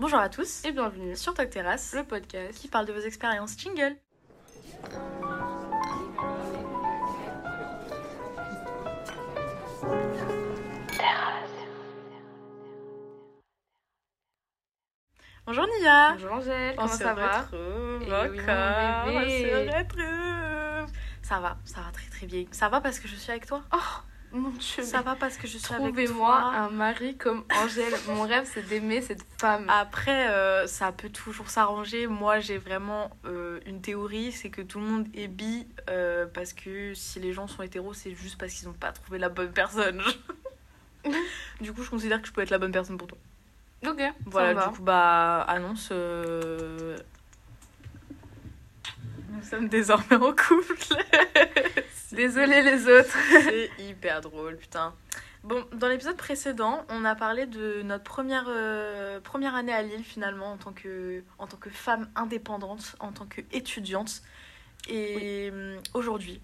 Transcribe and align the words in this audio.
Bonjour 0.00 0.20
à 0.20 0.28
tous. 0.28 0.64
Et 0.64 0.70
bienvenue 0.70 1.16
sur 1.16 1.34
Talk 1.34 1.50
Terrasse, 1.50 1.92
le 1.92 2.04
podcast 2.04 2.56
qui 2.56 2.68
parle 2.68 2.86
de 2.86 2.92
vos 2.92 3.00
expériences 3.00 3.58
jingle. 3.58 3.96
Bonjour 15.44 15.66
Nia. 15.80 16.12
Bonjour 16.12 16.32
Angèle, 16.32 16.76
comment 16.76 16.88
ça 16.88 17.14
va? 17.14 17.40
retrouve 17.40 18.02
Eh 18.04 18.06
encore, 18.06 19.06
on 19.06 19.20
se 19.20 19.74
retrouve. 19.74 20.92
Ça 21.22 21.40
va, 21.40 21.58
ça 21.64 21.80
va 21.80 21.90
très 21.90 22.08
très 22.08 22.26
bien. 22.26 22.44
Ça 22.52 22.68
va 22.68 22.80
parce 22.80 23.00
que 23.00 23.08
je 23.08 23.16
suis 23.16 23.32
avec 23.32 23.46
toi? 23.46 23.64
Oh 23.72 24.07
mon 24.32 24.50
dieu, 24.50 24.82
Ça 24.82 25.02
va 25.02 25.14
parce 25.14 25.36
que 25.36 25.46
je 25.46 25.58
suis 25.58 25.72
avec 25.72 25.86
Trouvez-moi 25.86 26.28
toi 26.28 26.52
un 26.54 26.70
mari 26.70 27.16
comme 27.16 27.44
Angèle. 27.62 27.94
Mon 28.08 28.22
rêve 28.22 28.48
c'est 28.52 28.66
d'aimer 28.68 29.00
cette 29.00 29.24
femme. 29.40 29.66
Après, 29.68 30.30
euh, 30.30 30.66
ça 30.66 30.92
peut 30.92 31.08
toujours 31.08 31.48
s'arranger. 31.48 32.06
Moi, 32.06 32.40
j'ai 32.40 32.58
vraiment 32.58 33.10
euh, 33.24 33.60
une 33.66 33.80
théorie, 33.80 34.32
c'est 34.32 34.50
que 34.50 34.62
tout 34.62 34.78
le 34.80 34.86
monde 34.86 35.06
est 35.14 35.28
bi 35.28 35.66
euh, 35.88 36.26
parce 36.26 36.52
que 36.52 36.94
si 36.94 37.20
les 37.20 37.32
gens 37.32 37.46
sont 37.46 37.62
hétéros, 37.62 37.94
c'est 37.94 38.14
juste 38.14 38.38
parce 38.38 38.52
qu'ils 38.52 38.68
n'ont 38.68 38.74
pas 38.74 38.92
trouvé 38.92 39.18
la 39.18 39.28
bonne 39.28 39.52
personne. 39.52 40.02
du 41.60 41.72
coup, 41.72 41.82
je 41.82 41.90
considère 41.90 42.20
que 42.20 42.28
je 42.28 42.32
peux 42.32 42.42
être 42.42 42.50
la 42.50 42.58
bonne 42.58 42.72
personne 42.72 42.98
pour 42.98 43.08
toi. 43.08 43.18
Ok, 43.86 44.02
Voilà, 44.26 44.66
du 44.66 44.76
coup, 44.76 44.82
bah, 44.82 45.42
annonce. 45.42 45.92
Nous 49.38 49.44
sommes 49.44 49.68
désormais 49.68 50.16
en 50.16 50.32
couple. 50.32 50.74
Désolée 52.12 52.62
les 52.62 52.88
autres. 52.88 53.16
C'est 53.30 53.70
hyper 53.78 54.20
drôle, 54.20 54.56
putain. 54.56 54.94
Bon, 55.44 55.64
dans 55.72 55.86
l'épisode 55.86 56.16
précédent, 56.16 56.84
on 56.88 57.04
a 57.04 57.14
parlé 57.14 57.46
de 57.46 57.82
notre 57.82 58.02
première, 58.02 58.46
euh, 58.48 59.20
première 59.20 59.54
année 59.54 59.72
à 59.72 59.82
Lille, 59.82 60.02
finalement, 60.02 60.52
en 60.52 60.56
tant, 60.56 60.72
que, 60.72 61.22
en 61.38 61.46
tant 61.46 61.56
que 61.56 61.70
femme 61.70 62.08
indépendante, 62.16 62.96
en 62.98 63.12
tant 63.12 63.26
qu'étudiante. 63.26 64.22
Et 64.88 65.50
euh, 65.52 65.78
aujourd'hui, 65.94 66.40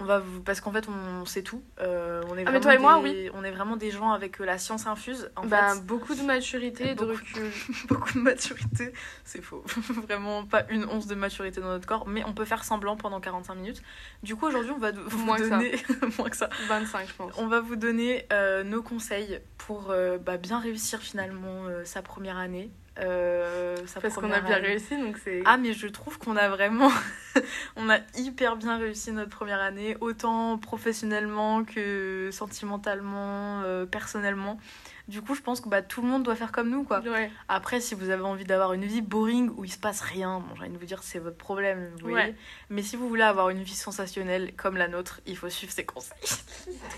on 0.00 0.04
va 0.04 0.18
vous... 0.18 0.40
Parce 0.42 0.60
qu'en 0.60 0.72
fait, 0.72 0.88
on 0.88 1.24
sait 1.24 1.42
tout. 1.42 1.62
Euh, 1.80 2.22
on 2.28 2.36
est 2.36 2.44
Ah, 2.46 2.50
mais 2.52 2.60
toi 2.60 2.74
et 2.74 2.78
moi, 2.78 3.00
des- 3.02 3.30
On 3.34 3.44
est 3.44 3.50
vraiment 3.52 3.76
des 3.76 3.90
gens 3.92 4.10
avec 4.10 4.40
euh, 4.40 4.44
la 4.44 4.58
science 4.58 4.86
infuse. 4.88 5.30
En 5.36 5.46
Bah, 5.46 5.74
fait, 5.74 5.80
beaucoup 5.82 6.14
de 6.14 6.22
maturité 6.26 6.90
et 6.90 6.94
de 6.94 7.00
Beaucoup. 7.00 7.12
recul. 7.12 7.50
beaucoup 7.88 8.12
de 8.12 8.18
maturité. 8.18 8.92
C'est 9.24 9.40
faux. 9.42 9.62
Vraiment 10.06 10.44
pas 10.44 10.64
une 10.68 10.84
once 10.86 11.06
de 11.06 11.14
maturité 11.14 11.60
dans 11.60 11.68
notre 11.68 11.86
corps, 11.86 12.08
mais 12.08 12.24
on 12.24 12.32
peut 12.32 12.44
faire 12.44 12.64
semblant 12.64 12.96
pendant 12.96 13.20
45 13.20 13.54
minutes. 13.54 13.82
Du 14.22 14.34
coup, 14.36 14.46
aujourd'hui, 14.46 14.72
on 14.72 14.78
va 14.80 14.90
vous 14.92 15.18
Moins 15.24 15.36
que 15.36 15.48
ça. 15.48 15.58
donner... 15.58 15.76
Moins 16.18 16.28
que 16.30 16.36
ça. 16.36 16.50
25 16.68 17.08
je 17.08 17.14
pense. 17.14 17.32
On 17.38 17.46
va 17.46 17.60
vous 17.60 17.76
donner 17.76 18.26
euh, 18.32 18.64
nos 18.64 18.82
conseils 18.82 19.40
pour 19.58 19.90
euh, 19.90 20.18
bah, 20.18 20.36
bien 20.38 20.58
réussir 20.58 21.00
finalement 21.00 21.66
sa 21.84 22.02
première 22.02 22.36
année. 22.36 22.70
Euh, 23.00 23.76
Parce 24.00 24.14
qu'on 24.14 24.30
a 24.30 24.40
bien 24.40 24.56
année. 24.56 24.68
réussi 24.68 24.96
donc 24.96 25.18
c'est... 25.22 25.42
Ah 25.44 25.56
mais 25.56 25.72
je 25.72 25.88
trouve 25.88 26.18
qu'on 26.18 26.36
a 26.36 26.48
vraiment, 26.48 26.90
on 27.76 27.90
a 27.90 27.98
hyper 28.16 28.56
bien 28.56 28.78
réussi 28.78 29.10
notre 29.10 29.30
première 29.30 29.60
année, 29.60 29.96
autant 30.00 30.58
professionnellement 30.58 31.64
que 31.64 32.30
sentimentalement, 32.32 33.62
euh, 33.62 33.84
personnellement. 33.84 34.58
Du 35.06 35.20
coup, 35.20 35.34
je 35.34 35.42
pense 35.42 35.60
que 35.60 35.68
bah, 35.68 35.82
tout 35.82 36.00
le 36.00 36.08
monde 36.08 36.22
doit 36.22 36.34
faire 36.34 36.50
comme 36.50 36.70
nous, 36.70 36.82
quoi. 36.82 37.00
Ouais. 37.00 37.30
Après, 37.48 37.80
si 37.80 37.94
vous 37.94 38.08
avez 38.08 38.22
envie 38.22 38.44
d'avoir 38.44 38.72
une 38.72 38.86
vie 38.86 39.02
boring 39.02 39.50
où 39.56 39.64
il 39.64 39.70
se 39.70 39.76
passe 39.76 40.00
rien, 40.00 40.40
bon, 40.40 40.54
j'ai 40.54 40.62
envie 40.62 40.72
de 40.72 40.78
vous 40.78 40.86
dire 40.86 41.02
c'est 41.02 41.18
votre 41.18 41.36
problème, 41.36 41.90
vous 41.94 42.08
voyez. 42.08 42.28
Ouais. 42.28 42.34
Mais 42.70 42.82
si 42.82 42.96
vous 42.96 43.06
voulez 43.06 43.22
avoir 43.22 43.50
une 43.50 43.62
vie 43.62 43.74
sensationnelle 43.74 44.52
comme 44.56 44.78
la 44.78 44.88
nôtre, 44.88 45.20
il 45.26 45.36
faut 45.36 45.50
suivre 45.50 45.72
ces 45.72 45.84
conseils. 45.84 46.16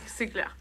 C'est 0.07 0.29
clair. 0.29 0.57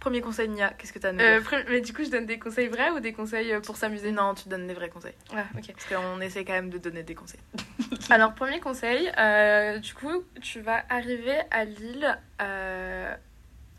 Premier 0.00 0.22
conseil, 0.22 0.48
Nia, 0.48 0.70
qu'est-ce 0.70 0.92
que 0.94 0.98
t'as 0.98 1.10
à 1.10 1.12
nous 1.12 1.20
Euh, 1.20 1.40
mais 1.68 1.82
du 1.82 1.92
coup 1.92 2.02
je 2.02 2.08
donne 2.10 2.24
des 2.26 2.38
conseils 2.38 2.68
vrais 2.68 2.90
ou 2.90 3.00
des 3.00 3.12
conseils 3.12 3.52
euh, 3.52 3.60
pour 3.60 3.76
s'amuser 3.76 4.12
Non, 4.12 4.34
tu 4.34 4.48
donnes 4.48 4.66
des 4.66 4.72
vrais 4.74 4.88
conseils. 4.88 5.14
Ouais, 5.34 5.44
ok. 5.56 5.72
Parce 5.74 5.86
qu'on 6.02 6.20
essaie 6.22 6.44
quand 6.44 6.54
même 6.54 6.70
de 6.70 6.78
donner 6.78 7.02
des 7.02 7.14
conseils. 7.14 7.40
Alors, 8.10 8.34
premier 8.34 8.60
conseil, 8.60 9.12
euh, 9.18 9.78
du 9.78 9.92
coup, 9.94 10.24
tu 10.40 10.60
vas 10.60 10.82
arriver 10.88 11.38
à 11.50 11.64
Lille, 11.66 12.18
euh, 12.40 13.14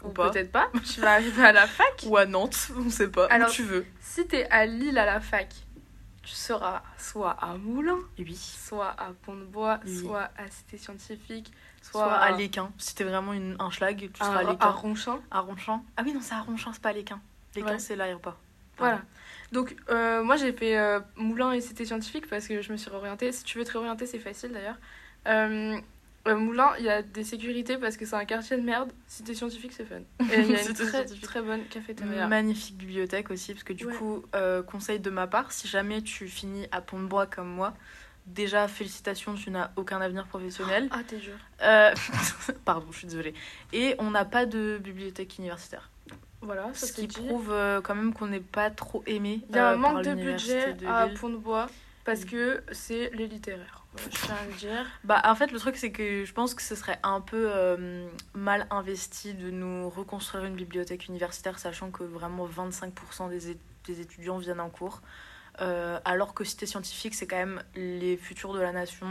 Ou 0.04 0.10
ou, 0.10 0.12
peut-être 0.12 0.52
pas, 0.52 0.70
tu 0.94 1.02
vas 1.02 1.14
arriver 1.14 1.44
à 1.44 1.52
la 1.52 1.66
fac. 1.66 2.04
Ou 2.06 2.16
à 2.18 2.26
Nantes, 2.28 2.70
on 2.78 2.90
sait 2.92 3.10
pas, 3.10 3.26
Alors- 3.26 3.50
où 3.50 3.52
tu 3.52 3.64
veux. 3.64 3.86
Si 4.00 4.26
t'es 4.28 4.48
à 4.52 4.66
Lille 4.68 4.98
à 5.00 5.06
la 5.08 5.20
fac, 5.22 5.50
tu 6.22 6.36
seras 6.36 6.84
soit 7.00 7.32
à 7.32 7.56
Moulins, 7.58 7.98
Oui. 8.20 8.36
soit 8.36 8.90
à 9.00 9.12
Pont-de-Bois, 9.26 9.80
Oui. 9.86 9.98
soit 9.98 10.30
à 10.38 10.48
Cité 10.50 10.78
Scientifique, 10.78 11.52
Soit, 11.82 12.04
soit, 12.04 12.14
à 12.14 12.32
Léquin. 12.32 12.72
Si 12.78 12.94
t'es 12.96 13.04
vraiment 13.04 13.34
une, 13.34 13.56
un 13.60 13.70
schlag, 13.72 13.98
tu 14.14 14.24
seras 14.24 14.40
à 14.40 14.44
Léquin. 14.44 14.58
à 14.68 14.70
Ronchamp. 14.72 15.20
À 15.32 15.40
Ronchamp. 15.40 15.84
Ah 15.98 16.04
oui, 16.06 16.14
non, 16.14 16.22
c'est 16.22 16.36
à 16.36 16.42
Ronchamp, 16.42 16.74
c'est 16.74 16.82
pas 16.82 16.90
à 16.90 16.94
Léquin. 16.94 17.20
Léquin, 17.56 17.72
Ouais. 17.72 17.80
c'est 17.80 17.96
l'aéroport. 17.96 18.38
Voilà. 18.78 19.02
Donc, 19.52 19.76
euh, 19.90 20.24
moi, 20.24 20.38
j'ai 20.38 20.54
fait 20.54 20.78
euh, 20.78 21.00
Moulins 21.16 21.52
et 21.52 21.62
Cité 21.62 21.86
Scientifique 21.86 22.28
parce 22.30 22.48
que 22.48 22.62
je 22.62 22.72
me 22.72 22.78
suis 22.78 22.90
réorientée. 22.90 23.32
Si 23.32 23.44
tu 23.44 23.58
veux 23.58 23.64
te 23.66 23.72
réorienter, 23.72 24.06
c'est 24.06 24.18
facile 24.20 24.52
d'ailleurs. 24.54 24.78
Euh, 25.28 25.78
euh, 26.28 26.36
Moulins, 26.36 26.72
il 26.80 26.86
y 26.86 26.90
a 26.90 27.02
des 27.02 27.24
sécurités 27.24 27.78
parce 27.78 27.98
que 27.98 28.06
c'est 28.06 28.16
un 28.16 28.26
quartier 28.26 28.58
de 28.58 28.62
merde. 28.62 28.92
Cité 29.08 29.36
Scientifique, 29.36 29.74
c'est 29.74 29.86
fun. 29.86 29.98
Et 30.34 30.40
il 30.40 30.52
y 30.52 30.56
a 30.56 30.62
une 30.68 30.74
très, 30.74 31.06
très 31.06 31.42
bonne 31.42 31.64
cafétéria. 31.66 32.28
Magnifique 32.28 32.78
bibliothèque 32.78 33.30
aussi, 33.32 33.54
parce 33.54 33.64
que 33.64 33.74
du 33.74 33.86
Ouais. 33.86 33.94
coup, 33.96 34.24
euh, 34.36 34.64
conseil 34.64 35.00
de 35.00 35.10
ma 35.10 35.28
part, 35.28 35.52
si 35.52 35.68
jamais 35.68 36.02
tu 36.02 36.28
finis 36.28 36.68
à 36.72 36.82
Pont-de-Bois 36.82 37.26
comme 37.28 37.50
moi, 37.50 37.74
déjà 38.26 38.68
félicitations, 38.68 39.36
tu 39.36 39.52
n'as 39.52 39.72
aucun 39.76 40.00
avenir 40.02 40.26
professionnel. 40.28 40.88
Ah, 40.92 41.00
t'es 41.06 41.18
dur. 41.18 41.34
Euh, 41.62 41.94
Pardon, 42.66 42.88
je 42.92 42.98
suis 43.00 43.08
désolée. 43.08 43.34
Et 43.74 43.96
on 44.00 44.12
n'a 44.12 44.26
pas 44.26 44.46
de 44.46 44.80
bibliothèque 44.82 45.38
universitaire. 45.38 45.90
Voilà, 46.42 46.70
ça 46.74 46.88
Ce 46.88 46.94
qui 46.94 47.08
dit. 47.08 47.20
prouve 47.20 47.52
euh, 47.52 47.82
quand 47.82 47.94
même 47.96 48.14
qu'on 48.14 48.28
n'est 48.28 48.40
pas 48.40 48.72
trop 48.72 49.04
aimé. 49.06 49.42
Il 49.50 49.56
y 49.56 49.60
a 49.60 49.72
euh, 49.72 49.78
un 49.78 49.82
par 49.82 49.94
manque 49.94 50.06
de 50.06 50.16
budget 50.16 50.74
de 50.74 50.88
à. 50.88 51.08
Pont-de-Bois 51.08 51.70
parce 52.04 52.26
que 52.26 52.64
c'est 52.72 53.12
les 53.14 53.28
littéraires. 53.28 53.86
Je 53.98 54.08
tiens 54.26 54.36
à 54.42 54.46
le 54.48 54.54
dire. 54.54 54.86
Bah, 55.04 55.22
en 55.26 55.36
fait, 55.36 55.52
le 55.52 55.60
truc, 55.60 55.76
c'est 55.78 55.92
que 55.92 56.24
je 56.26 56.34
pense 56.34 56.56
que 56.56 56.62
ce 56.64 56.74
serait 56.76 56.98
un 57.04 57.22
peu 57.22 57.52
euh, 57.54 58.08
mal 58.34 58.66
investi 58.72 59.34
de 59.36 59.52
nous 59.52 59.90
reconstruire 59.90 60.46
une 60.46 60.56
bibliothèque 60.56 61.08
universitaire, 61.08 61.60
sachant 61.60 61.92
que 61.92 62.04
vraiment 62.04 62.48
25% 62.48 63.30
des, 63.30 63.52
é- 63.52 63.58
des 63.86 64.00
étudiants 64.02 64.38
viennent 64.38 64.62
en 64.62 64.70
cours. 64.70 65.02
Euh, 65.60 66.00
alors 66.06 66.34
que 66.34 66.44
Cité 66.44 66.66
Scientifique, 66.66 67.16
c'est 67.16 67.28
quand 67.28 67.38
même 67.38 67.64
les 67.76 68.18
futurs 68.18 68.54
de 68.54 68.60
la 68.60 68.72
nation. 68.72 69.08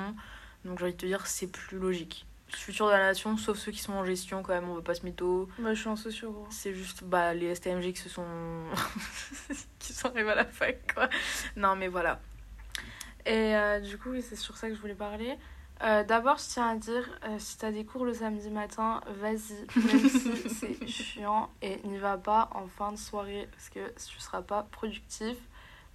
Donc, 0.64 0.78
j'ai 0.78 0.84
envie 0.84 0.94
de 0.94 0.98
te 0.98 1.06
dire, 1.06 1.26
c'est 1.26 1.46
plus 1.46 1.78
logique. 1.78 2.26
Futurs 2.48 2.86
de 2.86 2.92
la 2.92 2.98
nation, 2.98 3.36
sauf 3.36 3.58
ceux 3.58 3.70
qui 3.70 3.78
sont 3.78 3.92
en 3.92 4.04
gestion, 4.04 4.42
quand 4.42 4.52
même, 4.52 4.68
on 4.68 4.74
veut 4.74 4.82
pas 4.82 4.94
se 4.94 5.04
mytho. 5.04 5.48
Bah, 5.58 5.72
je 5.72 5.80
suis 5.80 5.88
en 5.88 5.96
socio. 5.96 6.46
C'est 6.50 6.74
juste 6.74 7.04
bah, 7.04 7.32
les 7.34 7.54
STMG 7.54 7.92
qui 7.92 8.00
se 8.00 8.08
sont. 8.08 8.24
qui 9.78 9.92
sont 9.92 10.08
arrivés 10.08 10.30
à 10.30 10.34
la 10.34 10.44
fac, 10.46 10.92
quoi. 10.92 11.08
Non, 11.56 11.76
mais 11.76 11.88
voilà. 11.88 12.20
Et 13.26 13.54
euh, 13.54 13.80
du 13.80 13.98
coup, 13.98 14.10
oui, 14.10 14.22
c'est 14.22 14.36
sur 14.36 14.56
ça 14.56 14.68
que 14.68 14.74
je 14.74 14.80
voulais 14.80 14.94
parler. 14.94 15.38
Euh, 15.82 16.04
D'abord, 16.04 16.36
je 16.38 16.44
tiens 16.44 16.68
à 16.68 16.74
dire, 16.74 17.08
euh, 17.24 17.36
si 17.38 17.56
t'as 17.56 17.70
des 17.70 17.84
cours 17.84 18.04
le 18.04 18.12
samedi 18.12 18.50
matin, 18.50 19.00
vas-y, 19.20 19.66
même 19.76 20.08
si 20.08 20.48
c'est 20.48 20.86
chiant, 20.86 21.50
et 21.62 21.80
n'y 21.84 21.98
va 21.98 22.18
pas 22.18 22.50
en 22.54 22.66
fin 22.66 22.92
de 22.92 22.98
soirée 22.98 23.48
parce 23.52 23.70
que 23.70 23.88
tu 23.88 24.20
seras 24.20 24.42
pas 24.42 24.66
productif. 24.70 25.36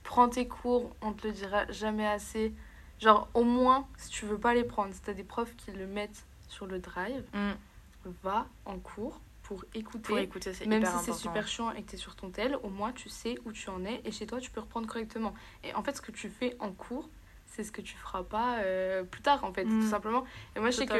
Prends 0.05 0.29
tes 0.29 0.47
cours, 0.47 0.95
on 1.01 1.11
te 1.13 1.27
le 1.27 1.33
dira 1.33 1.69
jamais 1.71 2.07
assez. 2.07 2.53
Genre, 3.01 3.27
au 3.33 3.43
moins, 3.43 3.85
si 3.97 4.09
tu 4.09 4.25
veux 4.25 4.37
pas 4.39 4.53
les 4.53 4.63
prendre, 4.63 4.93
si 4.93 5.01
t'as 5.01 5.13
des 5.13 5.23
profs 5.25 5.55
qui 5.57 5.71
le 5.71 5.85
mettent 5.87 6.25
sur 6.47 6.65
le 6.65 6.79
drive, 6.79 7.23
Mm. 7.33 7.51
va 8.23 8.47
en 8.65 8.77
cours 8.79 9.19
pour 9.43 9.65
écouter. 9.73 10.07
Pour 10.07 10.17
écouter, 10.19 10.51
Même 10.67 10.81
hyper 10.81 10.99
si 10.99 11.05
c'est 11.05 11.13
super 11.13 11.47
chiant 11.47 11.71
et 11.71 11.81
que 11.83 11.89
tu 11.89 11.95
es 11.95 11.99
sur 11.99 12.15
ton 12.15 12.29
tel, 12.29 12.55
au 12.63 12.69
moins 12.69 12.91
tu 12.93 13.09
sais 13.09 13.37
où 13.45 13.51
tu 13.51 13.69
en 13.69 13.83
es 13.83 14.01
et 14.05 14.11
chez 14.11 14.25
toi 14.27 14.39
tu 14.39 14.49
peux 14.51 14.61
reprendre 14.61 14.87
correctement. 14.87 15.33
Et 15.63 15.73
en 15.73 15.83
fait, 15.83 15.95
ce 15.97 16.01
que 16.01 16.11
tu 16.11 16.29
fais 16.29 16.55
en 16.59 16.71
cours, 16.71 17.09
c'est 17.47 17.63
ce 17.63 17.71
que 17.71 17.81
tu 17.81 17.95
feras 17.97 18.23
pas 18.23 18.59
euh, 18.59 19.03
plus 19.03 19.21
tard 19.21 19.43
en 19.43 19.51
fait, 19.53 19.65
Mm. 19.65 19.81
tout 19.81 19.89
simplement. 19.89 20.23
Et 20.55 20.59
moi, 20.59 20.69
je 20.69 20.77
sais 20.77 20.85
que 20.85 20.93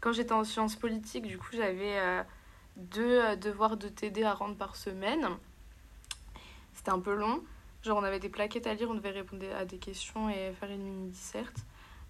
quand 0.00 0.12
j'étais 0.12 0.32
en 0.32 0.44
sciences 0.44 0.76
politiques, 0.76 1.26
du 1.26 1.36
coup, 1.38 1.48
j'avais 1.52 1.98
euh, 1.98 2.22
deux 2.76 3.20
euh, 3.22 3.36
devoirs 3.36 3.76
de 3.76 3.88
TD 3.88 4.22
à 4.22 4.34
rendre 4.34 4.56
par 4.56 4.76
semaine. 4.76 5.28
C'était 6.74 6.90
un 6.90 7.00
peu 7.00 7.14
long. 7.14 7.42
Genre, 7.86 7.96
on 7.96 8.02
avait 8.02 8.18
des 8.18 8.28
plaquettes 8.28 8.66
à 8.66 8.74
lire, 8.74 8.90
on 8.90 8.94
devait 8.94 9.10
répondre 9.10 9.44
à 9.56 9.64
des 9.64 9.78
questions 9.78 10.28
et 10.28 10.52
faire 10.58 10.72
une 10.72 10.82
mini-disserte. 10.82 11.64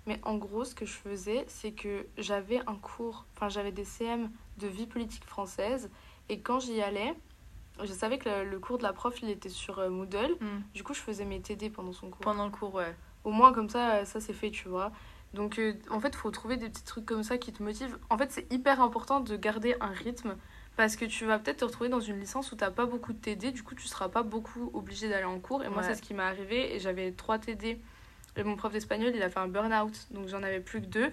Mais 0.06 0.18
en 0.22 0.36
gros, 0.36 0.64
ce 0.64 0.74
que 0.74 0.86
je 0.86 0.94
faisais, 0.94 1.44
c'est 1.48 1.72
que 1.72 2.06
j'avais 2.16 2.60
un 2.66 2.76
cours, 2.76 3.26
enfin, 3.34 3.50
j'avais 3.50 3.72
des 3.72 3.84
CM 3.84 4.30
de 4.56 4.68
vie 4.68 4.86
politique 4.86 5.26
française. 5.26 5.90
Et 6.30 6.40
quand 6.40 6.60
j'y 6.60 6.80
allais, 6.80 7.14
je 7.82 7.92
savais 7.92 8.16
que 8.16 8.26
le, 8.26 8.48
le 8.48 8.58
cours 8.58 8.78
de 8.78 8.84
la 8.84 8.94
prof, 8.94 9.20
il 9.20 9.28
était 9.28 9.50
sur 9.50 9.78
euh, 9.78 9.90
Moodle. 9.90 10.36
Mm. 10.40 10.46
Du 10.72 10.82
coup, 10.82 10.94
je 10.94 11.00
faisais 11.00 11.26
mes 11.26 11.42
TD 11.42 11.68
pendant 11.68 11.92
son 11.92 12.08
cours. 12.08 12.22
Pendant 12.22 12.46
le 12.46 12.52
cours, 12.52 12.72
ouais. 12.72 12.94
Au 13.24 13.30
moins, 13.30 13.52
comme 13.52 13.68
ça, 13.68 13.96
euh, 13.96 14.04
ça 14.06 14.18
c'est 14.18 14.32
fait, 14.32 14.50
tu 14.50 14.68
vois. 14.68 14.92
Donc, 15.34 15.58
euh, 15.58 15.74
en 15.90 16.00
fait, 16.00 16.08
il 16.08 16.16
faut 16.16 16.30
trouver 16.30 16.56
des 16.56 16.70
petits 16.70 16.84
trucs 16.84 17.04
comme 17.04 17.22
ça 17.22 17.36
qui 17.36 17.52
te 17.52 17.62
motivent. 17.62 17.98
En 18.08 18.16
fait, 18.16 18.32
c'est 18.32 18.50
hyper 18.50 18.80
important 18.80 19.20
de 19.20 19.36
garder 19.36 19.76
un 19.80 19.88
rythme 19.88 20.36
parce 20.76 20.96
que 20.96 21.06
tu 21.06 21.24
vas 21.24 21.38
peut-être 21.38 21.58
te 21.58 21.64
retrouver 21.64 21.88
dans 21.88 22.00
une 22.00 22.20
licence 22.20 22.52
où 22.52 22.56
tu 22.56 22.64
pas 22.70 22.86
beaucoup 22.86 23.12
de 23.12 23.18
TD. 23.18 23.50
Du 23.52 23.62
coup, 23.62 23.74
tu 23.74 23.88
seras 23.88 24.08
pas 24.08 24.22
beaucoup 24.22 24.70
obligé 24.74 25.08
d'aller 25.08 25.24
en 25.24 25.38
cours. 25.38 25.64
Et 25.64 25.68
moi, 25.68 25.82
c'est 25.82 25.94
ce 25.94 26.02
qui 26.02 26.12
m'est 26.12 26.22
arrivé. 26.22 26.74
Et 26.74 26.78
j'avais 26.78 27.12
trois 27.12 27.38
TD. 27.38 27.80
Et 28.36 28.42
mon 28.42 28.56
prof 28.56 28.70
d'espagnol, 28.72 29.12
il 29.14 29.22
a 29.22 29.30
fait 29.30 29.40
un 29.40 29.48
burn-out. 29.48 30.06
Donc, 30.10 30.28
j'en 30.28 30.42
avais 30.42 30.60
plus 30.60 30.82
que 30.82 30.86
deux. 30.86 31.12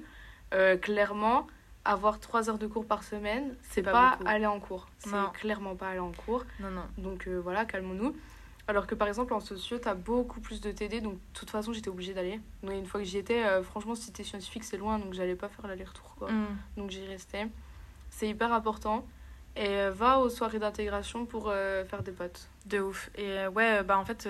Euh, 0.53 0.75
clairement, 0.75 1.47
avoir 1.85 2.19
trois 2.19 2.49
heures 2.49 2.57
de 2.57 2.67
cours 2.67 2.85
par 2.85 3.03
semaine, 3.03 3.55
c'est 3.61 3.81
pas 3.81 4.17
pas, 4.21 4.29
aller 4.29 4.45
en 4.45 4.59
cours. 4.59 4.89
C'est 4.99 5.11
clairement 5.33 5.75
pas 5.75 5.89
aller 5.89 5.99
en 5.99 6.11
cours. 6.11 6.45
Non, 6.59 6.69
non. 6.69 6.83
Donc, 6.97 7.27
euh, 7.27 7.39
voilà, 7.41 7.63
calmons-nous. 7.63 8.13
Alors 8.65 8.87
que 8.87 8.95
par 8.95 9.09
exemple 9.09 9.33
en 9.33 9.41
socio, 9.41 9.77
t'as 9.77 9.93
beaucoup 9.93 10.39
plus 10.39 10.61
de 10.61 10.71
TD, 10.71 11.01
donc 11.01 11.15
de 11.15 11.19
toute 11.33 11.49
façon 11.49 11.73
j'étais 11.73 11.89
obligée 11.89 12.13
d'aller. 12.13 12.39
Donc 12.61 12.71
une 12.71 12.85
fois 12.85 13.01
que 13.01 13.05
j'y 13.05 13.17
étais, 13.17 13.43
euh, 13.43 13.61
franchement, 13.61 13.93
cité 13.93 14.23
scientifique 14.23 14.63
c'est 14.63 14.77
loin, 14.77 14.99
donc 14.99 15.13
j'allais 15.13 15.35
pas 15.35 15.49
faire 15.49 15.67
l'aller-retour. 15.67 16.15
Mm. 16.29 16.79
Donc 16.79 16.89
j'y 16.89 17.05
restais. 17.05 17.49
C'est 18.09 18.29
hyper 18.29 18.53
important. 18.53 19.05
Et 19.55 19.67
euh, 19.67 19.91
va 19.91 20.19
aux 20.19 20.29
soirées 20.29 20.59
d'intégration 20.59 21.25
pour 21.25 21.49
euh, 21.49 21.85
faire 21.85 22.03
des 22.03 22.11
potes. 22.11 22.49
De 22.65 22.79
ouf. 22.79 23.09
Et 23.15 23.27
euh, 23.39 23.49
ouais, 23.49 23.83
bah 23.83 23.97
en 23.97 24.05
fait, 24.05 24.27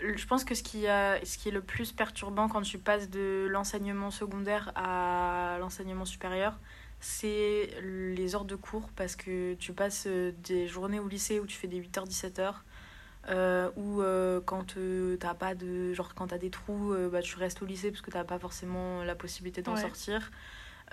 je 0.00 0.26
pense 0.26 0.44
que 0.44 0.54
ce 0.54 0.62
qui, 0.62 0.86
a, 0.86 1.24
ce 1.24 1.38
qui 1.38 1.48
est 1.48 1.52
le 1.52 1.62
plus 1.62 1.92
perturbant 1.92 2.48
quand 2.48 2.62
tu 2.62 2.78
passes 2.78 3.08
de 3.08 3.46
l'enseignement 3.50 4.10
secondaire 4.10 4.72
à 4.74 5.56
l'enseignement 5.60 6.04
supérieur, 6.04 6.58
c'est 7.00 7.70
les 7.82 8.34
heures 8.34 8.44
de 8.44 8.56
cours 8.56 8.88
parce 8.96 9.16
que 9.16 9.54
tu 9.54 9.72
passes 9.72 10.06
des 10.06 10.66
journées 10.68 11.00
au 11.00 11.08
lycée 11.08 11.40
où 11.40 11.46
tu 11.46 11.56
fais 11.56 11.68
des 11.68 11.80
8h-17h. 11.80 12.54
Euh, 13.30 13.70
ou 13.76 14.02
euh, 14.02 14.42
quand 14.44 14.74
t'as 15.18 15.32
pas 15.32 15.54
de 15.54 15.94
genre 15.94 16.14
quand 16.14 16.26
t'as 16.26 16.36
des 16.36 16.50
trous 16.50 16.92
euh, 16.92 17.08
bah, 17.08 17.22
tu 17.22 17.38
restes 17.38 17.62
au 17.62 17.64
lycée 17.64 17.90
parce 17.90 18.02
que 18.02 18.10
t'as 18.10 18.22
pas 18.22 18.38
forcément 18.38 19.02
la 19.02 19.14
possibilité 19.14 19.62
d'en 19.62 19.72
Ouais. 19.76 19.80
sortir 19.80 20.30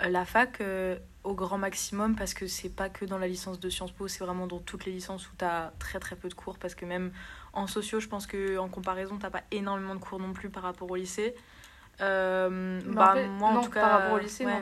la 0.10 0.26
fac 0.26 0.62
euh, 0.62 0.98
au 1.24 1.34
grand 1.34 1.58
maximum 1.58 2.16
parce 2.16 2.34
que 2.34 2.48
c'est 2.48 2.70
pas 2.70 2.90
que 2.90 3.06
dans 3.06 3.18
la 3.18 3.28
licence 3.28 3.60
de 3.60 3.70
Sciences 3.70 3.92
Po 3.92 4.08
c'est 4.08 4.24
vraiment 4.24 4.48
dans 4.48 4.60
toutes 4.60 4.86
les 4.86 4.92
licences 4.92 5.28
où 5.28 5.32
t'as 5.38 5.72
très 5.80 6.00
très 6.00 6.16
peu 6.16 6.30
de 6.30 6.34
cours 6.34 6.58
parce 6.58 6.76
que 6.76 6.86
même 6.86 7.12
en 7.54 7.68
sociaux 7.68 8.00
je 8.00 8.08
pense 8.08 8.26
que 8.26 8.58
en 8.58 8.70
comparaison 8.70 9.18
t'as 9.18 9.30
pas 9.30 9.44
énormément 9.52 9.96
de 9.96 10.00
cours 10.00 10.20
non 10.20 10.34
plus 10.34 10.50
par 10.50 10.64
rapport 10.64 10.90
au 10.90 10.96
lycée 10.96 11.36
Euh, 12.02 12.82
bah 12.88 13.12
en 13.12 13.14
fait, 13.14 13.28
moi 13.28 13.50
en 13.50 13.62
tout 13.62 13.70
cas 13.70 13.82
par 13.82 13.92
rapport 14.00 14.14
au 14.14 14.20
lycée, 14.20 14.46
ouais. 14.46 14.54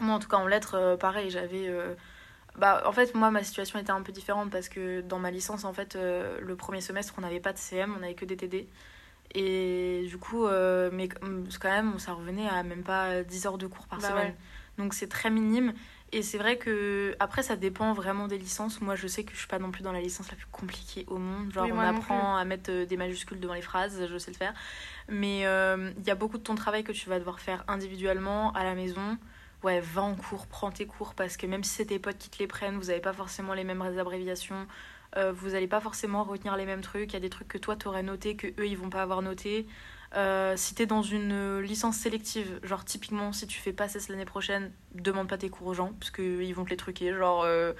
non. 0.00 0.06
moi 0.06 0.14
en 0.16 0.18
tout 0.18 0.28
cas 0.28 0.38
en 0.38 0.46
lettres 0.48 0.74
euh, 0.74 0.96
pareil 0.96 1.30
j'avais 1.30 1.68
euh, 1.68 1.94
bah, 2.58 2.82
en 2.86 2.92
fait, 2.92 3.14
moi, 3.14 3.30
ma 3.30 3.44
situation 3.44 3.78
était 3.78 3.92
un 3.92 4.02
peu 4.02 4.12
différente 4.12 4.50
parce 4.50 4.68
que 4.68 5.00
dans 5.00 5.18
ma 5.18 5.30
licence, 5.30 5.64
en 5.64 5.72
fait, 5.72 5.94
euh, 5.94 6.38
le 6.40 6.56
premier 6.56 6.80
semestre, 6.80 7.14
on 7.16 7.20
n'avait 7.20 7.40
pas 7.40 7.52
de 7.52 7.58
CM, 7.58 7.94
on 7.96 8.00
n'avait 8.00 8.14
que 8.14 8.24
des 8.24 8.36
TD. 8.36 8.68
Et 9.34 10.04
du 10.08 10.18
coup, 10.18 10.46
euh, 10.46 10.90
mais 10.92 11.08
quand 11.08 11.68
même, 11.68 11.98
ça 11.98 12.12
revenait 12.12 12.48
à 12.48 12.62
même 12.62 12.82
pas 12.82 13.22
10 13.22 13.46
heures 13.46 13.58
de 13.58 13.66
cours 13.66 13.86
par 13.86 14.00
Bah 14.00 14.08
semaine. 14.08 14.28
ouais. 14.28 14.36
Donc 14.78 14.94
c'est 14.94 15.08
très 15.08 15.30
minime. 15.30 15.74
Et 16.10 16.22
c'est 16.22 16.38
vrai 16.38 16.56
que, 16.56 17.14
après, 17.20 17.42
ça 17.42 17.54
dépend 17.56 17.92
vraiment 17.92 18.28
des 18.28 18.38
licences. 18.38 18.80
Moi, 18.80 18.94
je 18.96 19.06
sais 19.06 19.24
que 19.24 19.32
je 19.32 19.38
suis 19.38 19.46
pas 19.46 19.58
non 19.58 19.70
plus 19.70 19.82
dans 19.82 19.92
la 19.92 20.00
licence 20.00 20.30
la 20.30 20.36
plus 20.36 20.46
compliquée 20.50 21.04
au 21.08 21.18
monde. 21.18 21.52
Genre, 21.52 21.64
Oui, 21.64 21.72
on 21.72 21.80
apprend 21.80 22.36
à 22.36 22.44
mettre 22.46 22.70
euh, 22.70 22.86
des 22.86 22.96
majuscules 22.96 23.38
devant 23.40 23.52
les 23.52 23.60
phrases, 23.60 24.06
je 24.10 24.16
sais 24.16 24.30
le 24.30 24.36
faire. 24.36 24.54
Mais 25.08 25.44
euh, 25.46 25.90
il 25.98 26.06
y 26.06 26.10
a 26.10 26.14
beaucoup 26.14 26.38
de 26.38 26.42
ton 26.42 26.54
travail 26.54 26.82
que 26.82 26.92
tu 26.92 27.10
vas 27.10 27.18
devoir 27.18 27.40
faire 27.40 27.62
individuellement 27.68 28.52
à 28.54 28.64
la 28.64 28.74
maison. 28.74 29.18
Ouais, 29.62 29.80
va 29.80 30.02
en 30.02 30.14
cours, 30.14 30.46
prends 30.46 30.70
tes 30.70 30.86
cours 30.86 31.14
parce 31.14 31.36
que 31.36 31.44
même 31.46 31.64
si 31.64 31.74
c'est 31.74 31.86
tes 31.86 31.98
potes 31.98 32.16
qui 32.18 32.30
te 32.30 32.38
les 32.38 32.46
prennent, 32.46 32.76
vous 32.78 32.86
n'avez 32.86 33.00
pas 33.00 33.12
forcément 33.12 33.52
les 33.54 33.64
mêmes 33.64 33.82
abréviations, 33.82 34.66
euh, 35.16 35.32
vous 35.32 35.50
n'allez 35.50 35.68
pas 35.68 35.80
forcément 35.80 36.22
retenir 36.24 36.56
les 36.56 36.66
mêmes 36.66 36.80
trucs. 36.82 37.10
Il 37.12 37.14
y 37.14 37.16
a 37.16 37.20
des 37.20 37.30
trucs 37.30 37.48
que 37.48 37.58
toi 37.58 37.76
t'aurais 37.76 38.02
noté 38.02 38.36
que 38.36 38.46
eux 38.46 38.66
ils 38.66 38.76
vont 38.76 38.90
pas 38.90 39.02
avoir 39.02 39.22
noté. 39.22 39.66
Euh, 40.16 40.54
si 40.56 40.74
t'es 40.74 40.86
dans 40.86 41.02
une 41.02 41.60
licence 41.60 41.96
sélective, 41.96 42.60
genre 42.62 42.84
typiquement 42.84 43.32
si 43.32 43.46
tu 43.46 43.58
fais 43.60 43.72
pas 43.74 43.88
CES 43.88 44.08
l'année 44.08 44.24
prochaine, 44.24 44.72
demande 44.94 45.28
pas 45.28 45.36
tes 45.38 45.50
cours 45.50 45.66
aux 45.68 45.74
gens 45.74 45.92
parce 46.00 46.10
qu'ils 46.10 46.54
vont 46.54 46.64
te 46.64 46.70
les 46.70 46.76
truquer. 46.76 47.12
Genre 47.12 47.42
euh, 47.44 47.72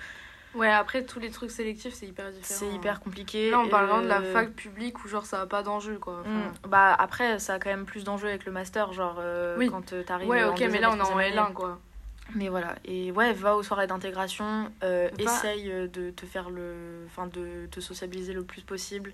Ouais, 0.55 0.71
après, 0.73 1.05
tous 1.05 1.21
les 1.21 1.31
trucs 1.31 1.51
sélectifs, 1.51 1.93
c'est 1.93 2.07
hyper 2.07 2.31
différent. 2.33 2.59
c'est 2.61 2.75
hyper 2.75 3.01
compliqué. 3.01 3.51
Là, 3.51 3.61
on 3.61 3.69
parle 3.69 3.87
vraiment 3.87 4.03
de 4.03 4.09
la 4.09 4.21
Euh, 4.23 4.33
fac 4.33 4.51
publique 4.55 5.05
où, 5.05 5.09
genre, 5.09 5.27
ça 5.27 5.43
a 5.43 5.47
pas 5.47 5.63
d'enjeu, 5.63 5.99
quoi. 5.99 6.21
Enfin, 6.23 6.31
Mm. 6.65 6.69
Bah 6.69 6.95
après, 6.99 7.39
ça 7.39 7.55
a 7.55 7.59
quand 7.59 7.69
même 7.69 7.85
plus 7.85 8.03
d'enjeux 8.03 8.29
avec 8.29 8.47
le 8.47 8.51
master, 8.53 8.95
genre 8.95 9.17
euh, 9.21 9.57
Oui. 9.59 9.69
quand 9.71 9.95
t'arrives. 10.07 10.27
Ouais, 10.27 10.45
ok, 10.45 10.59
mais 10.71 10.81
là, 10.81 10.91
on 10.91 10.97
est 10.97 11.01
en 11.03 11.05
troisième 11.05 11.39
année. 11.39 11.51
L1, 11.51 11.53
quoi. 11.53 11.79
Mais 12.35 12.49
voilà, 12.49 12.77
et 12.85 13.11
ouais, 13.11 13.33
va 13.33 13.57
aux 13.57 13.63
soirées 13.63 13.87
d'intégration, 13.87 14.71
euh, 14.83 15.09
essaye 15.19 15.71
euh, 15.71 15.89
de 15.89 16.11
te 16.11 16.27
faire 16.27 16.51
le. 16.51 17.05
Enfin, 17.07 17.27
de 17.27 17.67
te 17.71 17.81
sociabiliser 17.81 18.33
le 18.33 18.45
plus 18.45 18.63
possible. 18.63 19.13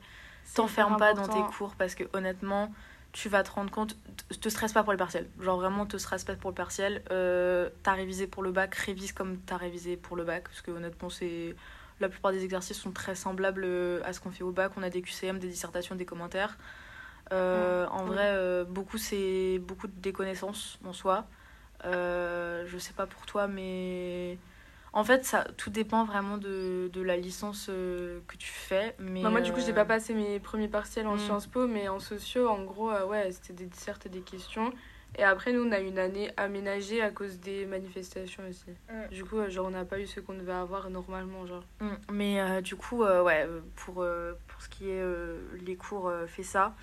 T'enferme 0.54 0.96
pas 0.96 1.14
dans 1.14 1.28
tes 1.28 1.40
cours 1.56 1.74
parce 1.76 1.94
que 1.94 2.04
honnêtement, 2.12 2.70
tu 3.14 3.28
vas 3.28 3.44
te 3.44 3.50
rendre 3.52 3.70
compte. 3.70 3.96
Te, 4.40 4.48
stresse 4.48 4.72
pas 4.72 4.82
pour 4.82 4.92
le 4.92 4.98
partiel. 4.98 5.28
Genre 5.40 5.56
vraiment, 5.56 5.86
te 5.86 5.96
stresse 5.96 6.24
pas 6.24 6.34
pour 6.34 6.50
le 6.50 6.54
partiel. 6.54 7.02
Euh, 7.12 7.70
t'as 7.84 7.92
révisé 7.92 8.26
pour 8.26 8.42
le 8.42 8.50
bac, 8.50 8.74
révise 8.74 9.12
comme 9.12 9.38
t'as 9.38 9.56
révisé 9.56 9.96
pour 9.96 10.16
le 10.16 10.24
bac. 10.24 10.44
Parce 10.44 10.60
que 10.60 10.72
honnêtement, 10.72 11.08
c'est. 11.08 11.54
La 12.00 12.08
plupart 12.08 12.32
des 12.32 12.42
exercices 12.42 12.76
sont 12.76 12.90
très 12.90 13.14
semblables 13.14 13.62
euh, 13.64 14.00
à 14.04 14.12
ce 14.12 14.18
qu'on 14.18 14.32
fait 14.32 14.42
au 14.42 14.50
bac. 14.50 14.72
On 14.76 14.82
a 14.82 14.90
des 14.90 15.00
QCM, 15.00 15.38
des 15.38 15.46
dissertations, 15.46 15.94
des 15.94 16.04
commentaires. 16.04 16.58
Euh, 17.32 17.86
en 17.86 18.04
vrai, 18.04 18.64
beaucoup, 18.64 18.98
c'est 18.98 19.60
beaucoup 19.60 19.86
de 19.86 19.94
déconnaissances 20.00 20.80
en 20.84 20.92
soi. 20.92 21.24
Euh, 21.86 22.64
je 22.66 22.78
sais 22.78 22.92
pas 22.92 23.06
pour 23.06 23.26
toi, 23.26 23.46
mais 23.46 24.38
en 24.92 25.04
fait, 25.04 25.24
ça, 25.24 25.44
tout 25.56 25.70
dépend 25.70 26.04
vraiment 26.04 26.38
de, 26.38 26.88
de 26.92 27.02
la 27.02 27.16
licence 27.16 27.66
euh, 27.68 28.20
que 28.28 28.36
tu 28.36 28.48
fais. 28.48 28.94
Mais 28.98 29.22
Bah, 29.22 29.30
moi, 29.30 29.40
du 29.40 29.52
coup, 29.52 29.58
euh, 29.58 29.62
j'ai 29.66 29.72
pas 29.72 29.84
passé 29.84 30.14
mes 30.14 30.38
premiers 30.40 30.68
partiels 30.68 31.06
en 31.06 31.16
Mm. 31.16 31.18
Sciences 31.20 31.46
Po, 31.46 31.66
mais 31.66 31.88
en 31.88 31.98
sociaux, 32.00 32.48
en 32.48 32.62
gros, 32.62 32.90
euh, 32.90 33.04
ouais, 33.06 33.30
c'était 33.32 33.52
des 33.52 33.66
dissertes 33.66 34.06
et 34.06 34.08
des 34.08 34.20
questions. 34.20 34.72
Et 35.16 35.22
après, 35.22 35.52
nous, 35.52 35.62
on 35.64 35.70
a 35.72 35.78
une 35.78 35.98
année 35.98 36.30
aménagée 36.36 37.00
à 37.00 37.10
cause 37.10 37.38
des 37.38 37.66
manifestations 37.66 38.42
aussi. 38.48 38.70
Mm. 38.90 39.08
Du 39.12 39.24
coup, 39.24 39.38
euh, 39.38 39.50
genre, 39.50 39.66
on 39.66 39.70
n'a 39.70 39.84
pas 39.84 39.98
eu 40.00 40.06
ce 40.06 40.20
qu'on 40.20 40.34
devait 40.34 40.52
avoir 40.52 40.88
normalement, 40.90 41.44
genre. 41.46 41.64
Mm, 41.80 41.88
Mais 42.12 42.40
euh, 42.40 42.60
du 42.60 42.76
coup, 42.76 43.02
euh, 43.04 43.22
ouais, 43.22 43.44
euh, 43.48 43.60
pour, 43.76 44.02
euh, 44.02 44.32
pour 44.48 44.62
ce 44.62 44.68
qui 44.68 44.88
est 44.88 45.00
euh, 45.00 45.38
les 45.64 45.76
cours, 45.76 46.08
euh, 46.08 46.26
fais 46.26 46.42
ça. 46.44 46.74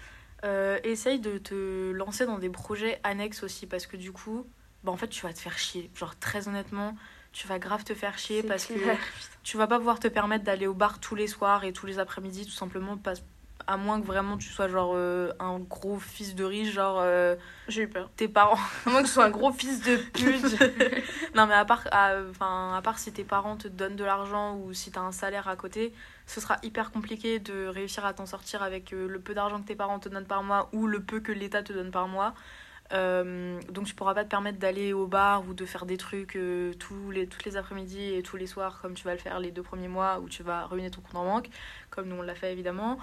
Euh, 0.43 0.79
essaye 0.83 1.19
de 1.19 1.37
te 1.37 1.91
lancer 1.91 2.25
dans 2.25 2.39
des 2.39 2.49
projets 2.49 2.99
annexes 3.03 3.43
aussi, 3.43 3.67
parce 3.67 3.85
que 3.85 3.95
du 3.95 4.11
coup, 4.11 4.47
bah, 4.83 4.91
en 4.91 4.97
fait, 4.97 5.07
tu 5.07 5.25
vas 5.25 5.33
te 5.33 5.39
faire 5.39 5.57
chier. 5.57 5.89
Genre, 5.95 6.15
très 6.19 6.47
honnêtement, 6.47 6.95
tu 7.33 7.47
vas 7.47 7.59
grave 7.59 7.83
te 7.83 7.93
faire 7.93 8.17
chier 8.17 8.43
parce 8.43 8.65
que 8.65 8.73
tu 9.43 9.57
vas 9.57 9.67
pas 9.67 9.77
pouvoir 9.77 9.99
te 9.99 10.07
permettre 10.07 10.43
d'aller 10.43 10.67
au 10.67 10.73
bar 10.73 10.99
tous 10.99 11.15
les 11.15 11.27
soirs 11.27 11.63
et 11.63 11.73
tous 11.73 11.85
les 11.85 11.99
après-midi, 11.99 12.45
tout 12.45 12.51
simplement, 12.51 12.97
parce, 12.97 13.23
à 13.67 13.77
moins 13.77 14.01
que 14.01 14.05
vraiment 14.07 14.37
tu 14.37 14.49
sois 14.49 14.67
genre 14.67 14.93
euh, 14.95 15.31
un 15.39 15.59
gros 15.59 15.99
fils 15.99 16.33
de 16.35 16.43
riche, 16.43 16.71
genre 16.73 16.97
euh, 16.99 17.35
J'ai 17.67 17.83
eu 17.83 17.87
peur. 17.87 18.09
tes 18.17 18.27
parents. 18.27 18.57
À 18.85 18.89
moins 18.89 19.01
que 19.03 19.07
ce 19.07 19.13
soit 19.13 19.25
un 19.25 19.29
gros 19.29 19.51
fils 19.51 19.81
de 19.83 19.97
pute. 19.97 20.59
non 21.35 21.45
mais 21.45 21.53
à 21.53 21.63
part, 21.63 21.83
à, 21.91 22.15
à 22.75 22.81
part 22.81 22.97
si 22.97 23.13
tes 23.13 23.23
parents 23.23 23.55
te 23.57 23.67
donnent 23.67 23.95
de 23.95 24.03
l'argent 24.03 24.55
ou 24.57 24.73
si 24.73 24.91
t'as 24.91 25.01
un 25.01 25.11
salaire 25.11 25.47
à 25.47 25.55
côté, 25.55 25.93
ce 26.25 26.41
sera 26.41 26.57
hyper 26.63 26.91
compliqué 26.91 27.37
de 27.37 27.67
réussir 27.67 28.03
à 28.03 28.13
t'en 28.13 28.25
sortir 28.25 28.63
avec 28.63 28.93
euh, 28.93 29.07
le 29.07 29.19
peu 29.19 29.35
d'argent 29.35 29.61
que 29.61 29.67
tes 29.67 29.75
parents 29.75 29.99
te 29.99 30.09
donnent 30.09 30.25
par 30.25 30.41
mois 30.41 30.67
ou 30.73 30.87
le 30.87 30.99
peu 30.99 31.19
que 31.19 31.31
l'État 31.31 31.61
te 31.61 31.71
donne 31.71 31.91
par 31.91 32.07
mois. 32.07 32.33
Euh, 32.93 33.59
donc 33.69 33.85
tu 33.85 33.95
pourras 33.95 34.13
pas 34.13 34.23
te 34.23 34.29
permettre 34.29 34.59
d'aller 34.59 34.91
au 34.93 35.07
bar 35.07 35.47
ou 35.47 35.53
de 35.53 35.65
faire 35.65 35.85
des 35.85 35.97
trucs 35.97 36.35
euh, 36.35 36.73
tous 36.73 37.11
les, 37.11 37.25
toutes 37.25 37.45
les 37.45 37.55
après-midi 37.55 38.13
et 38.13 38.21
tous 38.21 38.35
les 38.35 38.47
soirs 38.47 38.79
comme 38.81 38.95
tu 38.95 39.05
vas 39.05 39.13
le 39.13 39.19
faire 39.19 39.39
les 39.39 39.51
deux 39.51 39.63
premiers 39.63 39.87
mois 39.87 40.19
où 40.19 40.27
tu 40.27 40.43
vas 40.43 40.65
ruiner 40.65 40.91
ton 40.91 41.01
compte 41.01 41.15
en 41.15 41.25
banque, 41.25 41.49
comme 41.89 42.07
nous 42.07 42.17
on 42.17 42.21
l'a 42.21 42.35
fait 42.35 42.51
évidemment. 42.51 42.97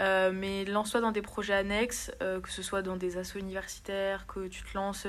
Euh, 0.00 0.30
mais 0.32 0.64
lance-toi 0.64 1.00
dans 1.00 1.12
des 1.12 1.22
projets 1.22 1.54
annexes, 1.54 2.10
que 2.20 2.50
ce 2.50 2.62
soit 2.62 2.82
dans 2.82 2.96
des 2.96 3.18
assos 3.18 3.38
universitaires, 3.38 4.26
que 4.26 4.46
tu 4.48 4.62
te 4.62 4.74
lances, 4.74 5.06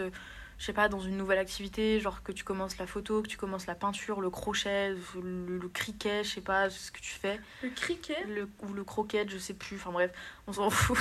je 0.64 0.68
sais 0.68 0.72
pas, 0.72 0.88
dans 0.88 1.02
une 1.02 1.18
nouvelle 1.18 1.40
activité, 1.40 2.00
genre 2.00 2.24
que 2.24 2.32
tu 2.32 2.46
commences 2.46 2.78
la 2.78 2.88
photo, 2.88 3.22
que 3.22 3.28
tu 3.28 3.36
commences 3.36 3.68
la 3.68 3.76
peinture, 3.76 4.22
le 4.22 4.30
crochet, 4.30 4.96
le, 5.22 5.58
le 5.58 5.68
cricket, 5.68 6.24
je 6.24 6.36
sais 6.36 6.42
pas 6.42 6.70
ce 6.70 6.90
que 6.90 7.02
tu 7.02 7.12
fais, 7.12 7.38
Le 7.64 7.70
cricket 7.70 8.26
le, 8.30 8.48
ou 8.62 8.72
le 8.72 8.86
croquet, 8.86 9.26
je 9.28 9.38
sais 9.38 9.54
plus, 9.54 9.76
enfin 9.76 9.92
bref, 9.92 10.12
on 10.48 10.54
s'en 10.54 10.70
fout. 10.70 10.98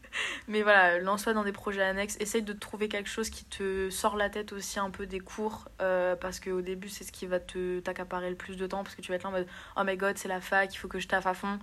mais 0.48 0.62
voilà, 0.62 0.98
lance-toi 0.98 1.34
dans 1.34 1.44
des 1.44 1.52
projets 1.52 1.84
annexes, 1.84 2.16
essaye 2.18 2.42
de 2.42 2.52
trouver 2.52 2.88
quelque 2.88 3.08
chose 3.08 3.30
qui 3.30 3.44
te 3.44 3.90
sort 3.90 4.16
la 4.16 4.28
tête 4.28 4.52
aussi 4.52 4.80
un 4.80 4.90
peu 4.90 5.06
des 5.06 5.20
cours, 5.20 5.68
euh, 5.80 6.16
parce 6.16 6.40
qu'au 6.40 6.60
début 6.60 6.88
c'est 6.88 7.04
ce 7.04 7.12
qui 7.12 7.26
va 7.26 7.38
te 7.38 7.78
t'accaparer 7.78 8.28
le 8.28 8.34
plus 8.34 8.56
de 8.56 8.66
temps, 8.66 8.82
parce 8.82 8.96
que 8.96 9.02
tu 9.02 9.12
vas 9.12 9.14
être 9.14 9.22
là 9.22 9.28
en 9.28 9.32
mode 9.32 9.46
oh 9.76 9.82
my 9.84 9.96
god, 9.96 10.18
c'est 10.18 10.26
la 10.26 10.40
fac, 10.40 10.74
il 10.74 10.78
faut 10.78 10.88
que 10.88 10.98
je 10.98 11.06
taffe 11.06 11.28
à 11.28 11.34
fond. 11.34 11.60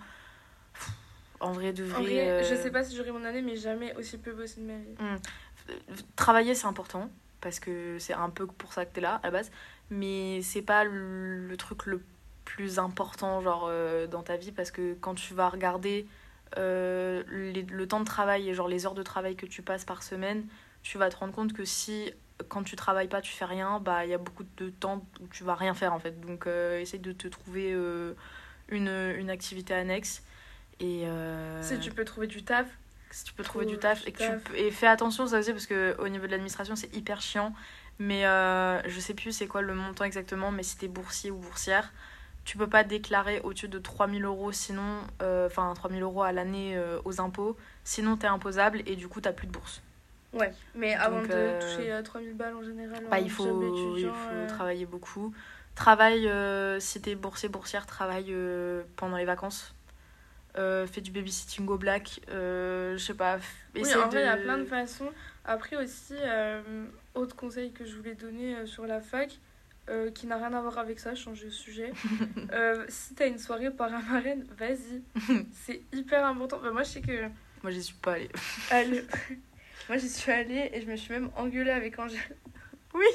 En 1.41 1.51
vrai, 1.51 1.73
de 1.73 1.83
vrai. 1.83 1.99
En 1.99 2.03
vrai, 2.03 2.29
euh, 2.29 2.43
je 2.49 2.55
sais 2.55 2.71
pas 2.71 2.85
si 2.85 2.95
j'aurai 2.95 3.11
mon 3.11 3.25
année, 3.25 3.41
mais 3.41 3.57
jamais 3.57 3.93
aussi 3.97 4.17
peu 4.17 4.31
bossé 4.31 4.61
de 4.61 4.65
ma 4.65 4.77
vie. 4.77 5.19
travailler 6.15 6.55
c'est 6.55 6.67
important 6.67 7.11
parce 7.43 7.59
que 7.59 7.99
c'est 7.99 8.13
un 8.13 8.29
peu 8.29 8.47
pour 8.47 8.73
ça 8.73 8.85
que 8.85 8.93
t'es 8.93 9.01
là 9.01 9.19
à 9.21 9.27
la 9.27 9.31
base. 9.31 9.51
Mais 9.91 10.41
c'est 10.41 10.61
pas 10.61 10.85
le, 10.85 11.53
truc 11.57 11.85
le 11.85 12.01
plus 12.45 12.79
important 12.79 13.41
genre 13.41 13.67
euh, 13.69 14.07
dans 14.07 14.23
ta 14.23 14.37
vie 14.37 14.51
parce 14.51 14.71
que 14.71 14.95
quand 14.95 15.13
tu 15.13 15.33
vas 15.33 15.49
regarder 15.49 16.07
euh, 16.57 17.23
le 17.27 17.87
temps 17.87 17.99
de 17.99 18.05
travail 18.05 18.49
et 18.49 18.53
genre 18.53 18.67
les 18.67 18.85
heures 18.85 18.95
de 18.95 19.03
travail 19.03 19.35
que 19.35 19.45
tu 19.45 19.61
passes 19.61 19.85
par 19.85 20.03
semaine 20.03 20.45
tu 20.83 20.97
vas 20.97 21.09
te 21.09 21.15
rendre 21.15 21.33
compte 21.33 21.53
que 21.53 21.63
si 21.63 22.11
quand 22.49 22.63
tu 22.63 22.75
travailles 22.75 23.07
pas 23.07 23.21
tu 23.21 23.31
fais 23.31 23.45
rien 23.45 23.79
bah 23.79 24.05
il 24.05 24.11
y 24.11 24.13
a 24.13 24.17
beaucoup 24.17 24.43
de 24.57 24.69
temps 24.69 25.05
où 25.21 25.27
tu 25.27 25.43
vas 25.43 25.55
rien 25.55 25.73
faire 25.73 25.93
en 25.93 25.99
fait. 25.99 26.19
Donc 26.21 26.47
euh, 26.47 26.79
essaye 26.79 26.99
de 26.99 27.11
te 27.11 27.27
trouver 27.27 27.71
une, 28.69 29.13
une 29.17 29.29
activité 29.29 29.73
annexe 29.73 30.23
et 30.79 31.05
Si 31.61 31.79
tu 31.79 31.91
peux 31.91 32.03
trouver 32.03 32.27
du 32.27 32.43
taf, 32.43 32.67
si 33.13 33.23
tu 33.23 33.33
peux 33.33 33.43
trouver 33.43 33.65
Trouve 33.65 33.75
du 33.77 33.81
taf 33.81 34.01
du 34.01 34.09
et 34.09 34.11
que 34.11 34.23
tu 34.23 34.55
et 34.55 34.71
fais 34.71 34.87
attention 34.87 35.27
ça 35.27 35.39
aussi 35.39 35.51
parce 35.51 35.67
que 35.67 35.95
au 35.99 36.09
niveau 36.09 36.25
de 36.25 36.31
l'administration 36.31 36.75
c'est 36.75 36.93
hyper 36.95 37.21
chiant. 37.21 37.53
Mais 37.99 38.25
euh, 38.25 38.81
je 38.87 38.99
sais 38.99 39.13
plus 39.13 39.31
c'est 39.31 39.45
quoi 39.47 39.61
le 39.61 39.75
montant 39.75 40.03
exactement 40.03 40.51
mais 40.51 40.63
si 40.63 40.77
t'es 40.77 40.87
boursier 40.87 41.29
ou 41.29 41.37
boursière 41.37 41.93
tu 42.43 42.57
peux 42.57 42.67
pas 42.67 42.83
déclarer 42.83 43.39
au-dessus 43.41 43.69
de 43.69 43.79
3000 43.79 44.25
euros 44.25 44.51
sinon 44.51 45.01
euh, 45.21 45.47
enfin 45.47 45.71
3000 45.73 46.01
euros 46.01 46.23
à 46.23 46.31
l'année 46.31 46.75
euh, 46.75 46.99
aux 47.05 47.21
impôts. 47.21 47.55
Sinon 47.83 48.17
t'es 48.17 48.27
imposable 48.27 48.81
et 48.85 48.95
du 48.95 49.07
coup 49.07 49.21
t'as 49.21 49.31
plus 49.31 49.47
de 49.47 49.51
bourse. 49.51 49.81
Ouais. 50.33 50.51
Mais 50.75 50.95
avant 50.95 51.19
Donc, 51.19 51.27
de 51.29 51.33
euh, 51.33 51.61
toucher 51.61 51.91
euh, 51.91 52.01
3000 52.01 52.33
balles 52.33 52.55
en 52.55 52.63
général, 52.63 53.03
bah, 53.09 53.19
il 53.19 53.29
faut, 53.29 53.95
il 53.95 54.05
faut 54.05 54.13
euh, 54.31 54.47
travailler 54.47 54.85
beaucoup. 54.85 55.33
Travaille 55.75 56.27
euh, 56.27 56.79
si 56.79 57.01
t'es 57.01 57.15
boursier 57.15 57.49
boursière 57.49 57.85
travaille 57.85 58.27
euh, 58.29 58.83
pendant 58.95 59.17
les 59.17 59.25
vacances 59.25 59.73
euh, 60.57 60.85
fais 60.85 61.01
du 61.01 61.11
babysitting 61.11 61.67
au 61.67 61.77
black, 61.77 62.21
euh, 62.29 62.97
je 62.97 63.03
sais 63.03 63.13
pas. 63.13 63.39
Oui, 63.75 63.81
en 63.95 64.07
vrai, 64.07 64.21
il 64.21 64.25
y 64.25 64.29
a 64.29 64.37
plein 64.37 64.57
de 64.57 64.65
façons. 64.65 65.11
Après 65.45 65.75
aussi, 65.75 66.13
euh, 66.21 66.85
autre 67.15 67.35
conseil 67.35 67.71
que 67.71 67.85
je 67.85 67.95
voulais 67.95 68.15
donner 68.15 68.55
euh, 68.55 68.65
sur 68.65 68.85
la 68.85 69.01
fac, 69.01 69.39
qui 70.15 70.27
n'a 70.27 70.37
rien 70.37 70.53
à 70.53 70.61
voir 70.61 70.77
avec 70.77 70.97
ça, 70.99 71.13
changer 71.13 71.47
de 71.47 71.51
sujet. 71.51 71.91
Si 72.87 73.15
t'as 73.15 73.27
une 73.27 73.37
soirée 73.37 73.71
paramarraine, 73.71 74.45
vas-y. 74.57 75.01
C'est 75.51 75.81
hyper 75.91 76.25
important. 76.25 76.59
Bah, 76.63 76.71
moi, 76.71 76.83
je 76.83 76.89
sais 76.89 77.01
que... 77.01 77.27
Moi, 77.63 77.71
j'y 77.71 77.83
suis 77.83 77.95
pas 77.95 78.13
allée. 78.13 78.29
Allez. 78.69 79.03
moi, 79.89 79.97
j'y 79.97 80.09
suis 80.09 80.31
allée 80.31 80.69
et 80.73 80.81
je 80.81 80.87
me 80.87 80.95
suis 80.95 81.11
même 81.11 81.29
engueulée 81.35 81.71
avec 81.71 81.99
Angèle. 81.99 82.37
Oui. 82.93 83.05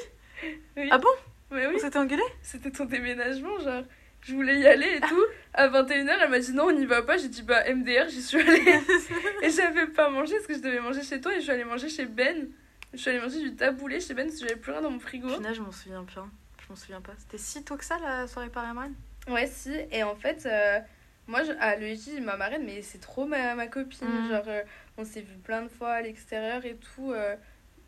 Oui. 0.77 0.89
Ah 0.91 0.99
bon? 0.99 1.09
Mais 1.51 1.65
oui, 1.65 1.73
On 1.77 1.79
s'était 1.79 1.97
engueulé 1.97 2.21
c'était 2.43 2.69
ton 2.69 2.85
déménagement, 2.85 3.59
genre. 3.59 3.83
Je 4.21 4.33
voulais 4.33 4.59
y 4.59 4.67
aller 4.67 4.97
et 4.97 5.01
tout. 5.01 5.23
À 5.53 5.67
21h, 5.69 6.17
elle 6.21 6.29
m'a 6.29 6.39
dit 6.39 6.51
non, 6.53 6.65
on 6.65 6.71
n'y 6.71 6.85
va 6.85 7.01
pas. 7.01 7.17
J'ai 7.17 7.29
dit 7.29 7.41
bah 7.41 7.63
MDR, 7.73 8.07
j'y 8.09 8.21
suis 8.21 8.39
allée. 8.39 8.79
Et 9.43 9.49
j'avais 9.49 9.87
pas 9.87 10.09
mangé 10.09 10.35
parce 10.35 10.47
que 10.47 10.53
je 10.53 10.59
devais 10.59 10.79
manger 10.79 11.01
chez 11.03 11.19
toi 11.21 11.31
et 11.33 11.37
je 11.37 11.41
suis 11.41 11.51
allée 11.51 11.63
manger 11.63 11.89
chez 11.89 12.05
Ben. 12.05 12.49
Je 12.93 12.97
suis 12.97 13.09
allée 13.09 13.19
manger 13.19 13.39
du 13.41 13.55
taboulé 13.55 13.99
chez 13.99 14.13
Ben 14.13 14.27
parce 14.27 14.39
que 14.39 14.47
j'avais 14.47 14.59
plus 14.59 14.71
rien 14.71 14.81
dans 14.81 14.91
mon 14.91 14.99
frigo. 14.99 15.27
Punaise, 15.35 15.55
je 15.55 15.61
m'en 15.61 15.71
souviens 15.71 16.03
bien. 16.03 16.29
Je 16.61 16.65
m'en 16.69 16.75
souviens 16.75 17.01
pas. 17.01 17.13
C'était 17.17 17.37
si 17.37 17.63
tôt 17.63 17.77
que 17.77 17.85
ça, 17.85 17.97
la 17.99 18.27
soirée 18.27 18.49
Paris-Marine 18.49 18.93
Ouais, 19.27 19.47
si. 19.47 19.73
Et 19.91 20.03
en 20.03 20.15
fait, 20.15 20.45
euh, 20.45 20.79
moi, 21.27 21.43
je, 21.43 21.51
à 21.59 21.75
l'EJ, 21.75 22.19
ma 22.21 22.35
marraine, 22.37 22.63
mais 22.65 22.81
c'est 22.81 22.99
trop 22.99 23.25
ma, 23.25 23.55
ma 23.55 23.67
copine. 23.67 24.07
Mhm. 24.07 24.29
Genre, 24.29 24.43
euh, 24.47 24.61
on 24.97 25.05
s'est 25.05 25.21
vu 25.21 25.35
plein 25.37 25.61
de 25.63 25.67
fois 25.69 25.91
à 25.91 26.01
l'extérieur 26.01 26.65
et 26.65 26.75
tout. 26.75 27.11
euh, 27.11 27.35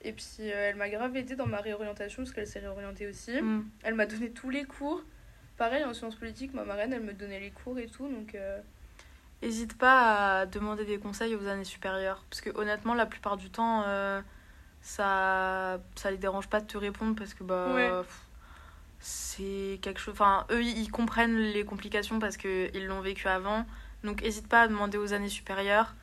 et 0.04 0.14
puis, 0.14 0.48
elle 0.48 0.76
m'a 0.78 0.90
grave 0.90 1.16
aidée 1.16 1.36
dans 1.36 1.46
ma 1.46 1.62
réorientation 1.62 2.24
parce 2.24 2.34
qu'elle 2.34 2.48
s'est 2.48 2.60
réorientée 2.60 3.06
aussi. 3.08 3.40
Mm. 3.40 3.70
Elle 3.84 3.94
m'a 3.94 4.08
donné 4.08 4.32
tous 4.32 4.50
les 4.50 4.64
cours. 4.64 5.04
Pareil, 5.62 5.84
en 5.84 5.94
sciences 5.94 6.16
politiques, 6.16 6.56
ma 6.56 6.64
marraine, 6.66 6.92
elle 6.92 7.04
me 7.04 7.14
donnait 7.14 7.40
les 7.40 7.52
cours 7.52 7.78
et 7.78 7.86
tout. 7.86 8.08
Donc, 8.08 8.34
euh, 8.34 8.60
Hésite 9.44 9.78
pas 9.78 10.40
à 10.40 10.46
demander 10.48 10.86
des 10.86 10.98
conseils 10.98 11.36
aux 11.36 11.46
années 11.46 11.66
supérieures. 11.66 12.26
Parce 12.32 12.42
que 12.42 12.50
honnêtement, 12.58 12.96
la 12.96 13.06
plupart 13.06 13.38
du 13.38 13.52
temps, 13.52 13.84
euh, 13.86 14.22
ça, 14.82 15.80
ça 15.96 16.10
les 16.10 16.18
dérange 16.18 16.48
pas 16.48 16.62
de 16.62 16.66
te 16.66 16.80
répondre 16.80 17.16
parce 17.16 17.36
que 17.36 17.44
bah, 17.44 17.76
Ouais. 17.76 17.92
pff, 17.92 18.22
c'est 19.02 19.78
quelque 19.84 20.00
chose. 20.00 20.16
Enfin, 20.16 20.48
eux, 20.50 20.64
ils 20.64 20.90
comprennent 20.90 21.38
les 21.38 21.64
complications 21.64 22.18
parce 22.18 22.38
qu'ils 22.38 22.88
l'ont 22.88 23.02
vécu 23.02 23.28
avant. 23.28 23.68
Donc, 24.04 24.24
hésite 24.24 24.48
pas 24.48 24.64
à 24.64 24.68
demander 24.68 24.98
aux 24.98 25.14
années 25.14 25.30
supérieures. 25.30 25.94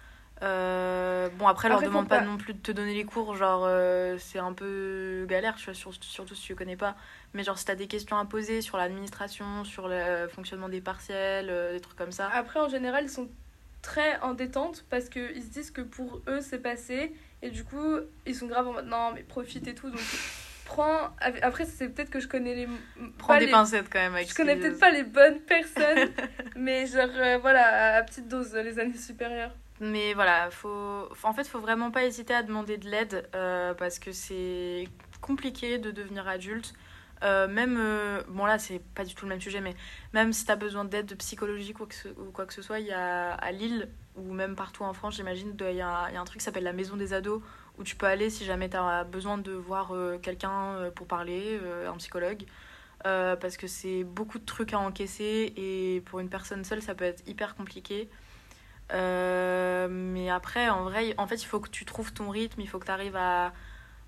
Euh, 0.42 1.28
bon, 1.30 1.46
après, 1.48 1.68
leur 1.68 1.80
demande 1.82 2.08
pas 2.08 2.18
pas- 2.18 2.24
non 2.24 2.36
plus 2.36 2.54
de 2.54 2.58
te 2.60 2.70
donner 2.72 2.94
les 2.94 3.04
cours. 3.04 3.34
Genre, 3.36 3.64
euh, 3.66 4.16
c'est 4.18 4.38
un 4.38 4.52
peu 4.52 5.26
galère, 5.28 5.56
tu 5.56 5.64
vois, 5.64 5.74
sur- 5.74 5.92
surtout 6.00 6.34
si 6.34 6.42
tu 6.42 6.54
connais 6.54 6.76
pas. 6.76 6.94
Mais 7.34 7.42
genre, 7.42 7.58
si 7.58 7.64
t'as 7.64 7.74
des 7.74 7.86
questions 7.88 8.16
à 8.18 8.24
poser 8.24 8.60
sur 8.62 8.76
l'administration, 8.76 9.64
sur 9.64 9.88
le 9.88 10.28
fonctionnement 10.28 10.68
des 10.68 10.80
partiels, 10.80 11.48
euh, 11.50 11.72
des 11.72 11.80
trucs 11.80 11.96
comme 11.98 12.12
ça. 12.12 12.28
Après, 12.32 12.60
en 12.60 12.68
général, 12.68 13.04
ils 13.04 13.10
sont 13.10 13.28
très 13.82 14.18
en 14.20 14.34
détente 14.34 14.84
parce 14.90 15.08
qu'ils 15.08 15.42
se 15.42 15.48
disent 15.48 15.70
que 15.70 15.80
pour 15.82 16.20
eux, 16.28 16.40
c'est 16.40 16.58
passé. 16.62 17.12
Et 17.42 17.50
du 17.50 17.64
coup, 17.64 17.96
ils 18.26 18.34
sont 18.34 18.46
grave 18.46 18.68
en 18.68 18.72
mode 18.72 18.86
non, 18.86 19.12
mais 19.14 19.22
profite 19.22 19.66
et 19.68 19.74
tout. 19.74 19.90
Donc, 19.90 20.00
prends. 20.64 21.10
Après, 21.42 21.64
c'est 21.64 21.88
peut-être 21.88 22.10
que 22.10 22.20
je 22.20 22.28
connais 22.28 22.54
les. 22.54 22.68
Prends 23.18 23.38
des 23.38 23.46
les- 23.46 23.50
pincettes 23.50 23.88
quand 23.90 23.98
même 24.00 24.14
avec 24.14 24.28
Je 24.28 24.34
connais 24.34 24.56
peut-être 24.56 24.78
pas 24.80 24.90
les 24.90 25.04
bonnes 25.04 25.40
personnes, 25.40 26.10
mais 26.56 26.86
genre, 26.86 27.08
voilà, 27.40 27.96
à 27.96 28.02
petite 28.02 28.28
dose, 28.28 28.54
les 28.54 28.78
années 28.78 28.96
supérieures. 28.96 29.54
Mais 29.80 30.12
voilà, 30.14 30.50
faut... 30.50 31.08
en 31.22 31.32
fait, 31.32 31.44
faut 31.46 31.60
vraiment 31.60 31.90
pas 31.90 32.04
hésiter 32.04 32.34
à 32.34 32.42
demander 32.42 32.78
de 32.78 32.88
l'aide 32.88 33.28
euh, 33.34 33.74
parce 33.74 33.98
que 33.98 34.12
c'est 34.12 34.88
compliqué 35.20 35.78
de 35.78 35.90
devenir 35.90 36.26
adulte. 36.26 36.74
Euh, 37.22 37.48
même, 37.48 37.76
euh, 37.78 38.22
bon 38.28 38.44
là, 38.44 38.58
c'est 38.58 38.80
pas 38.94 39.04
du 39.04 39.14
tout 39.14 39.24
le 39.24 39.30
même 39.30 39.40
sujet, 39.40 39.60
mais 39.60 39.74
même 40.12 40.32
si 40.32 40.44
t'as 40.46 40.56
besoin 40.56 40.84
d'aide 40.84 41.16
psychologique 41.18 41.78
ou, 41.80 41.86
quoi 42.32 42.46
que 42.46 42.54
ce 42.54 42.62
soit, 42.62 42.80
il 42.80 42.86
y 42.86 42.92
a 42.92 43.34
à 43.34 43.52
Lille 43.52 43.88
ou 44.16 44.32
même 44.32 44.56
partout 44.56 44.84
en 44.84 44.92
France, 44.92 45.16
j'imagine, 45.16 45.54
il 45.60 45.66
y, 45.66 45.70
il 45.70 45.76
y 45.76 45.80
a 45.80 46.20
un 46.20 46.24
truc 46.24 46.38
qui 46.38 46.44
s'appelle 46.44 46.64
la 46.64 46.72
maison 46.72 46.96
des 46.96 47.12
ados 47.14 47.40
où 47.78 47.84
tu 47.84 47.94
peux 47.94 48.06
aller 48.06 48.30
si 48.30 48.44
jamais 48.44 48.68
t'as 48.68 49.04
besoin 49.04 49.38
de 49.38 49.52
voir 49.52 49.92
quelqu'un 50.22 50.90
pour 50.96 51.06
parler, 51.06 51.60
un 51.86 51.96
psychologue. 51.98 52.44
Parce 53.04 53.56
que 53.56 53.68
c'est 53.68 54.02
beaucoup 54.02 54.38
de 54.40 54.44
trucs 54.44 54.72
à 54.72 54.80
encaisser 54.80 55.52
et 55.56 56.02
pour 56.06 56.18
une 56.20 56.28
personne 56.28 56.64
seule, 56.64 56.82
ça 56.82 56.96
peut 56.96 57.04
être 57.04 57.22
hyper 57.28 57.54
compliqué. 57.54 58.08
Euh, 58.92 59.88
mais 59.90 60.30
après, 60.30 60.68
en 60.68 60.84
vrai, 60.84 61.14
en 61.18 61.26
fait, 61.26 61.42
il 61.42 61.46
faut 61.46 61.60
que 61.60 61.68
tu 61.68 61.84
trouves 61.84 62.12
ton 62.12 62.30
rythme, 62.30 62.60
il 62.60 62.68
faut 62.68 62.78
que 62.78 62.86
tu 62.86 62.90
arrives 62.90 63.16
à, 63.16 63.52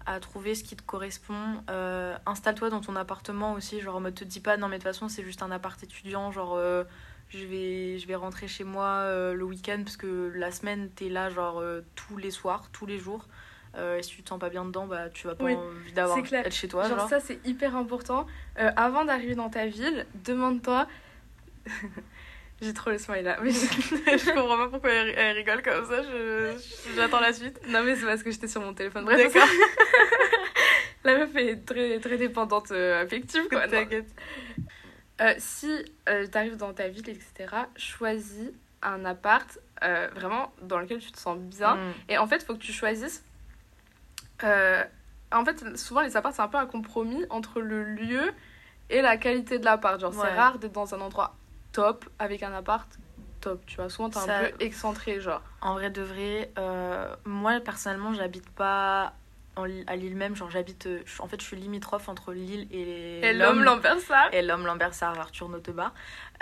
à 0.06 0.20
trouver 0.20 0.54
ce 0.54 0.64
qui 0.64 0.76
te 0.76 0.82
correspond. 0.82 1.62
Euh, 1.68 2.16
Installe-toi 2.26 2.70
dans 2.70 2.80
ton 2.80 2.96
appartement 2.96 3.52
aussi, 3.52 3.80
genre, 3.80 3.96
en 3.96 4.00
mode, 4.00 4.14
te 4.14 4.25
dis 4.25 4.40
pas, 4.40 4.56
non, 4.56 4.68
mais 4.68 4.78
de 4.78 4.82
toute 4.82 4.92
façon, 4.92 5.08
c'est 5.08 5.22
juste 5.25 5.42
un 5.42 5.50
appart 5.50 5.82
étudiant, 5.82 6.30
genre, 6.32 6.54
euh, 6.56 6.84
je, 7.28 7.44
vais, 7.44 7.99
je 7.99 8.06
vais 8.06 8.14
rentrer 8.16 8.49
chez 8.49 8.64
moi 8.64 9.04
le 9.32 9.42
week-end, 9.44 9.82
parce 9.84 9.96
que 9.96 10.32
la 10.34 10.50
semaine, 10.50 10.90
t'es 10.90 11.08
là, 11.08 11.30
genre, 11.30 11.62
tous 11.94 12.16
les 12.16 12.30
soirs, 12.30 12.68
tous 12.72 12.87
les 12.87 12.99
jours. 12.99 13.26
Euh, 13.76 13.99
et 13.99 14.02
si 14.02 14.16
tu 14.16 14.22
te 14.25 14.28
sens 14.28 14.40
pas 14.40 14.49
bien 14.50 14.64
dedans, 14.64 14.88
bah, 14.88 15.10
tu 15.10 15.28
vas 15.28 15.37
pas 15.37 15.44
Oui, 15.44 15.54
envie 15.54 15.92
d'avoir 15.92 16.18
être 16.18 16.52
chez 16.52 16.66
toi, 16.66 16.88
genre, 16.88 16.99
genre. 16.99 17.08
ça, 17.08 17.20
c'est 17.20 17.38
hyper 17.46 17.76
important. 17.76 18.26
Euh, 18.58 18.72
avant 18.75 19.04
d'arriver 19.04 19.37
dans 19.37 19.49
ta 19.49 19.66
ville, 19.66 20.06
demande-toi. 20.25 20.88
J'ai 22.62 22.74
trop 22.74 22.90
le 22.90 22.98
smile 22.98 23.22
là. 23.24 23.38
Mais 23.42 23.50
je- 23.50 23.56
je 23.56 24.34
comprends 24.34 24.56
pas 24.58 24.68
pourquoi 24.68 24.90
elle, 24.90 25.36
rigole 25.36 25.62
comme 25.62 25.84
ça, 25.86 26.02
je- 26.02 26.52
j'attends 26.94 27.20
la 27.20 27.32
suite. 27.32 27.58
Non, 27.68 27.82
mais 27.82 27.96
c'est 27.96 28.04
parce 28.06 28.22
que 28.22 28.30
j'étais 28.30 28.48
sur 28.48 28.60
mon 28.60 28.74
téléphone. 28.74 29.04
Bref, 29.04 29.32
D'accord. 29.32 29.48
la 31.04 31.16
meuf 31.18 31.34
est 31.36 31.64
très, 31.64 31.98
très 32.00 32.16
dépendante 32.18 32.70
euh, 32.72 33.02
affective, 33.02 33.48
quoi. 33.48 33.66
T'inquiète. 33.66 34.08
Euh, 35.22 35.34
si 35.38 35.70
euh, 36.08 36.26
t'arrives 36.26 36.56
dans 36.56 36.72
ta 36.74 36.88
ville, 36.88 37.08
etc., 37.08 37.54
choisis 37.76 38.50
un 38.82 39.04
appart 39.04 39.58
euh, 39.82 40.08
vraiment 40.14 40.52
dans 40.62 40.78
lequel 40.78 40.98
tu 40.98 41.12
te 41.12 41.18
sens 41.18 41.38
bien. 41.38 41.76
Mm. 41.76 41.92
Et 42.10 42.18
en 42.18 42.26
fait, 42.26 42.36
il 42.36 42.44
faut 42.44 42.54
que 42.54 42.62
tu 42.62 42.72
choisisses. 42.72 43.22
en 44.42 45.44
fait, 45.44 45.76
souvent, 45.78 46.00
les 46.00 46.16
apparts, 46.16 46.34
c'est 46.34 46.42
un 46.42 46.48
peu 46.48 46.58
un 46.58 46.66
compromis 46.66 47.24
entre 47.30 47.60
le 47.60 47.84
lieu 47.84 48.32
et 48.88 49.00
la 49.02 49.16
qualité 49.16 49.58
de 49.58 49.64
l'appart. 49.64 50.00
Genre, 50.00 50.14
Ouais. 50.14 50.26
c'est 50.28 50.34
rare 50.34 50.58
d'être 50.58 50.72
dans 50.72 50.94
un 50.94 51.00
endroit 51.00 51.36
top 51.72 52.04
avec 52.18 52.42
un 52.42 52.52
appart 52.52 52.88
top. 53.40 53.64
Tu 53.66 53.76
vois, 53.76 53.88
souvent, 53.88 54.10
t'es 54.10 54.18
un 54.18 54.26
Ça- 54.26 54.40
peu 54.40 54.64
excentré, 54.64 55.20
genre. 55.20 55.42
En 55.62 55.74
vrai 55.74 55.90
de 55.90 56.02
vrai, 56.02 56.50
euh, 56.58 57.14
moi 57.24 57.58
personnellement, 57.60 58.12
j'habite 58.14 58.48
pas 58.50 59.14
en 59.56 59.64
à 59.88 59.96
Lille 59.96 60.14
même. 60.16 60.36
Genre, 60.36 60.50
j'habite. 60.50 60.86
euh, 60.86 61.00
En 61.18 61.26
fait, 61.26 61.40
je 61.40 61.44
suis 61.46 61.56
limitrophe 61.56 62.08
entre 62.08 62.32
Lille 62.32 62.68
et, 62.70 63.20
Et 63.26 63.32
l'homme, 63.32 63.62
Lambersart. 63.64 64.28
Et 64.32 64.42
l'homme 64.42 64.64
Lambersart, 64.64 65.18
Arthur 65.18 65.48
Notebar. 65.48 65.92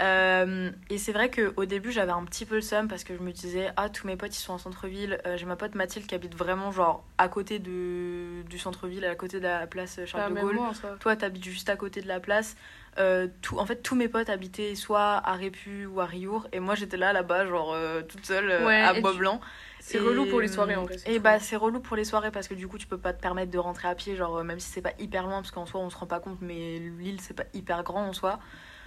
Euh, 0.00 0.70
et 0.90 0.98
c'est 0.98 1.12
vrai 1.12 1.30
qu'au 1.30 1.64
début, 1.64 1.90
j'avais 1.90 2.12
un 2.12 2.24
petit 2.24 2.44
peu 2.46 2.56
le 2.56 2.60
seum 2.60 2.86
parce 2.86 3.04
que 3.04 3.16
je 3.16 3.20
me 3.22 3.32
disais, 3.32 3.70
ah, 3.76 3.88
tous 3.88 4.06
mes 4.06 4.16
potes 4.16 4.36
ils 4.36 4.40
sont 4.40 4.52
en 4.52 4.58
centre-ville. 4.58 5.20
Euh, 5.26 5.36
J'ai 5.36 5.46
ma 5.46 5.56
pote 5.56 5.74
Mathilde 5.74 6.06
qui 6.06 6.14
habite 6.14 6.36
vraiment, 6.36 6.70
genre, 6.70 7.02
à 7.16 7.28
côté 7.28 7.58
de, 7.58 8.42
du 8.48 8.58
centre-ville, 8.58 9.04
à 9.04 9.14
côté 9.14 9.38
de 9.38 9.44
la 9.44 9.66
place 9.66 9.98
Charles 10.06 10.32
Bah, 10.34 10.40
de 10.40 10.44
Gaulle. 10.46 10.54
moi. 10.56 10.72
Toi, 11.00 11.16
t'habites 11.16 11.44
juste 11.44 11.68
à 11.70 11.76
côté 11.76 12.00
de 12.02 12.08
la 12.08 12.20
place. 12.20 12.56
Euh, 12.98 13.28
tout, 13.42 13.58
en 13.58 13.66
fait, 13.66 13.76
tous 13.82 13.94
mes 13.94 14.08
potes 14.08 14.28
habitaient 14.28 14.74
soit 14.74 15.20
à 15.24 15.34
Répu 15.34 15.86
ou 15.86 16.00
à 16.00 16.06
Riour. 16.06 16.48
Et 16.52 16.60
moi, 16.60 16.74
j'étais 16.74 16.96
là, 16.96 17.12
là-bas, 17.12 17.46
genre, 17.46 17.72
euh, 17.72 18.02
toute 18.02 18.26
seule, 18.26 18.50
euh, 18.50 18.66
Ouais, 18.66 18.80
à 18.80 18.94
Bois 18.94 19.12
tu- 19.12 19.18
Blanc. 19.18 19.40
C'est 19.80 19.98
relou 19.98 20.26
pour 20.26 20.40
les 20.40 20.48
soirées, 20.48 20.76
en 20.76 20.84
vrai. 20.84 20.96
Et 21.06 21.18
bah, 21.18 21.38
c'est 21.38 21.56
relou 21.56 21.80
pour 21.80 21.96
les 21.96 22.04
soirées 22.04 22.30
parce 22.30 22.48
que 22.48 22.54
du 22.54 22.66
coup, 22.68 22.76
tu 22.76 22.86
peux 22.86 22.98
pas 22.98 23.12
te 23.12 23.22
permettre 23.22 23.50
de 23.50 23.58
rentrer 23.58 23.88
à 23.88 23.94
pied, 23.94 24.16
genre, 24.16 24.42
même 24.44 24.58
si 24.60 24.68
c'est 24.68 24.82
pas 24.82 24.92
hyper 24.98 25.22
loin, 25.22 25.36
parce 25.40 25.50
qu'en 25.50 25.64
soi, 25.66 25.80
on 25.80 25.88
se 25.90 25.96
rend 25.96 26.06
pas 26.06 26.20
compte, 26.20 26.38
mais 26.40 26.78
l'île, 26.78 27.20
c'est 27.20 27.34
pas 27.34 27.44
hyper 27.54 27.82
grand 27.84 28.02
en 28.06 28.12
soi. 28.12 28.38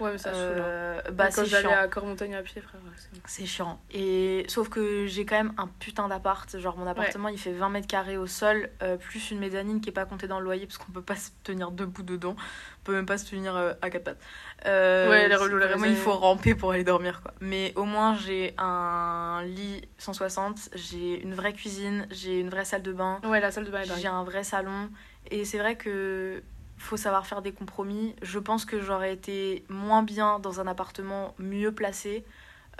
Ouais, 0.02 0.12
mais 0.12 0.18
ça 0.18 0.32
saoule. 0.32 0.40
hein. 0.58 0.64
Euh, 0.64 1.00
bah, 1.12 1.28
Quand 1.34 1.44
j'allais 1.44 1.72
à 1.72 1.88
Cormontagne 1.88 2.34
à 2.34 2.42
pied, 2.42 2.60
frère. 2.60 2.80
c'est- 3.26 3.46
chiant. 3.46 3.80
Et 3.92 4.44
sauf 4.48 4.68
que 4.68 5.06
j'ai 5.06 5.24
quand 5.24 5.36
même 5.36 5.52
un 5.58 5.68
putain 5.68 6.08
d'appart. 6.08 6.58
Genre 6.58 6.76
mon 6.76 6.86
appartement 6.86 7.28
il 7.28 7.38
fait 7.38 7.52
20 7.52 7.68
mètres 7.68 7.86
carrés 7.86 8.16
au 8.16 8.26
sol, 8.26 8.68
euh, 8.82 8.96
plus 8.96 9.30
une 9.30 9.38
mezzanine 9.38 9.80
qui 9.80 9.88
est 9.90 9.92
pas 9.92 10.04
comptée 10.04 10.26
dans 10.28 10.38
le 10.38 10.44
loyer 10.44 10.66
parce 10.66 10.78
qu'on 10.78 10.92
peut 10.92 11.02
pas 11.02 11.16
se 11.16 11.30
tenir 11.44 11.70
debout 11.70 12.02
dedans. 12.02 12.34
On 12.80 12.84
peut 12.84 12.94
même 12.94 13.06
pas 13.06 13.18
se 13.18 13.28
tenir 13.30 13.54
euh, 13.56 13.72
à 13.82 13.90
quatre 13.90 14.04
pattes. 14.04 14.20
Euh, 14.66 15.08
Ouais, 15.10 15.22
elle 15.22 15.32
est 15.32 15.36
c'est 15.36 15.42
relou, 15.42 15.56
la 15.58 15.66
Vraiment, 15.68 15.84
il 15.86 15.96
faut 15.96 16.12
ramper 16.12 16.54
pour 16.54 16.72
aller 16.72 16.84
dormir 16.84 17.20
quoi. 17.22 17.32
Mais 17.40 17.72
au 17.76 17.84
moins 17.84 18.14
j'ai 18.16 18.54
un 18.58 19.42
lit 19.44 19.82
160, 19.98 20.70
j'ai 20.74 21.22
une 21.22 21.34
vraie 21.34 21.52
cuisine, 21.52 22.06
j'ai 22.10 22.40
une 22.40 22.48
vraie 22.50 22.64
salle 22.64 22.82
de 22.82 22.92
bain, 22.92 23.20
Ouais, 23.24 23.40
la 23.40 23.50
salle 23.50 23.64
de 23.64 23.70
bain 23.70 23.82
est 23.82 24.00
j'ai 24.00 24.08
un 24.08 24.24
vrai 24.24 24.44
salon. 24.44 24.90
Et 25.30 25.44
c'est 25.44 25.58
vrai 25.58 25.76
que 25.76 26.42
faut 26.82 26.96
savoir 26.96 27.26
faire 27.26 27.42
des 27.42 27.52
compromis. 27.52 28.14
Je 28.22 28.38
pense 28.38 28.64
que 28.64 28.80
j'aurais 28.80 29.12
été 29.12 29.64
moins 29.68 30.02
bien 30.02 30.38
dans 30.38 30.60
un 30.60 30.66
appartement 30.66 31.34
mieux 31.38 31.72
placé. 31.72 32.24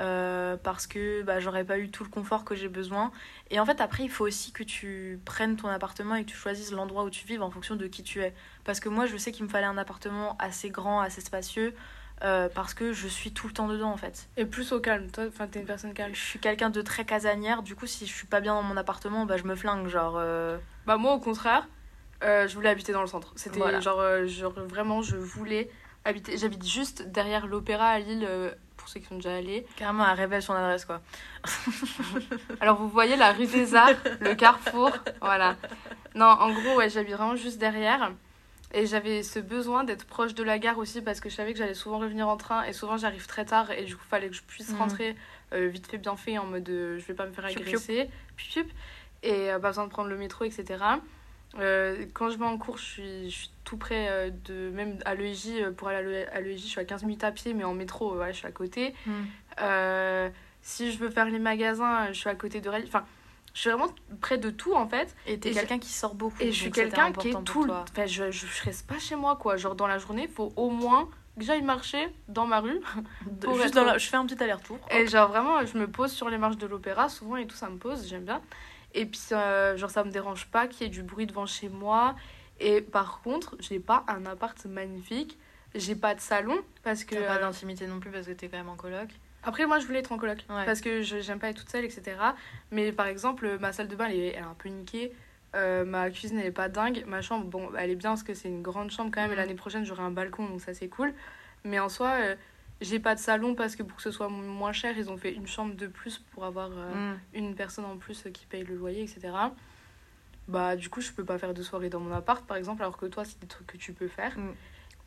euh, 0.01 0.57
parce 0.57 0.87
que 0.87 1.23
bah, 1.23 1.39
j'aurais 1.39 1.65
pas 1.65 1.79
eu 1.79 1.91
tout 1.91 2.03
le 2.03 2.09
confort 2.09 2.45
que 2.45 2.55
j'ai 2.55 2.69
besoin. 2.69 3.13
Et 3.51 3.61
en 3.61 3.67
fait, 3.67 3.81
après, 3.81 4.03
il 4.05 4.11
faut 4.11 4.27
aussi 4.27 4.51
que 4.53 4.63
tu 4.65 5.21
prennes 5.27 5.57
ton 5.57 5.69
appartement 5.69 6.15
et 6.17 6.25
que 6.25 6.31
tu 6.31 6.37
choisisses 6.37 6.73
l'endroit 6.73 7.05
où 7.05 7.11
tu 7.11 7.27
vives 7.27 7.43
en 7.43 7.51
fonction 7.51 7.77
de 7.77 7.87
qui 7.87 8.03
tu 8.03 8.23
es. 8.23 8.35
Parce 8.65 8.81
que 8.81 8.89
moi, 8.89 9.07
je 9.07 9.17
sais 9.19 9.33
qu'il 9.33 9.45
me 9.45 9.51
fallait 9.51 9.67
un 9.67 9.77
appartement 9.79 10.37
assez 10.39 10.71
grand, 10.71 11.01
assez 11.01 11.21
spacieux, 11.21 11.75
euh, 12.25 12.49
parce 12.55 12.73
que 12.75 12.93
je 12.95 13.07
suis 13.07 13.33
tout 13.33 13.47
le 13.49 13.53
temps 13.53 13.69
dedans 13.69 13.91
en 13.93 13.97
fait. 13.99 14.29
Et 14.39 14.47
plus 14.47 14.73
au 14.73 14.81
calme. 14.81 15.11
Toi, 15.11 15.25
enfin, 15.29 15.47
t'es 15.47 15.61
une 15.61 15.67
personne 15.67 15.93
calme. 15.93 16.15
Je 16.15 16.21
suis 16.21 16.39
quelqu'un 16.39 16.71
de 16.71 16.81
très 16.81 17.05
casanière, 17.05 17.63
du 17.63 17.75
coup, 17.77 17.87
si 17.87 18.07
je 18.07 18.13
suis 18.13 18.27
pas 18.27 18.41
bien 18.41 18.55
dans 18.55 18.63
mon 18.63 18.77
appartement, 18.79 19.27
bah, 19.27 19.37
je 19.37 19.45
me 19.45 19.55
flingue. 19.57 19.89
Genre, 19.89 20.15
euh, 20.17 20.57
Bah 20.87 20.97
moi 20.97 21.13
au 21.15 21.21
contraire, 21.21 21.69
euh, 22.23 22.47
je 22.49 22.55
voulais 22.55 22.69
habiter 22.71 22.93
dans 22.93 23.01
le 23.03 23.07
centre. 23.07 23.33
C'était 23.37 23.59
Voilà. 23.61 23.81
genre, 23.81 24.01
euh, 24.01 24.27
genre 24.27 24.53
vraiment 24.53 25.03
je 25.03 25.17
voulais 25.17 25.69
habiter. 26.05 26.37
J'habite 26.39 26.67
juste 26.67 27.03
derrière 27.11 27.47
l'opéra 27.47 27.89
à 27.89 27.99
Lille. 27.99 28.27
euh, 28.29 28.51
pour 28.77 28.89
ceux 28.89 28.99
qui 28.99 29.07
sont 29.07 29.15
déjà 29.15 29.37
allés. 29.37 29.65
Carrément, 29.77 30.05
elle 30.09 30.17
révèle 30.19 30.43
son 30.43 30.55
adresse, 30.55 30.85
quoi. 30.85 31.01
Alors, 32.61 32.77
vous 32.77 32.89
voyez 32.89 33.15
la 33.17 33.33
rue 33.33 33.47
des 33.47 33.77
Arts, 33.77 33.91
le 34.21 34.35
carrefour, 34.35 34.91
voilà. 35.21 35.57
Non, 36.17 36.27
en 36.27 36.51
gros, 36.53 36.77
ouais, 36.77 36.91
j'habite 36.91 37.15
vraiment 37.15 37.37
juste 37.37 37.59
derrière. 37.59 38.13
Et 38.75 38.87
j'avais 38.87 39.23
ce 39.23 39.39
besoin 39.39 39.85
d'être 39.85 40.05
proche 40.07 40.35
de 40.35 40.43
la 40.43 40.59
gare 40.59 40.79
aussi 40.79 41.01
parce 41.03 41.21
que 41.21 41.29
je 41.29 41.35
savais 41.37 41.53
que 41.53 41.59
j'allais 41.59 41.75
souvent 41.75 41.99
revenir 41.99 42.27
en 42.27 42.37
train 42.39 42.65
et 42.65 42.73
souvent 42.73 42.97
j'arrive 42.97 43.27
très 43.27 43.45
tard 43.45 43.71
et 43.71 43.85
du 43.85 43.95
coup, 43.95 44.03
il 44.07 44.09
fallait 44.09 44.29
que 44.31 44.35
je 44.35 44.43
puisse 44.43 44.71
Mhm. 44.71 44.79
rentrer 44.79 45.17
vite 45.53 45.87
fait, 45.87 45.99
bien 45.99 46.17
fait 46.17 46.39
en 46.39 46.47
mode 46.47 46.67
je 46.69 47.05
vais 47.07 47.13
pas 47.15 47.27
me 47.27 47.33
faire 47.33 47.45
agresser. 47.45 48.09
Et 49.23 49.49
pas 49.51 49.59
besoin 49.69 49.85
de 49.85 49.91
prendre 49.91 50.09
le 50.09 50.17
métro, 50.17 50.45
etc. 50.45 50.83
Euh, 51.59 52.07
quand 52.15 52.31
je 52.31 52.39
vais 52.39 52.45
en 52.47 52.57
cours, 52.59 52.79
je 52.79 52.83
suis, 52.85 53.31
je 53.31 53.37
suis 53.37 53.51
tout 53.65 53.77
près 53.77 54.09
euh, 54.09 54.31
de. 54.47 54.71
Même 54.71 54.99
à 55.05 55.15
l'EJ, 55.15 55.49
euh, 55.61 55.71
pour 55.71 55.89
aller 55.89 55.99
à 55.99 56.03
l'E- 56.03 56.29
à 56.33 56.41
l'EJ, 56.41 56.63
je 56.63 56.67
suis 56.67 56.81
à 56.81 56.85
15 56.85 57.03
minutes 57.05 57.25
à 57.25 57.31
pied, 57.33 57.53
mais 57.55 57.65
en 57.65 57.75
métro, 57.75 58.15
voilà, 58.15 58.33
je 58.33 58.39
suis 58.39 58.47
à 58.47 58.53
côté. 58.53 58.95
Euh, 59.61 60.29
si 60.63 60.93
je 60.93 60.99
veux 60.99 61.11
faire 61.11 61.27
les 61.27 61.39
magasins, 61.39 62.09
je 62.09 62.13
suis 62.19 62.29
à 62.31 62.35
côté 62.35 62.61
de 62.61 62.69
Rennes. 62.69 62.85
Enfin, 62.87 63.05
je 63.55 63.61
suis 63.61 63.71
vraiment 63.71 63.93
près 64.21 64.39
de 64.39 64.51
tout 64.51 64.75
en 64.75 64.89
fait. 64.89 65.15
Et 65.27 65.39
t'es 65.39 65.51
quelqu'un 65.61 65.79
qui 65.79 65.91
sort 65.91 66.15
beaucoup. 66.15 66.37
Et 66.41 66.47
je 66.53 66.57
suis 66.63 66.71
quelqu'un 66.85 67.13
qui 67.21 67.29
est 67.29 67.33
tout. 67.45 67.65
Enfin, 67.93 68.07
je, 68.07 68.31
je, 68.31 68.47
je 68.47 68.63
reste 68.63 68.87
pas 68.87 68.99
chez 68.99 69.17
moi 69.17 69.37
quoi. 69.37 69.57
Genre 69.57 69.75
dans 69.75 69.87
la 69.87 69.99
journée, 69.99 70.23
il 70.29 70.35
faut 70.35 70.53
au 70.57 70.71
moins 70.71 71.09
que 71.39 71.45
j'aille 71.45 71.63
marcher 71.63 72.09
dans 72.29 72.47
ma 72.47 72.61
rue. 72.61 72.81
Pour 73.43 73.55
juste 73.57 73.67
être- 73.69 73.75
dans 73.75 73.85
la- 73.85 73.99
Je 73.99 74.09
fais 74.09 74.17
un 74.17 74.25
petit 74.27 74.43
aller-retour. 74.43 74.79
Et 74.91 75.07
genre 75.07 75.29
vraiment, 75.29 75.65
je 75.67 75.77
me 75.77 75.87
pose 75.87 76.13
sur 76.13 76.31
les 76.31 76.39
marches 76.39 76.57
de 76.59 76.67
l'opéra 76.67 77.09
souvent 77.11 77.37
et 77.37 77.47
tout, 77.47 77.57
ça 77.57 77.69
me 77.69 77.77
pose, 77.77 78.07
j'aime 78.09 78.25
bien. 78.25 78.41
Et 78.95 79.07
puis, 79.07 79.21
genre, 79.31 79.91
ça 79.91 80.05
me 80.05 80.11
dérange 80.11 80.47
pas 80.47 80.67
qu'il 80.67 80.83
y 80.83 80.87
ait 80.87 80.93
du 80.93 81.03
bruit 81.03 81.27
devant 81.27 81.47
chez 81.47 81.69
moi. 81.69 82.15
Et 82.61 82.81
par 82.81 83.21
contre, 83.23 83.57
j'ai 83.61 83.81
pas 83.81 84.05
un 84.09 84.25
appart 84.27 84.63
magnifique. 84.67 85.39
J'ai 85.75 85.95
pas 85.97 86.15
de 86.15 86.21
salon 86.21 86.59
parce 86.83 87.05
que. 87.05 87.15
T'as 87.15 87.23
pas 87.27 87.37
euh, 87.37 87.41
d'intimité 87.41 87.87
non 87.87 87.99
plus 88.01 88.11
parce 88.11 88.27
que 88.27 88.33
t'es 88.33 88.49
quand 88.49 88.59
même 88.59 88.69
en 88.69 88.77
coloc. 88.77 89.09
Après, 89.43 89.67
moi, 89.67 89.79
je 89.79 89.87
voulais 89.87 90.01
être 90.01 90.13
en 90.13 90.19
coloc. 90.19 90.39
Ouais. 90.51 90.65
Parce 90.67 90.81
que 90.81 91.03
je- 91.03 91.21
j'aime 91.21 91.39
pas 91.39 91.49
être 91.49 91.57
toute 91.59 91.71
seule, 91.71 91.85
etc. 91.85 92.17
Mais 92.71 92.93
par 92.93 93.07
exemple, 93.07 93.59
ma 93.59 93.73
salle 93.73 93.89
de 93.89 93.97
bain, 93.97 94.07
elle 94.09 94.17
est, 94.17 94.27
elle 94.29 94.35
est 94.35 94.39
un 94.39 94.55
peu 94.57 94.69
niquée. 94.69 95.13
Euh, 95.55 95.85
ma 95.85 96.11
cuisine, 96.11 96.39
elle 96.39 96.47
est 96.47 96.51
pas 96.51 96.69
dingue. 96.69 97.05
Ma 97.07 97.23
chambre, 97.23 97.47
bon, 97.47 97.71
elle 97.77 97.91
est 97.91 97.97
bien 97.97 98.11
parce 98.11 98.23
que 98.23 98.35
c'est 98.35 98.49
une 98.49 98.63
grande 98.63 98.91
chambre 98.91 99.11
quand 99.13 99.21
même. 99.23 99.31
Et 99.31 99.35
Mhm. 99.35 99.41
l'année 99.41 99.55
prochaine, 99.55 99.85
j'aurai 99.85 100.03
un 100.03 100.11
balcon, 100.11 100.47
donc 100.47 100.61
ça, 100.61 100.75
c'est 100.75 100.89
cool. 100.89 101.13
Mais 101.65 101.79
en 101.81 101.89
soi, 101.89 102.09
euh, 102.21 102.37
j'ai 102.83 102.99
pas 103.01 103.15
de 103.15 103.21
salon 103.21 103.55
parce 103.55 103.77
que 103.77 103.83
pour 103.83 103.97
que 103.97 104.03
ce 104.03 104.11
soit 104.11 104.29
moins 104.29 104.73
cher, 104.73 104.97
ils 104.99 105.11
ont 105.11 105.17
fait 105.17 105.33
une 105.33 105.47
chambre 105.47 105.75
de 105.75 105.87
plus 105.87 106.19
pour 106.33 106.45
avoir 106.45 106.71
euh, 106.73 107.13
Mm. 107.15 107.19
une 107.35 107.55
personne 107.55 107.85
en 107.85 107.97
plus 107.97 108.25
qui 108.35 108.45
paye 108.47 108.65
le 108.65 108.75
loyer, 108.77 109.03
etc. 109.03 109.33
Bah, 110.49 110.77
du 110.77 110.89
coup, 110.91 111.01
je 111.01 111.13
peux 111.13 111.25
pas 111.25 111.39
faire 111.39 111.55
de 111.55 111.63
soirée 111.63 111.89
dans 111.89 112.01
mon 112.01 112.13
appart, 112.13 112.45
par 112.47 112.57
exemple, 112.57 112.83
alors 112.83 112.97
que 112.97 113.07
toi, 113.07 113.25
c'est 113.25 113.39
des 113.41 113.47
trucs 113.47 113.67
que 113.67 113.77
tu 113.77 113.93
peux 113.93 114.09
faire. 114.09 114.35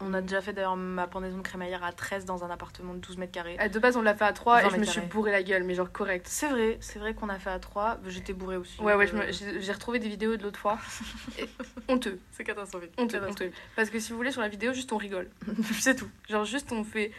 On 0.02 0.14
a 0.14 0.20
déjà 0.22 0.42
fait 0.42 0.52
d'ailleurs 0.52 0.76
ma 0.76 1.08
pendaison 1.08 1.38
de 1.38 1.42
crémaillère 1.42 1.82
à 1.84 1.94
13 1.94 2.26
dans 2.26 2.44
un 2.44 2.50
appartement 2.50 2.94
de 2.94 3.00
12 3.00 3.18
mètres 3.18 3.32
carrés. 3.32 3.56
Euh, 3.62 3.70
De 3.70 3.80
base, 3.80 3.96
on 3.96 4.02
l'a 4.02 4.14
fait 4.14 4.26
à 4.26 4.34
3 4.34 4.60
et 4.60 4.64
20 4.64 4.70
je 4.72 4.76
me 4.78 4.84
suis 4.84 5.00
bourré 5.02 5.32
la 5.32 5.42
gueule, 5.42 5.64
mais 5.64 5.74
genre 5.74 5.90
correct. 5.90 6.26
C'est 6.28 6.50
vrai, 6.50 6.78
c'est 6.82 7.00
vrai 7.00 7.14
qu'on 7.14 7.30
a 7.30 7.40
fait 7.40 7.50
à 7.50 7.60
3. 7.60 8.00
J'étais 8.08 8.34
bourrée 8.34 8.58
aussi. 8.58 8.82
Ouais, 8.82 8.94
ouais, 8.96 9.10
Euh, 9.14 9.32
j'ai 9.32 9.72
retrouvé 9.72 10.00
des 10.00 10.10
vidéos 10.10 10.36
de 10.36 10.44
l'autre 10.44 10.60
fois. 10.60 10.78
Honteux, 11.88 12.20
C'est 12.32 12.44
catastrophique. 12.44 12.92
honteux, 12.98 13.22
honteux. 13.26 13.52
Parce 13.78 13.90
que 13.90 14.00
si 14.00 14.12
vous 14.12 14.18
voulez, 14.18 14.32
sur 14.32 14.42
la 14.42 14.50
vidéo, 14.50 14.74
juste 14.74 14.92
on 14.92 14.98
rigole. 14.98 15.30
c'est 15.80 15.96
tout. 15.96 16.10
Genre, 16.30 16.44
juste 16.46 16.72
on 16.74 16.84
fait. 16.84 17.12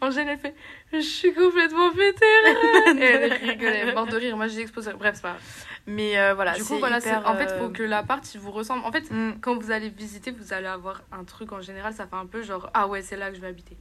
Angèle, 0.00 0.28
elle 0.30 0.38
fait 0.38 0.54
Je 0.92 1.00
suis 1.00 1.32
complètement 1.32 1.90
pétée. 1.92 2.24
Et 2.98 3.04
elle 3.04 3.32
rigolait, 3.32 3.94
morte 3.94 4.10
de 4.10 4.16
rire. 4.16 4.36
Moi, 4.36 4.48
j'ai 4.48 4.60
exposé. 4.60 4.92
Bref, 4.92 5.16
c'est 5.16 5.22
pas 5.22 5.30
grave. 5.30 5.42
Mais 5.86 6.18
euh, 6.18 6.34
voilà, 6.34 6.54
du 6.54 6.64
coup, 6.64 6.78
voilà, 6.78 6.98
hyper, 6.98 7.28
en 7.28 7.36
fait, 7.36 7.50
euh, 7.50 7.58
faut 7.58 7.68
que 7.68 7.82
l'appart, 7.82 8.34
il 8.34 8.40
vous 8.40 8.50
ressemble. 8.50 8.84
En 8.86 8.92
fait, 8.92 9.10
mm. 9.10 9.34
quand 9.42 9.58
vous 9.58 9.70
allez 9.70 9.90
visiter, 9.90 10.30
vous 10.30 10.54
allez 10.54 10.66
avoir 10.66 11.02
un 11.12 11.24
truc 11.24 11.52
en 11.52 11.60
général, 11.60 11.92
ça 11.92 12.06
fait 12.06 12.16
un 12.16 12.24
peu 12.24 12.42
genre 12.42 12.70
Ah 12.72 12.88
ouais, 12.88 13.02
c'est 13.02 13.16
là 13.16 13.28
que 13.30 13.36
je 13.36 13.40
vais 13.42 13.48
habiter. 13.48 13.76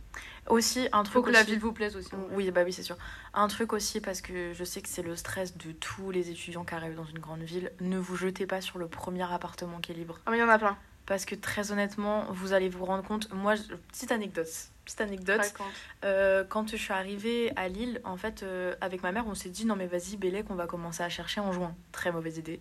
Aussi, 0.50 0.90
un 0.92 1.04
truc 1.04 1.14
Faut 1.14 1.22
que 1.22 1.32
la 1.32 1.42
aussi- 1.42 1.52
ville 1.52 1.60
vous 1.60 1.72
plaise 1.72 1.96
aussi. 1.96 2.12
Oui, 2.32 2.52
bah 2.52 2.64
oui, 2.66 2.74
c'est 2.74 2.84
sûr. 2.84 2.98
Un 3.34 3.48
truc 3.48 3.72
aussi, 3.72 4.02
parce 4.02 4.22
que 4.22 4.52
je 4.54 4.64
sais 4.66 4.82
que 4.82 4.90
c'est 4.90 5.02
le 5.02 5.16
stress 5.16 5.58
de 5.58 5.72
tous 5.72 6.12
les 6.12 6.30
étudiants 6.30 6.66
qui 6.66 6.76
arrivent 6.76 6.96
dans 6.96 7.06
une 7.06 7.20
grande 7.20 7.42
ville, 7.42 7.72
ne 7.80 7.98
vous 7.98 8.18
jetez 8.18 8.46
pas 8.46 8.60
sur 8.60 8.80
le 8.80 8.88
premier 8.88 9.24
appartement 9.32 9.80
qui 9.80 9.94
est 9.94 9.96
libre. 9.96 10.20
Ah, 10.26 10.32
mais 10.32 10.38
il 10.38 10.42
y 10.42 10.44
en 10.44 10.50
a 10.50 10.60
plein. 10.60 10.78
Parce 11.06 11.26
que 11.26 11.36
très 11.36 11.72
honnêtement, 11.72 12.26
vous 12.30 12.54
allez 12.54 12.70
vous 12.70 12.86
rendre 12.86 13.04
compte. 13.04 13.32
Moi, 13.34 13.56
petite 13.92 14.12
anecdote. 14.12 14.48
Petite 14.86 15.02
anecdote. 15.02 15.54
Euh, 16.04 16.44
quand 16.48 16.70
je 16.70 16.78
suis 16.78 16.94
arrivée 16.94 17.52
à 17.56 17.68
Lille, 17.68 18.02
en 18.04 18.18
fait, 18.18 18.44
euh, 18.44 18.76
avec 18.82 19.04
ma 19.04 19.12
mère, 19.12 19.26
on 19.28 19.36
s'est 19.36 19.50
dit 19.50 19.66
non, 19.66 19.76
mais 19.76 19.88
vas-y, 19.88 20.18
Bélec, 20.18 20.46
on 20.50 20.56
va 20.56 20.66
commencer 20.66 21.04
à 21.04 21.10
chercher 21.10 21.42
en 21.42 21.52
juin. 21.52 21.76
Très 21.92 22.12
mauvaise 22.12 22.38
idée. 22.38 22.60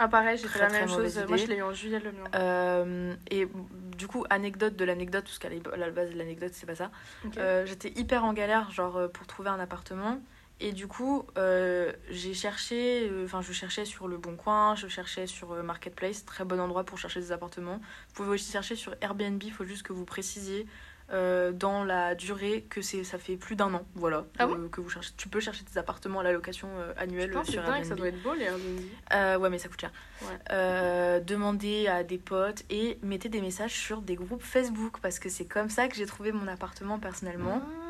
Ah, 0.00 0.06
pareil, 0.06 0.38
j'ai 0.38 0.46
fait 0.46 0.60
la 0.60 0.68
même 0.68 0.88
chose. 0.88 1.20
Moi, 1.26 1.36
je 1.36 1.46
l'ai 1.46 1.56
eu 1.56 1.62
en 1.62 1.72
juillet, 1.72 1.98
le 1.98 2.12
mien. 2.12 2.24
Euh, 2.34 3.14
et 3.30 3.48
du 3.96 4.06
coup, 4.06 4.24
anecdote 4.30 4.76
de 4.76 4.84
l'anecdote, 4.84 5.24
parce 5.24 5.38
qu'à 5.38 5.48
la 5.76 5.90
base, 5.90 6.12
l'anecdote, 6.14 6.52
c'est 6.54 6.66
pas 6.66 6.76
ça. 6.76 6.90
J'étais 7.64 7.92
hyper 7.96 8.24
en 8.24 8.32
galère, 8.32 8.70
genre, 8.70 9.08
pour 9.12 9.26
trouver 9.26 9.50
un 9.50 9.60
appartement. 9.60 10.20
Et 10.60 10.72
du 10.72 10.88
coup, 10.88 11.24
euh, 11.36 11.92
j'ai 12.10 12.34
cherché, 12.34 13.08
euh, 13.08 13.24
enfin, 13.24 13.42
je 13.42 13.52
cherchais 13.52 13.84
sur 13.84 14.08
Le 14.08 14.16
Bon 14.16 14.34
Coin, 14.34 14.74
je 14.74 14.88
cherchais 14.88 15.28
sur 15.28 15.52
euh, 15.52 15.62
Marketplace, 15.62 16.24
très 16.24 16.44
bon 16.44 16.58
endroit 16.58 16.84
pour 16.84 16.98
chercher 16.98 17.20
des 17.20 17.30
appartements. 17.30 17.76
Vous 18.08 18.14
pouvez 18.14 18.30
aussi 18.30 18.50
chercher 18.50 18.74
sur 18.74 18.94
Airbnb, 19.00 19.40
il 19.42 19.52
faut 19.52 19.64
juste 19.64 19.84
que 19.84 19.92
vous 19.92 20.04
précisiez 20.04 20.66
dans 21.10 21.84
la 21.84 22.14
durée 22.14 22.66
que 22.68 22.82
c'est 22.82 23.02
ça 23.02 23.16
fait 23.16 23.38
plus 23.38 23.56
d'un 23.56 23.72
an, 23.72 23.86
voilà, 23.94 24.26
Ah 24.38 24.46
que 24.70 24.82
vous 24.82 24.90
cherchez. 24.90 25.12
Tu 25.16 25.30
peux 25.30 25.40
chercher 25.40 25.64
des 25.64 25.78
appartements 25.78 26.20
à 26.20 26.22
la 26.22 26.32
location 26.32 26.68
annuelle 26.98 27.30
Putain, 27.30 27.44
sur 27.44 27.64
Airbnb. 27.64 27.84
ça 27.84 27.94
doit 27.94 28.08
être 28.08 28.22
beau 28.22 28.34
les 28.34 28.44
Airbnb. 28.44 29.40
Ouais, 29.40 29.48
mais 29.48 29.56
ça 29.56 29.70
coûte 29.70 29.80
cher. 29.80 29.90
Ouais. 30.20 31.20
Demandez 31.22 31.86
à 31.88 32.04
des 32.04 32.18
potes 32.18 32.62
et 32.68 32.98
mettez 33.02 33.30
des 33.30 33.40
messages 33.40 33.72
sur 33.72 34.02
des 34.02 34.16
groupes 34.16 34.42
Facebook 34.42 34.98
parce 35.00 35.18
que 35.18 35.30
c'est 35.30 35.46
comme 35.46 35.70
ça 35.70 35.88
que 35.88 35.96
j'ai 35.96 36.04
trouvé 36.04 36.30
mon 36.30 36.46
appartement 36.46 36.98
personnellement. 36.98 37.62
Ah. 37.64 37.87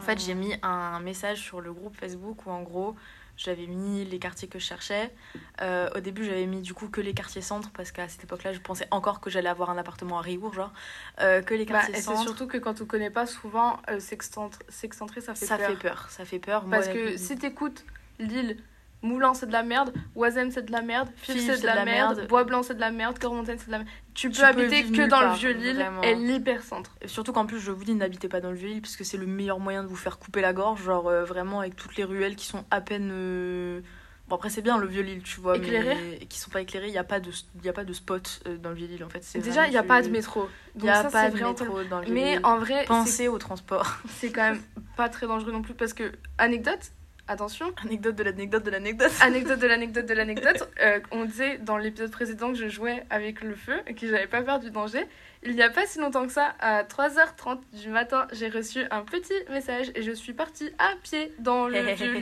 En 0.00 0.02
fait, 0.02 0.18
j'ai 0.18 0.34
mis 0.34 0.54
un 0.62 0.98
message 1.00 1.38
sur 1.42 1.60
le 1.60 1.74
groupe 1.74 1.94
Facebook 1.94 2.46
où 2.46 2.50
en 2.50 2.62
gros, 2.62 2.96
j'avais 3.36 3.66
mis 3.66 4.02
les 4.06 4.18
quartiers 4.18 4.48
que 4.48 4.58
je 4.58 4.64
cherchais. 4.64 5.12
Euh, 5.60 5.90
au 5.94 6.00
début, 6.00 6.24
j'avais 6.24 6.46
mis 6.46 6.62
du 6.62 6.72
coup 6.72 6.88
que 6.88 7.02
les 7.02 7.12
quartiers 7.12 7.42
centres 7.42 7.70
parce 7.74 7.92
qu'à 7.92 8.08
cette 8.08 8.24
époque-là, 8.24 8.54
je 8.54 8.60
pensais 8.60 8.86
encore 8.90 9.20
que 9.20 9.28
j'allais 9.28 9.50
avoir 9.50 9.68
un 9.68 9.76
appartement 9.76 10.18
à 10.18 10.22
Rigour, 10.22 10.54
genre. 10.54 10.72
Euh, 11.20 11.42
que 11.42 11.52
les 11.52 11.66
Bah, 11.66 11.72
quartiers 11.74 11.94
et 11.94 11.96
c'est 11.98 12.02
centres. 12.04 12.22
surtout 12.22 12.46
que 12.46 12.56
quand 12.56 12.80
on 12.80 12.86
connaît 12.86 13.10
pas, 13.10 13.26
souvent, 13.26 13.78
euh, 13.90 14.00
s'excentre- 14.00 14.60
s'excentrer, 14.70 15.20
ça 15.20 15.34
fait 15.34 15.44
ça 15.46 15.58
peur. 15.58 15.68
fait 15.68 15.76
peur, 15.76 16.06
ça 16.08 16.24
fait 16.24 16.38
peur. 16.38 16.64
Parce 16.64 16.86
Moi, 16.86 16.94
que 16.94 17.16
si 17.18 17.36
t'écoutes 17.36 17.84
Lille, 18.18 18.56
Moulin 19.02 19.32
c'est 19.34 19.46
de 19.46 19.52
la 19.52 19.62
merde, 19.62 19.92
Oisem 20.14 20.50
c'est 20.50 20.66
de 20.66 20.72
la 20.72 20.82
merde, 20.82 21.08
Fif 21.16 21.40
c'est 21.46 21.60
de 21.60 21.66
la, 21.66 21.84
merde, 21.84 22.26
Bois 22.28 22.44
Blanc 22.44 22.62
c'est 22.62 22.74
de 22.74 22.80
la 22.80 22.90
merde, 22.90 23.18
Cormontaine 23.18 23.58
c'est 23.58 23.66
de 23.66 23.72
la 23.72 23.78
merde. 23.78 23.90
Tu 24.14 24.28
peux 24.28 24.34
Tu 24.36 24.42
habiter 24.42 24.82
que 24.84 25.08
dans 25.08 25.20
le 25.20 25.26
part, 25.28 25.36
vieux 25.36 25.52
Lille 25.52 25.76
vraiment. 25.76 26.02
et 26.02 26.14
l'hypercentre. 26.14 26.94
Surtout 27.06 27.32
qu'en 27.32 27.46
plus, 27.46 27.58
je 27.60 27.70
vous 27.70 27.84
dis, 27.84 27.94
n'habitez 27.94 28.28
pas 28.28 28.40
dans 28.40 28.50
le 28.50 28.56
vieux-Lille 28.56 28.82
parce 28.82 28.96
que 28.96 29.04
c'est 29.04 29.16
le 29.16 29.26
meilleur 29.26 29.58
moyen 29.58 29.82
de 29.82 29.88
vous 29.88 29.96
faire 29.96 30.18
couper 30.18 30.40
la 30.42 30.52
gorge. 30.52 30.82
Genre, 30.82 31.08
euh, 31.08 31.24
vraiment, 31.24 31.60
avec 31.60 31.76
toutes 31.76 31.96
les 31.96 32.04
ruelles 32.04 32.36
qui 32.36 32.44
sont 32.46 32.64
à 32.70 32.80
peine. 32.80 33.10
euh, 33.12 33.80
Bon, 34.28 34.36
après, 34.36 34.50
c'est 34.50 34.62
bien 34.62 34.78
le 34.78 34.86
vieux-Lille, 34.86 35.22
tu 35.24 35.40
vois. 35.40 35.56
Éclairé 35.56 35.96
Mais 36.20 36.26
qui 36.26 36.38
sont 36.38 36.50
pas 36.50 36.60
éclairés. 36.60 36.86
Il 36.88 36.92
n'y 36.92 36.98
a, 36.98 37.04
pas 37.04 37.18
de... 37.18 37.30
il 37.56 37.64
y 37.64 37.68
a 37.68 37.72
pas 37.72 37.82
de 37.84 37.92
spot 37.92 38.40
euh, 38.46 38.56
dans 38.58 38.68
le 38.70 38.76
vieux-Lille, 38.76 39.02
en 39.02 39.08
fait. 39.08 39.24
Déjà, 39.40 39.66
il 39.66 39.70
n'y 39.70 39.76
a 39.76 39.82
pas 39.82 40.02
de 40.02 40.08
métro. 40.08 40.48
Il 40.76 40.82
n'y 40.82 40.90
a 40.90 41.02
ça, 41.02 41.10
pas 41.10 41.30
de 41.30 41.34
métro 41.34 41.82
dans 41.84 42.00
le 42.00 42.06
Mais 42.08 42.20
vieux-Lille. 42.22 42.40
en 42.44 42.58
vrai, 42.58 42.84
Pensez 42.86 43.26
au 43.28 43.38
transport. 43.38 43.96
c'est 44.18 44.30
quand 44.30 44.42
même 44.52 44.60
pas 44.96 45.08
très 45.08 45.26
dangereux 45.26 45.50
non 45.52 45.62
plus 45.62 45.74
parce 45.74 45.94
que, 45.94 46.12
anecdote, 46.38 46.92
attention, 47.30 47.72
Anecdote 47.84 48.16
de 48.16 48.24
l'anecdote 48.24 48.64
de 48.64 48.70
l'anecdote. 48.70 49.12
anecdote 49.20 49.58
de 49.60 49.66
l'anecdote 49.66 50.06
de 50.06 50.14
l'anecdote, 50.14 50.68
euh, 50.82 50.98
on 51.12 51.24
disait 51.24 51.58
dans 51.58 51.78
l'épisode 51.78 52.10
précédent 52.10 52.48
que 52.48 52.58
je 52.58 52.68
jouais 52.68 53.04
avec 53.08 53.42
le 53.42 53.54
feu 53.54 53.80
et 53.86 53.94
que 53.94 54.06
j'avais 54.06 54.26
pas 54.26 54.42
peur 54.42 54.58
du 54.58 54.70
danger. 54.70 55.06
Il 55.42 55.54
n'y 55.54 55.62
a 55.62 55.70
pas 55.70 55.86
si 55.86 55.98
longtemps 56.00 56.26
que 56.26 56.32
ça, 56.32 56.54
à 56.58 56.82
3h30 56.82 57.60
du 57.72 57.88
matin, 57.88 58.26
j'ai 58.32 58.48
reçu 58.48 58.84
un 58.90 59.02
petit 59.02 59.32
message 59.48 59.90
et 59.94 60.02
je 60.02 60.10
suis 60.10 60.34
partie 60.34 60.70
à 60.78 60.92
pied 61.02 61.32
dans 61.38 61.66
le 61.68 61.80
vieux 61.94 62.20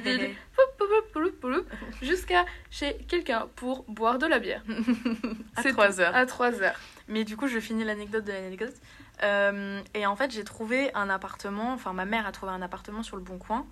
poup, 1.40 1.66
jusqu'à 2.02 2.44
chez 2.70 2.96
quelqu'un 3.08 3.48
pour 3.56 3.84
boire 3.88 4.18
de 4.18 4.26
la 4.26 4.38
bière. 4.38 4.62
à 5.56 5.62
C'est 5.62 5.72
3 5.72 5.88
tout. 5.88 6.00
heures. 6.00 6.14
À 6.14 6.26
3h. 6.26 6.74
Mais 7.08 7.24
du 7.24 7.36
coup, 7.36 7.48
je 7.48 7.58
finis 7.58 7.84
l'anecdote 7.84 8.24
de 8.24 8.32
l'anecdote. 8.32 8.74
Euh, 9.22 9.80
et 9.94 10.06
en 10.06 10.14
fait, 10.14 10.30
j'ai 10.30 10.44
trouvé 10.44 10.94
un 10.94 11.10
appartement, 11.10 11.72
enfin 11.72 11.92
ma 11.92 12.04
mère 12.04 12.26
a 12.26 12.32
trouvé 12.32 12.52
un 12.52 12.62
appartement 12.62 13.02
sur 13.02 13.16
le 13.16 13.22
Bon 13.22 13.38
Coin. 13.38 13.66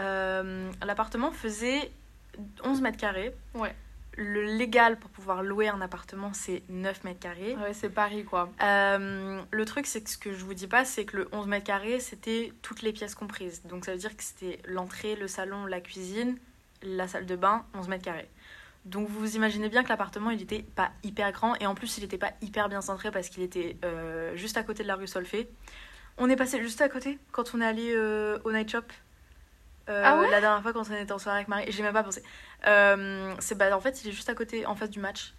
Euh, 0.00 0.70
L'appartement 0.84 1.32
faisait 1.32 1.90
11 2.64 2.80
mètres 2.82 2.98
carrés. 2.98 3.34
Ouais. 3.54 3.74
Le 4.16 4.42
légal 4.42 4.98
pour 4.98 5.10
pouvoir 5.10 5.44
louer 5.44 5.68
un 5.68 5.80
appartement, 5.80 6.32
c'est 6.32 6.62
9 6.68 7.04
mètres 7.04 7.20
carrés. 7.20 7.56
Ouais, 7.56 7.72
c'est 7.72 7.88
Paris 7.88 8.24
quoi. 8.24 8.50
Euh, 8.62 9.40
le 9.50 9.64
truc, 9.64 9.86
c'est 9.86 10.02
que 10.02 10.10
ce 10.10 10.18
que 10.18 10.32
je 10.32 10.44
vous 10.44 10.54
dis 10.54 10.66
pas, 10.66 10.84
c'est 10.84 11.04
que 11.04 11.18
le 11.18 11.28
11 11.30 11.46
mètres 11.46 11.66
carrés, 11.66 12.00
c'était 12.00 12.52
toutes 12.62 12.82
les 12.82 12.92
pièces 12.92 13.14
comprises. 13.14 13.62
Donc 13.64 13.84
ça 13.84 13.92
veut 13.92 13.98
dire 13.98 14.16
que 14.16 14.22
c'était 14.24 14.58
l'entrée, 14.64 15.14
le 15.14 15.28
salon, 15.28 15.66
la 15.66 15.80
cuisine, 15.80 16.36
la 16.82 17.06
salle 17.06 17.26
de 17.26 17.36
bain, 17.36 17.64
11 17.74 17.88
mètres 17.88 18.04
carrés. 18.04 18.28
Donc 18.84 19.08
vous 19.08 19.20
vous 19.20 19.36
imaginez 19.36 19.68
bien 19.68 19.84
que 19.84 19.88
l'appartement, 19.88 20.30
il 20.30 20.42
était 20.42 20.62
pas 20.62 20.90
hyper 21.04 21.30
grand 21.32 21.54
et 21.56 21.66
en 21.66 21.74
plus, 21.74 21.98
il 21.98 22.04
était 22.04 22.18
pas 22.18 22.32
hyper 22.42 22.68
bien 22.68 22.80
centré 22.80 23.10
parce 23.10 23.28
qu'il 23.28 23.42
était 23.42 23.76
euh, 23.84 24.34
juste 24.34 24.56
à 24.56 24.62
côté 24.62 24.82
de 24.82 24.88
la 24.88 24.96
rue 24.96 25.06
Solfay. 25.06 25.48
On 26.16 26.28
est 26.28 26.36
passé 26.36 26.60
juste 26.60 26.80
à 26.80 26.88
côté 26.88 27.18
quand 27.30 27.54
on 27.54 27.60
est 27.60 27.66
allé 27.66 27.92
euh, 27.94 28.38
au 28.44 28.52
night 28.52 28.70
shop. 28.70 28.82
Euh, 29.88 30.02
Ah 30.04 30.18
ouais 30.20 30.30
La 30.30 30.40
dernière 30.40 30.62
fois 30.62 30.72
quand 30.72 30.88
on 30.90 30.94
était 30.94 31.12
en 31.12 31.18
soirée 31.18 31.38
avec 31.38 31.48
Marie, 31.48 31.64
j'ai 31.70 31.82
même 31.82 31.92
pas 31.94 32.02
pensé. 32.02 32.22
Euh, 32.66 33.34
c'est 33.38 33.56
bah 33.56 33.74
en 33.76 33.80
fait 33.80 34.02
il 34.02 34.08
est 34.08 34.12
juste 34.12 34.28
à 34.28 34.34
côté, 34.34 34.66
en 34.66 34.74
face 34.74 34.90
du 34.90 35.00
match. 35.00 35.34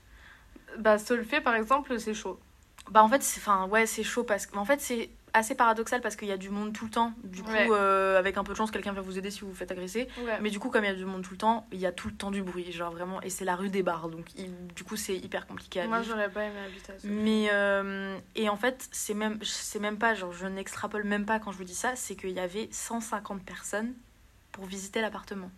Bah, 0.77 0.97
Solfay 0.97 1.41
par 1.41 1.55
exemple, 1.55 1.99
c'est 1.99 2.13
chaud. 2.13 2.39
Bah 2.89 3.03
en 3.03 3.07
fait 3.09 3.21
c'est 3.21 3.39
enfin 3.39 3.67
ouais 3.67 3.85
c'est 3.85 4.03
chaud 4.03 4.23
parce 4.23 4.45
que 4.47 4.57
en 4.57 4.65
fait 4.65 4.81
c'est 4.81 5.09
assez 5.31 5.53
paradoxal 5.53 6.01
parce 6.01 6.15
qu'il 6.15 6.27
y 6.27 6.31
a 6.31 6.37
du 6.37 6.49
monde 6.49 6.73
tout 6.73 6.85
le 6.85 6.89
temps. 6.91 7.13
Du 7.23 7.43
coup, 7.43 7.51
Ouais. 7.51 7.67
euh, 7.69 8.17
avec 8.17 8.37
un 8.37 8.43
peu 8.43 8.53
de 8.53 8.57
chance, 8.57 8.71
quelqu'un 8.71 8.93
vient 8.93 9.03
vous 9.03 9.19
aider 9.19 9.29
si 9.29 9.41
vous 9.41 9.49
vous 9.49 9.55
faites 9.55 9.69
agresser. 9.71 10.07
Ouais. 10.25 10.39
Mais 10.41 10.49
du 10.49 10.57
coup, 10.57 10.71
comme 10.71 10.83
il 10.83 10.87
y 10.87 10.89
a 10.89 10.95
du 10.95 11.05
monde 11.05 11.21
tout 11.21 11.33
le 11.33 11.37
temps, 11.37 11.67
il 11.71 11.77
y 11.79 11.85
a 11.85 11.91
tout 11.91 12.07
le 12.07 12.15
temps 12.15 12.31
du 12.31 12.41
bruit, 12.41 12.71
genre 12.71 12.91
vraiment. 12.91 13.21
Et 13.21 13.29
c'est 13.29 13.45
la 13.45 13.55
rue 13.55 13.69
des 13.69 13.83
bars, 13.83 14.09
donc 14.09 14.25
il- 14.37 14.67
du 14.73 14.83
coup, 14.83 14.95
c'est 14.95 15.15
hyper 15.15 15.45
compliqué 15.45 15.81
à 15.81 15.87
Moi, 15.87 16.01
j'aurais 16.01 16.31
pas 16.31 16.45
aimé 16.45 16.55
habiter 16.65 16.93
à. 16.93 16.95
Mais 17.03 17.49
euh, 17.53 18.17
et 18.35 18.49
en 18.49 18.55
fait, 18.57 18.87
c'est 18.91 19.13
même, 19.13 19.37
c'est 19.43 19.77
même 19.79 19.99
pas, 19.99 20.15
genre, 20.15 20.31
je 20.33 20.47
n'extrapole 20.47 21.03
même 21.03 21.27
pas 21.27 21.37
quand 21.37 21.51
je 21.51 21.57
vous 21.59 21.63
dis 21.63 21.75
ça, 21.75 21.95
c'est 21.95 22.15
qu'il 22.15 22.31
y 22.31 22.39
avait 22.39 22.67
150 22.71 23.43
personnes 23.43 23.93
pour 24.59 24.67
visiter 24.67 24.99
l'appartement 24.99 25.49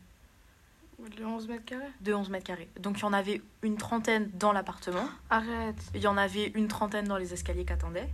Le 1.18 1.26
11 1.26 1.48
mètres 1.48 1.66
carrés 1.66 1.90
de 2.02 2.14
11 2.14 2.30
mètres 2.30 2.46
carrés. 2.46 2.70
Donc 2.80 3.00
il 3.00 3.02
y 3.02 3.06
en 3.06 3.14
avait 3.14 3.42
une 3.64 3.76
trentaine 3.78 4.30
dans 4.36 4.52
l'appartement, 4.52 5.08
Arrête. 5.32 5.76
il 5.96 6.02
y 6.02 6.08
en 6.08 6.18
avait 6.18 6.52
une 6.54 6.68
trentaine 6.68 7.06
dans 7.08 7.18
les 7.18 7.34
escaliers 7.34 7.66
qui 7.66 7.74
attendaient. 7.74 8.10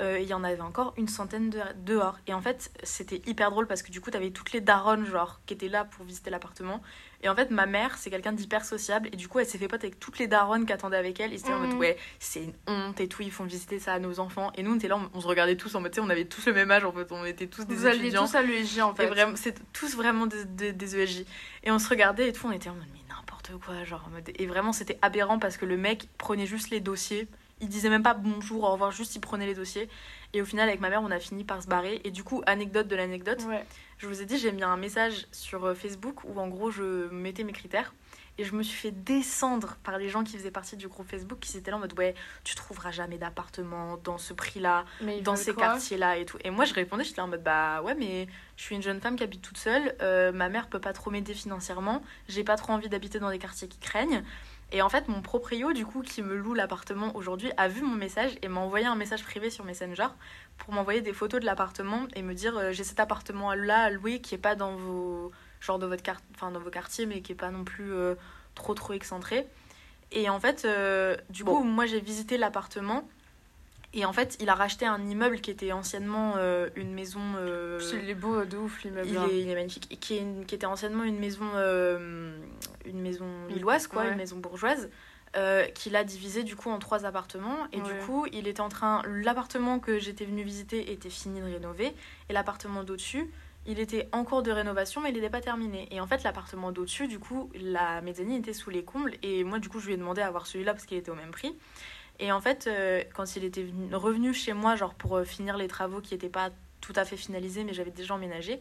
Euh, 0.00 0.18
il 0.18 0.26
y 0.26 0.32
en 0.32 0.42
avait 0.42 0.62
encore 0.62 0.94
une 0.96 1.06
centaine 1.08 1.50
de- 1.50 1.60
dehors. 1.84 2.18
Et 2.26 2.32
en 2.32 2.40
fait, 2.40 2.72
c'était 2.82 3.20
hyper 3.26 3.50
drôle 3.50 3.66
parce 3.66 3.82
que 3.82 3.90
du 3.90 4.00
coup, 4.00 4.10
t'avais 4.10 4.30
toutes 4.30 4.52
les 4.52 4.62
daronnes, 4.62 5.04
genre, 5.04 5.40
qui 5.44 5.52
étaient 5.52 5.68
là 5.68 5.84
pour 5.84 6.06
visiter 6.06 6.30
l'appartement. 6.30 6.80
Et 7.22 7.28
en 7.28 7.36
fait, 7.36 7.50
ma 7.50 7.66
mère, 7.66 7.96
c'est 7.98 8.10
quelqu'un 8.10 8.32
d'hyper 8.32 8.64
sociable. 8.64 9.08
Et 9.12 9.16
du 9.16 9.28
coup, 9.28 9.38
elle 9.38 9.46
s'est 9.46 9.58
fait 9.58 9.68
pote 9.68 9.82
avec 9.84 10.00
toutes 10.00 10.18
les 10.18 10.26
daronnes 10.26 10.66
qui 10.66 10.72
attendaient 10.72 10.96
avec 10.96 11.20
elle. 11.20 11.32
Et 11.32 11.38
c'était 11.38 11.52
en 11.52 11.60
mode, 11.60 11.74
Mhm. 11.74 11.78
ouais, 11.78 11.96
c'est 12.18 12.42
une 12.42 12.52
honte 12.66 13.00
et 13.00 13.06
tout, 13.08 13.22
ils 13.22 13.30
font 13.30 13.44
visiter 13.44 13.78
ça 13.78 13.92
à 13.94 13.98
nos 13.98 14.18
enfants. 14.20 14.50
Et 14.56 14.62
nous, 14.62 14.72
on 14.72 14.76
était 14.76 14.88
là, 14.88 14.96
on, 14.96 15.08
on 15.14 15.20
se 15.20 15.26
regardait 15.28 15.56
tous 15.56 15.74
en 15.74 15.80
mode, 15.80 15.92
tu 15.92 16.00
sais, 16.00 16.06
on 16.06 16.10
avait 16.10 16.24
tous 16.24 16.44
le 16.46 16.52
même 16.52 16.70
âge, 16.70 16.84
en 16.84 16.92
fait, 16.92 17.10
on 17.12 17.24
était 17.24 17.46
tous 17.46 17.64
des 17.64 17.74
Vous 17.74 17.86
étudiants. 17.86 18.26
tous 18.26 18.34
à 18.34 18.42
l'UEJ 18.42 18.80
en 18.80 18.92
Et 18.92 18.96
fait. 18.96 19.06
vraiment, 19.06 19.36
c'est 19.36 19.54
tous 19.72 19.94
vraiment 19.96 20.26
des, 20.26 20.44
des, 20.44 20.72
des 20.72 20.96
ESJ. 20.96 21.24
Et 21.64 21.70
on 21.70 21.78
se 21.78 21.88
regardait 21.88 22.28
et 22.28 22.32
tout, 22.32 22.46
on 22.46 22.52
était 22.52 22.68
en 22.70 22.74
mode, 22.74 22.86
mais 22.92 23.00
n'importe 23.14 23.52
quoi, 23.64 23.84
genre, 23.84 24.04
en 24.08 24.10
mode... 24.10 24.30
Et 24.34 24.46
vraiment, 24.46 24.72
c'était 24.72 24.98
aberrant 25.00 25.38
parce 25.38 25.56
que 25.56 25.64
le 25.66 25.76
mec 25.76 26.08
prenait 26.18 26.46
juste 26.46 26.70
les 26.70 26.80
dossiers. 26.80 27.28
Il 27.62 27.68
disait 27.68 27.88
même 27.88 28.02
pas 28.02 28.14
bonjour, 28.14 28.64
au 28.64 28.72
revoir, 28.72 28.90
juste 28.90 29.14
il 29.14 29.20
prenait 29.20 29.46
les 29.46 29.54
dossiers. 29.54 29.88
Et 30.34 30.42
au 30.42 30.44
final, 30.44 30.68
avec 30.68 30.80
ma 30.80 30.90
mère, 30.90 31.00
on 31.02 31.10
a 31.10 31.18
fini 31.20 31.44
par 31.44 31.62
se 31.62 31.68
barrer. 31.68 32.00
Et 32.04 32.10
du 32.10 32.24
coup, 32.24 32.42
anecdote 32.46 32.88
de 32.88 32.96
l'anecdote, 32.96 33.42
Ouais. 33.48 33.64
je 33.98 34.06
vous 34.08 34.20
ai 34.20 34.26
dit, 34.26 34.36
j'ai 34.36 34.50
mis 34.50 34.64
un 34.64 34.76
message 34.76 35.26
sur 35.30 35.64
euh, 35.64 35.74
Facebook 35.74 36.24
où 36.24 36.38
en 36.40 36.48
gros, 36.48 36.70
je 36.72 37.08
mettais 37.10 37.44
mes 37.44 37.52
critères. 37.52 37.94
Et 38.38 38.44
je 38.44 38.54
me 38.54 38.62
suis 38.62 38.76
fait 38.78 38.90
descendre 38.90 39.76
par 39.84 39.98
les 39.98 40.08
gens 40.08 40.24
qui 40.24 40.38
faisaient 40.38 40.50
partie 40.50 40.78
du 40.78 40.88
groupe 40.88 41.06
Facebook 41.06 41.38
qui 41.38 41.54
étaient 41.56 41.70
là 41.70 41.76
en 41.76 41.80
mode, 41.80 41.96
ouais, 41.98 42.14
tu 42.44 42.54
trouveras 42.54 42.90
jamais 42.90 43.18
d'appartement 43.18 43.98
dans 44.02 44.16
ce 44.16 44.32
prix-là 44.32 44.86
dans 45.22 45.36
ces 45.36 45.54
quartiers-là 45.54 46.16
et 46.16 46.24
tout. 46.24 46.38
Et 46.42 46.48
moi, 46.48 46.64
je 46.64 46.72
répondais, 46.72 47.04
j'étais 47.04 47.20
en 47.20 47.28
mode, 47.28 47.42
bah 47.42 47.82
ouais, 47.82 47.94
mais 47.94 48.26
je 48.56 48.62
suis 48.62 48.74
une 48.74 48.82
jeune 48.82 49.02
femme 49.02 49.16
qui 49.16 49.22
habite 49.22 49.42
toute 49.42 49.58
seule, 49.58 49.94
euh, 50.00 50.32
ma 50.32 50.48
mère 50.48 50.68
peut 50.68 50.80
pas 50.80 50.94
trop 50.94 51.10
m'aider 51.10 51.34
financièrement, 51.34 52.02
j'ai 52.26 52.42
pas 52.42 52.56
trop 52.56 52.72
envie 52.72 52.88
d'habiter 52.88 53.18
dans 53.18 53.30
des 53.30 53.38
quartiers 53.38 53.68
qui 53.68 53.78
craignent. 53.78 54.24
Et 54.74 54.80
en 54.80 54.88
fait, 54.88 55.06
mon 55.08 55.20
proprio, 55.20 55.74
du 55.74 55.84
coup, 55.84 56.00
qui 56.00 56.22
me 56.22 56.34
loue 56.34 56.54
l'appartement 56.54 57.14
aujourd'hui, 57.14 57.52
a 57.58 57.68
vu 57.68 57.82
mon 57.82 57.94
message 57.94 58.32
et 58.40 58.48
m'a 58.48 58.60
envoyé 58.60 58.86
un 58.86 58.94
message 58.94 59.22
privé 59.22 59.50
sur 59.50 59.66
Messenger 59.66 60.06
pour 60.56 60.72
m'envoyer 60.72 61.02
des 61.02 61.12
photos 61.12 61.40
de 61.40 61.46
l'appartement 61.46 62.06
et 62.16 62.22
me 62.22 62.32
dire, 62.32 62.56
euh, 62.56 62.72
j'ai 62.72 62.82
cet 62.82 62.98
appartement-là 62.98 63.82
à 63.82 63.90
louer 63.90 64.20
qui 64.20 64.34
est 64.34 64.38
pas 64.38 64.54
dans 64.54 64.74
vos, 64.74 65.30
genre 65.60 65.78
dans 65.78 65.88
votre 65.88 66.02
enfin, 66.34 66.50
dans 66.50 66.58
vos 66.58 66.70
quartiers, 66.70 67.04
mais 67.04 67.20
qui 67.20 67.32
est 67.32 67.36
pas 67.36 67.50
non 67.50 67.64
plus 67.64 67.92
euh, 67.92 68.14
trop 68.54 68.72
trop 68.72 68.94
excentré. 68.94 69.46
Et 70.10 70.30
en 70.30 70.40
fait, 70.40 70.64
euh, 70.64 71.16
du 71.28 71.44
coup, 71.44 71.62
moi, 71.62 71.84
j'ai 71.84 72.00
visité 72.00 72.38
l'appartement. 72.38 73.06
Et 73.94 74.04
en 74.06 74.12
fait, 74.12 74.36
il 74.40 74.48
a 74.48 74.54
racheté 74.54 74.86
un 74.86 75.06
immeuble 75.06 75.40
qui 75.40 75.50
était 75.50 75.72
anciennement 75.72 76.34
euh, 76.36 76.70
une 76.76 76.94
maison. 76.94 77.20
euh, 77.36 77.78
Il 78.02 78.08
est 78.08 78.14
beau 78.14 78.44
de 78.44 78.56
ouf 78.56 78.82
l'immeuble. 78.84 79.06
il 79.08 79.16
hein. 79.18 79.26
est, 79.30 79.40
il 79.40 79.48
est 79.50 79.54
magnifique. 79.54 79.86
Et 79.90 79.96
qui, 79.96 80.14
est 80.16 80.20
une- 80.20 80.46
qui 80.46 80.54
était 80.54 80.66
anciennement 80.66 81.04
une 81.04 81.18
maison, 81.18 81.44
euh, 81.54 82.34
une 82.86 83.00
maison 83.00 83.26
lilloise, 83.50 83.86
quoi, 83.86 84.02
Ouais. 84.02 84.10
une 84.12 84.16
maison 84.16 84.36
bourgeoise, 84.38 84.88
euh, 85.36 85.64
qu'il 85.66 85.94
a 85.96 86.04
divisé 86.04 86.42
du 86.42 86.56
coup 86.56 86.70
en 86.70 86.78
trois 86.78 87.04
appartements. 87.04 87.58
Et 87.72 87.80
du 87.80 87.92
coup, 88.06 88.26
il 88.32 88.48
était 88.48 88.60
en 88.62 88.68
train. 88.70 89.02
L'appartement 89.06 89.78
que 89.78 89.98
j'étais 89.98 90.24
venue 90.24 90.42
visiter 90.42 90.90
était 90.92 91.10
fini 91.10 91.40
de 91.40 91.44
rénover. 91.46 91.92
Et 92.30 92.32
l'appartement 92.32 92.84
d'au-dessus, 92.84 93.30
il 93.66 93.78
était 93.78 94.08
en 94.12 94.24
cours 94.24 94.42
de 94.42 94.50
rénovation, 94.50 95.00
mais 95.02 95.10
il 95.10 95.14
n'était 95.14 95.30
pas 95.30 95.40
terminé. 95.42 95.86
Et 95.90 96.00
en 96.00 96.06
fait, 96.06 96.22
l'appartement 96.24 96.72
d'au-dessus, 96.72 97.08
du 97.08 97.18
coup, 97.18 97.50
la 97.54 98.00
mezzanine 98.00 98.38
était 98.40 98.52
sous 98.54 98.70
les 98.70 98.82
combles. 98.84 99.12
Et 99.22 99.44
moi, 99.44 99.58
du 99.58 99.68
coup, 99.68 99.78
je 99.80 99.86
lui 99.86 99.92
ai 99.94 99.96
demandé 99.98 100.20
à 100.22 100.26
avoir 100.26 100.46
celui-là 100.46 100.72
parce 100.72 100.86
qu'il 100.86 100.96
était 100.98 101.10
au 101.10 101.14
même 101.14 101.30
prix. 101.30 101.54
Et 102.22 102.30
en 102.30 102.40
fait, 102.40 102.66
euh, 102.68 103.02
quand 103.14 103.34
il 103.36 103.42
était 103.44 103.64
venu- 103.64 103.92
revenu 103.94 104.32
chez 104.32 104.52
moi, 104.52 104.76
genre 104.76 104.94
pour 104.94 105.16
euh, 105.16 105.24
finir 105.24 105.56
les 105.56 105.66
travaux 105.66 106.00
qui 106.00 106.14
n'étaient 106.14 106.28
pas 106.28 106.50
tout 106.80 106.92
à 106.96 107.04
fait 107.04 107.16
finalisés, 107.16 107.64
mais 107.64 107.74
j'avais 107.74 107.90
déjà 107.90 108.14
emménagé, 108.14 108.60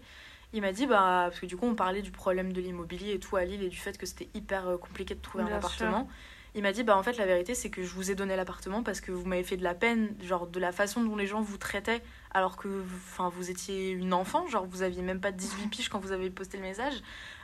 il 0.53 0.61
m'a 0.61 0.71
dit, 0.71 0.87
bah, 0.87 1.25
parce 1.29 1.39
que 1.39 1.45
du 1.45 1.55
coup, 1.57 1.67
on 1.67 1.75
parlait 1.75 2.01
du 2.01 2.11
problème 2.11 2.51
de 2.53 2.59
l'immobilier 2.59 3.13
et 3.13 3.19
tout 3.19 3.35
à 3.37 3.45
Lille 3.45 3.61
et 3.63 3.69
du 3.69 3.77
fait 3.77 3.97
que 3.97 4.05
c'était 4.07 4.27
hyper 4.33 4.67
euh, 4.67 4.77
compliqué 4.77 5.13
de 5.15 5.21
trouver 5.21 5.43
un 5.43 5.47
appartement. 5.57 6.09
Il 6.55 6.63
m'a 6.63 6.71
dit, 6.73 6.83
bah, 6.83 6.97
en 6.97 7.03
fait, 7.03 7.17
la 7.17 7.25
vérité, 7.27 7.53
c'est 7.55 7.69
que 7.69 7.81
je 7.83 7.93
vous 7.93 8.09
ai 8.11 8.15
donné 8.15 8.35
l'appartement 8.35 8.81
parce 8.83 8.99
que 8.99 9.11
vous 9.13 9.25
m'avez 9.25 9.43
fait 9.43 9.55
de 9.57 9.63
la 9.63 9.73
peine, 9.75 10.13
genre 10.23 10.47
de 10.47 10.59
la 10.59 10.71
façon 10.73 11.03
dont 11.03 11.15
les 11.15 11.27
gens 11.27 11.39
vous 11.41 11.57
traitaient, 11.57 12.01
alors 12.31 12.57
que 12.57 12.67
enfin, 12.95 13.29
vous 13.29 13.49
étiez 13.51 13.91
une 13.91 14.13
enfant, 14.13 14.47
genre 14.47 14.65
vous 14.65 14.81
aviez 14.81 15.01
même 15.03 15.21
pas 15.21 15.31
18 15.31 15.67
piges 15.71 15.87
quand 15.89 15.99
vous 15.99 16.11
avez 16.11 16.29
posté 16.31 16.57
le 16.57 16.63
message. 16.63 16.95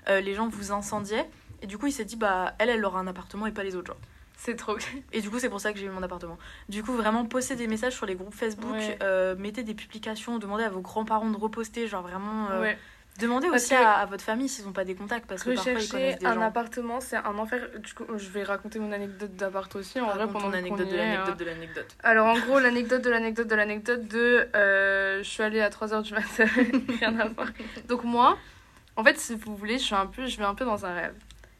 Euh, 0.09 0.19
les 0.19 0.33
gens 0.33 0.49
vous 0.49 0.71
incendiaient. 0.73 1.29
Et 1.61 1.67
du 1.67 1.77
coup, 1.77 1.85
il 1.87 1.91
s'est 1.93 2.03
dit, 2.05 2.17
bah, 2.17 2.55
elle, 2.59 2.69
elle 2.69 2.83
aura 2.83 2.99
un 2.99 3.07
appartement 3.07 3.45
et 3.47 3.51
pas 3.51 3.63
les 3.63 3.75
autres, 3.75 3.87
genre. 3.93 4.01
C'est 4.39 4.55
trop. 4.55 4.77
Et 5.11 5.19
du 5.21 5.29
coup, 5.31 5.39
c'est 5.39 5.49
pour 5.49 5.59
ça 5.59 5.73
que 5.73 5.79
j'ai 5.79 5.87
eu 5.87 5.89
mon 5.89 6.03
appartement. 6.03 6.37
Du 6.69 6.83
coup, 6.83 6.93
vraiment, 6.93 7.25
postez 7.25 7.55
des 7.55 7.67
messages 7.67 7.93
sur 7.93 8.05
les 8.05 8.15
groupes 8.15 8.33
Facebook, 8.35 8.71
Ouais. 8.71 8.97
euh, 9.01 9.35
mettez 9.37 9.63
des 9.63 9.73
publications, 9.73 10.37
demandez 10.37 10.63
à 10.63 10.69
vos 10.69 10.79
grands-parents 10.81 11.29
de 11.31 11.37
reposter, 11.37 11.87
genre 11.87 12.03
vraiment. 12.03 12.49
euh, 12.51 12.61
Ouais. 12.61 12.77
Demandez 13.19 13.47
Parce 13.49 13.63
aussi 13.63 13.73
que- 13.73 13.79
à, 13.81 13.93
à 13.93 14.05
votre 14.05 14.23
famille 14.23 14.47
s'ils 14.47 14.63
n'ont 14.65 14.73
pas 14.73 14.85
des 14.85 14.93
contacts, 14.93 15.25
parce 15.25 15.41
que 15.43 15.49
parfois 15.55 15.71
ils 15.71 15.75
Rechercher 15.77 15.91
connaissent 15.91 16.19
des 16.19 16.25
un 16.27 16.39
appartement, 16.39 17.01
c'est 17.01 17.15
un 17.15 17.35
enfer. 17.39 17.67
Du 17.79 17.91
coup, 17.95 18.03
je 18.15 18.29
vais 18.29 18.43
raconter 18.43 18.77
mon 18.77 18.91
anecdote 18.91 19.35
d'appart 19.35 19.75
aussi. 19.75 19.99
En 19.99 20.05
vrai, 20.05 20.19
Raconte 20.19 20.33
pendant 20.33 20.51
ton 20.51 20.57
anecdote 20.59 20.87
de 20.87 20.93
est, 20.93 20.97
l'anecdote 20.97 21.29
hein. 21.29 21.35
de 21.39 21.45
l'anecdote. 21.45 21.97
Alors, 22.03 22.27
en 22.27 22.37
gros, 22.37 22.59
l'anecdote 22.59 23.01
de 23.03 23.09
l'anecdote 23.09 23.47
de 23.47 23.55
l'anecdote 23.55 24.07
de. 24.07 24.47
euh, 24.55 25.17
je 25.23 25.27
suis 25.27 25.41
allée 25.41 25.61
à 25.61 25.69
3h 25.71 26.03
du 26.03 26.13
matin, 26.13 26.45
rien 26.99 27.19
à 27.19 27.27
voir. 27.29 27.47
Donc, 27.87 28.03
moi, 28.03 28.37
en 28.95 29.03
fait, 29.03 29.17
si 29.17 29.33
vous 29.33 29.55
voulez, 29.55 29.79
je, 29.79 29.83
suis 29.85 29.95
un 29.95 30.05
peu, 30.05 30.27
je 30.27 30.37
vais 30.37 30.45
un 30.45 30.53
peu 30.53 30.65
dans 30.65 30.85
un 30.85 30.93
rêve. 30.93 31.15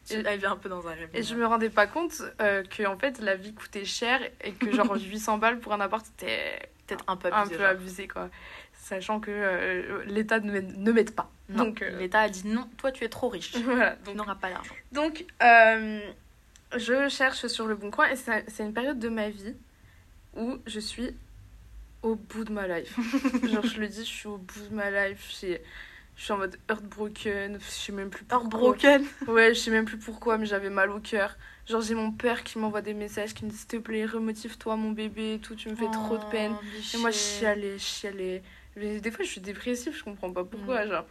Tu- 0.08 0.22
Elle 0.26 0.38
vient 0.40 0.52
un 0.52 0.56
peu 0.56 0.68
dans 0.68 0.86
un 0.88 0.92
rêve. 0.92 1.10
Et 1.14 1.22
je 1.22 1.34
me 1.34 1.46
rendais 1.46 1.70
pas 1.70 1.86
compte 1.86 2.22
euh, 2.40 2.62
que 2.64 2.86
en 2.86 2.96
fait 2.98 3.20
la 3.20 3.36
vie 3.36 3.52
coûtait 3.54 3.84
cher 3.84 4.20
et 4.42 4.52
que 4.52 4.70
genre 4.72 4.94
800 5.00 5.38
balles 5.38 5.58
pour 5.60 5.72
un 5.72 5.80
appart 5.80 6.04
c'était 6.04 6.70
Peut-être 6.86 7.04
un 7.06 7.16
peu 7.16 7.28
un 7.28 7.32
abusé. 7.42 7.56
peu 7.56 7.62
genre. 7.62 7.70
abusé 7.70 8.08
quoi. 8.08 8.30
Sachant 8.72 9.20
que 9.20 9.30
euh, 9.30 10.04
l'État 10.06 10.40
ne 10.40 10.60
ne 10.60 10.92
m'aide 10.92 11.10
pas. 11.14 11.30
Non, 11.50 11.64
Donc 11.64 11.82
euh, 11.82 11.98
l'État 11.98 12.20
a 12.20 12.28
dit 12.30 12.46
non, 12.46 12.66
toi 12.78 12.90
tu 12.92 13.04
es 13.04 13.08
trop 13.10 13.28
riche. 13.28 13.54
voilà. 13.64 13.96
Tu 13.96 14.04
Donc, 14.04 14.16
n'auras 14.16 14.34
pas 14.36 14.48
l'argent. 14.50 14.74
donc 14.92 15.26
euh, 15.42 16.00
je 16.76 17.08
cherche 17.08 17.46
sur 17.48 17.66
le 17.66 17.74
bon 17.74 17.90
coin 17.90 18.08
et 18.08 18.16
c'est 18.16 18.44
c'est 18.48 18.62
une 18.62 18.72
période 18.72 18.98
de 18.98 19.08
ma 19.10 19.28
vie 19.28 19.54
où 20.36 20.58
je 20.66 20.80
suis 20.80 21.14
au 22.02 22.14
bout 22.14 22.44
de 22.44 22.52
ma 22.52 22.66
life. 22.68 22.96
genre 23.52 23.66
je 23.66 23.80
le 23.80 23.88
dis, 23.88 24.00
je 24.00 24.10
suis 24.10 24.28
au 24.28 24.38
bout 24.38 24.68
de 24.70 24.74
ma 24.74 24.90
life. 25.08 25.30
j'ai- 25.40 25.60
Je 26.18 26.24
suis 26.24 26.32
en 26.32 26.38
mode 26.38 26.58
heartbroken, 26.68 27.58
je 27.60 27.64
sais 27.64 27.92
même 27.92 28.10
plus 28.10 28.24
pourquoi. 28.24 28.42
Heartbroken. 28.72 29.06
Ouais, 29.28 29.54
je 29.54 29.60
sais 29.60 29.70
même 29.70 29.84
plus 29.84 29.98
pourquoi, 29.98 30.36
mais 30.36 30.46
j'avais 30.46 30.68
mal 30.68 30.90
au 30.90 30.98
cœur. 30.98 31.36
Genre, 31.66 31.80
j'ai 31.80 31.94
mon 31.94 32.10
père 32.10 32.42
qui 32.42 32.58
m'envoie 32.58 32.80
des 32.82 32.92
messages 32.92 33.34
qui 33.34 33.44
me 33.44 33.50
dit 33.50 33.56
S'il 33.56 33.68
te 33.68 33.76
plaît, 33.76 34.04
remotive-toi, 34.04 34.74
mon 34.76 34.90
bébé, 34.90 35.34
et 35.34 35.38
tout, 35.38 35.54
tu 35.54 35.68
me 35.68 35.76
fais 35.76 35.88
trop 35.90 36.18
de 36.18 36.24
peine. 36.24 36.56
Oh, 36.60 36.64
Et 36.94 36.96
moi, 36.98 37.12
je 37.12 37.16
chialais, 37.18 37.78
je 37.78 37.84
chialais. 37.84 38.42
Mais 38.74 39.00
des 39.00 39.10
fois, 39.12 39.24
je 39.24 39.30
suis 39.30 39.40
dépressive, 39.40 39.94
je 39.96 40.02
comprends 40.02 40.32
pas 40.32 40.42
pourquoi, 40.44 40.84
Mm. 40.84 40.88
genre. 40.88 41.04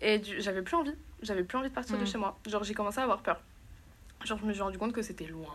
Et 0.00 0.18
du- 0.18 0.40
j'avais 0.40 0.62
plus 0.62 0.74
envie, 0.76 0.94
j'avais 1.22 1.44
plus 1.44 1.56
envie 1.56 1.68
de 1.68 1.74
partir 1.74 1.96
de 1.96 2.02
Mm. 2.02 2.06
chez 2.06 2.18
moi. 2.18 2.36
Genre, 2.48 2.64
j'ai 2.64 2.74
commencé 2.74 2.98
à 2.98 3.04
avoir 3.04 3.22
peur. 3.22 3.40
Genre, 4.24 4.38
je 4.38 4.46
me 4.46 4.52
suis 4.52 4.62
rendu 4.62 4.78
compte 4.78 4.92
que 4.92 5.02
c'était 5.02 5.26
loin. 5.26 5.54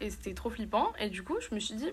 Et 0.00 0.10
c'était 0.10 0.34
trop 0.34 0.50
flippant. 0.50 0.92
Et 0.98 1.08
du 1.08 1.22
coup, 1.22 1.36
je 1.40 1.54
me 1.54 1.60
suis 1.60 1.74
dit 1.74 1.90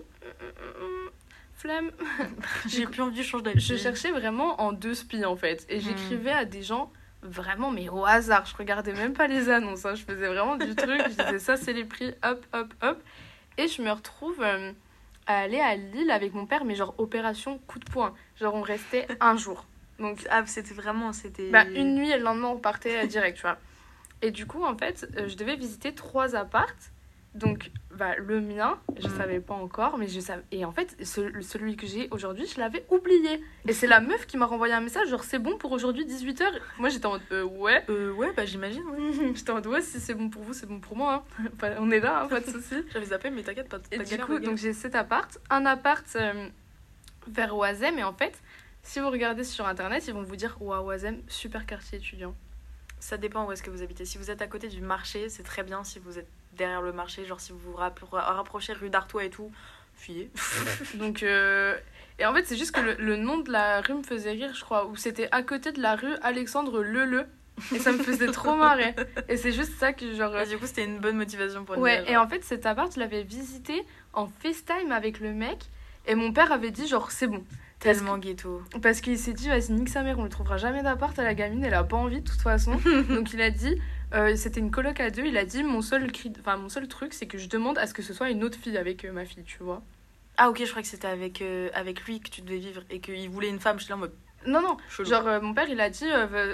Flemme. 1.56 1.90
J'ai 2.68 2.86
plus 2.86 3.02
envie 3.02 3.18
de 3.18 3.22
changer 3.24 3.44
d'avis. 3.44 3.60
Je 3.60 3.76
cherchais 3.76 4.10
vraiment 4.10 4.60
en 4.60 4.72
deux 4.72 4.94
spies 4.94 5.24
en 5.24 5.36
fait. 5.36 5.64
Et 5.68 5.78
Hmm. 5.78 5.80
j'écrivais 5.80 6.32
à 6.32 6.44
des 6.44 6.62
gens 6.62 6.92
vraiment, 7.22 7.70
mais 7.70 7.88
au 7.88 8.04
hasard. 8.04 8.44
Je 8.46 8.54
regardais 8.56 8.92
même 8.92 9.14
pas 9.14 9.26
les 9.26 9.48
annonces. 9.48 9.84
hein. 9.86 9.94
Je 9.94 10.04
faisais 10.04 10.26
vraiment 10.28 10.56
du 10.56 10.74
truc. 10.76 11.00
Je 11.04 11.22
disais 11.24 11.38
ça, 11.38 11.56
c'est 11.56 11.72
les 11.72 11.84
prix, 11.84 12.14
hop, 12.22 12.44
hop, 12.52 12.72
hop. 12.82 13.02
Et 13.58 13.68
je 13.68 13.80
me 13.80 13.90
retrouve 13.90 14.42
euh, 14.42 14.72
à 15.26 15.38
aller 15.40 15.60
à 15.60 15.76
Lille 15.76 16.10
avec 16.10 16.34
mon 16.34 16.44
père, 16.46 16.64
mais 16.66 16.74
genre 16.74 16.94
opération 16.98 17.58
coup 17.66 17.78
de 17.78 17.90
poing. 17.90 18.14
Genre 18.38 18.54
on 18.54 18.62
restait 18.62 19.06
un 19.20 19.36
jour. 19.38 19.66
Donc 19.98 20.26
Ah, 20.30 20.44
c'était 20.46 20.74
vraiment. 20.74 21.12
C'était. 21.14 21.50
bah, 21.50 21.64
une 21.74 21.94
nuit 21.94 22.10
et 22.10 22.18
le 22.18 22.22
lendemain 22.24 22.48
on 22.48 22.58
partait 22.58 23.04
euh, 23.04 23.06
direct, 23.06 23.36
tu 23.36 23.42
vois. 23.42 23.56
Et 24.22 24.30
du 24.30 24.46
coup, 24.46 24.62
en 24.64 24.76
fait, 24.76 25.06
euh, 25.16 25.28
je 25.28 25.36
devais 25.36 25.56
visiter 25.56 25.94
trois 25.94 26.36
appartes. 26.36 26.92
Donc, 27.36 27.70
bah, 27.94 28.14
le 28.16 28.40
mien, 28.40 28.78
je 28.98 29.06
Mm. 29.08 29.16
savais 29.18 29.40
pas 29.40 29.54
encore, 29.54 29.98
mais 29.98 30.08
je 30.08 30.20
savais. 30.20 30.42
Et 30.52 30.64
en 30.64 30.72
fait, 30.72 30.96
ce- 31.04 31.40
celui 31.42 31.76
que 31.76 31.86
j'ai 31.86 32.08
aujourd'hui, 32.10 32.46
je 32.46 32.58
l'avais 32.58 32.84
oublié. 32.90 33.42
Et 33.68 33.72
c'est 33.74 33.86
la 33.86 34.00
meuf 34.00 34.26
qui 34.26 34.36
m'a 34.38 34.46
renvoyé 34.46 34.72
un 34.72 34.80
message, 34.80 35.08
genre 35.08 35.22
c'est 35.22 35.38
bon 35.38 35.58
pour 35.58 35.72
aujourd'hui 35.72 36.06
18h. 36.06 36.46
Moi 36.78 36.88
j'étais 36.88 37.04
en 37.06 37.10
mode 37.12 37.22
euh, 37.32 37.44
ouais. 37.44 37.84
Euh, 37.90 38.12
ouais, 38.12 38.32
bah 38.34 38.46
j'imagine. 38.46 38.82
J'étais 39.34 39.50
en 39.50 39.54
mode 39.54 39.66
ouais, 39.66 39.82
si 39.82 40.00
c'est 40.00 40.14
bon 40.14 40.30
pour 40.30 40.42
vous, 40.42 40.54
c'est 40.54 40.66
bon 40.66 40.80
pour 40.80 40.96
moi. 40.96 41.26
hein. 41.40 41.44
Enfin, 41.54 41.74
on 41.78 41.90
est 41.90 42.00
là, 42.00 42.22
hein, 42.22 42.28
pas 42.28 42.40
de 42.40 42.46
soucis. 42.46 42.82
J'avais 42.92 43.06
zappé, 43.06 43.28
mais 43.30 43.42
t'inquiète 43.42 43.68
pas. 43.68 43.78
Et 43.92 43.98
t'as 43.98 44.04
du 44.04 44.18
coup, 44.18 44.38
donc 44.38 44.56
j'ai 44.56 44.72
cet 44.72 44.94
appart, 44.94 45.38
un 45.50 45.66
appart 45.66 46.06
euh, 46.16 46.48
vers 47.28 47.54
Oisem, 47.56 47.98
et 47.98 48.04
en 48.04 48.12
fait, 48.14 48.40
si 48.82 49.00
vous 49.00 49.10
regardez 49.10 49.44
sur 49.44 49.66
internet, 49.66 50.06
ils 50.08 50.14
vont 50.14 50.22
vous 50.22 50.36
dire 50.36 50.56
Ouah, 50.60 50.82
Oisem, 50.82 51.20
super 51.28 51.66
quartier 51.66 51.98
étudiant. 51.98 52.34
Ça 52.98 53.18
dépend 53.18 53.44
où 53.46 53.52
est-ce 53.52 53.62
que 53.62 53.70
vous 53.70 53.82
habitez. 53.82 54.04
Si 54.06 54.16
vous 54.16 54.30
êtes 54.30 54.40
à 54.40 54.46
côté 54.46 54.68
du 54.68 54.80
marché, 54.80 55.28
c'est 55.28 55.42
très 55.42 55.62
bien. 55.62 55.84
Si 55.84 55.98
vous 55.98 56.18
êtes 56.18 56.28
derrière 56.56 56.82
le 56.82 56.92
marché, 56.92 57.24
genre 57.24 57.40
si 57.40 57.52
vous 57.52 57.58
vous 57.58 57.74
rapp- 57.74 58.00
rapprochez 58.12 58.72
rue 58.72 58.90
d'Artois 58.90 59.24
et 59.24 59.30
tout, 59.30 59.50
fuyez. 59.94 60.30
Donc, 60.94 61.22
euh, 61.22 61.76
Et 62.18 62.26
en 62.26 62.34
fait, 62.34 62.44
c'est 62.46 62.56
juste 62.56 62.72
que 62.72 62.80
le, 62.80 62.94
le 62.98 63.16
nom 63.16 63.38
de 63.38 63.50
la 63.52 63.80
rue 63.80 63.94
me 63.94 64.02
faisait 64.02 64.32
rire, 64.32 64.52
je 64.54 64.62
crois. 64.64 64.86
Ou 64.86 64.96
c'était 64.96 65.28
à 65.32 65.42
côté 65.42 65.72
de 65.72 65.80
la 65.82 65.96
rue 65.96 66.14
Alexandre 66.22 66.82
Leleu. 66.82 67.26
Et 67.74 67.78
ça 67.78 67.90
me 67.92 67.98
faisait 67.98 68.26
trop 68.30 68.54
marrer. 68.56 68.94
Et 69.30 69.36
c'est 69.38 69.52
juste 69.52 69.78
ça 69.78 69.92
que 69.94 70.14
genre. 70.14 70.36
Et 70.36 70.46
du 70.46 70.58
coup, 70.58 70.66
c'était 70.66 70.84
une 70.84 70.98
bonne 70.98 71.16
motivation 71.16 71.64
pour 71.64 71.78
Ouais, 71.78 72.02
dire, 72.02 72.10
et 72.10 72.16
en 72.18 72.28
fait, 72.28 72.44
cet 72.44 72.66
appart, 72.66 72.92
je 72.94 73.00
l'avais 73.00 73.22
visité 73.22 73.82
en 74.12 74.26
FaceTime 74.26 74.92
avec 74.92 75.20
le 75.20 75.32
mec. 75.32 75.58
Et 76.06 76.14
mon 76.14 76.32
père 76.32 76.52
avait 76.52 76.70
dit, 76.70 76.86
genre, 76.86 77.10
c'est 77.10 77.26
bon. 77.26 77.44
Tellement 77.80 78.16
ghetto. 78.18 78.62
Parce 78.82 79.00
qu'il 79.00 79.18
s'est 79.18 79.32
dit, 79.34 79.48
vas-y, 79.48 79.72
nique 79.72 79.88
sa 79.90 80.02
mère, 80.02 80.18
on 80.18 80.22
ne 80.24 80.28
trouvera 80.28 80.56
jamais 80.56 80.82
d'appart 80.82 81.18
à 81.18 81.22
la 81.22 81.34
gamine, 81.34 81.62
elle 81.64 81.74
a 81.74 81.84
pas 81.84 81.96
envie 81.96 82.20
de 82.22 82.28
toute 82.28 82.40
façon. 82.40 82.72
Donc 83.10 83.32
il 83.34 83.40
a 83.42 83.50
dit, 83.50 83.80
euh, 84.14 84.36
c'était 84.36 84.60
une 84.60 84.70
coloc 84.70 85.00
à 85.00 85.10
deux, 85.10 85.24
il 85.24 85.36
a 85.36 85.44
dit, 85.44 85.62
mon 85.64 85.82
seul, 85.82 86.10
cri... 86.12 86.32
enfin, 86.40 86.56
mon 86.56 86.68
seul 86.68 86.88
truc, 86.88 87.12
c'est 87.14 87.26
que 87.26 87.38
je 87.38 87.48
demande 87.48 87.78
à 87.78 87.86
ce 87.86 87.94
que 87.94 88.02
ce 88.02 88.14
soit 88.14 88.30
une 88.30 88.44
autre 88.44 88.58
fille 88.58 88.76
avec 88.78 89.04
euh, 89.04 89.12
ma 89.12 89.24
fille, 89.24 89.44
tu 89.44 89.58
vois. 89.62 89.82
Ah, 90.36 90.50
ok, 90.50 90.62
je 90.64 90.70
crois 90.70 90.82
que 90.82 90.88
c'était 90.88 91.08
avec, 91.08 91.42
euh, 91.42 91.70
avec 91.74 92.02
lui 92.02 92.20
que 92.20 92.28
tu 92.30 92.42
devais 92.42 92.58
vivre 92.58 92.82
et 92.90 93.00
qu'il 93.00 93.28
voulait 93.30 93.48
une 93.48 93.58
femme. 93.60 93.78
Je 93.78 93.84
suis 93.84 93.90
là 93.90 93.96
en 93.96 94.00
mode 94.00 94.12
Non, 94.46 94.60
non, 94.60 94.76
chelou. 94.88 95.08
genre 95.08 95.42
mon 95.42 95.54
père, 95.54 95.68
il 95.68 95.80
a 95.80 95.90
dit, 95.90 96.04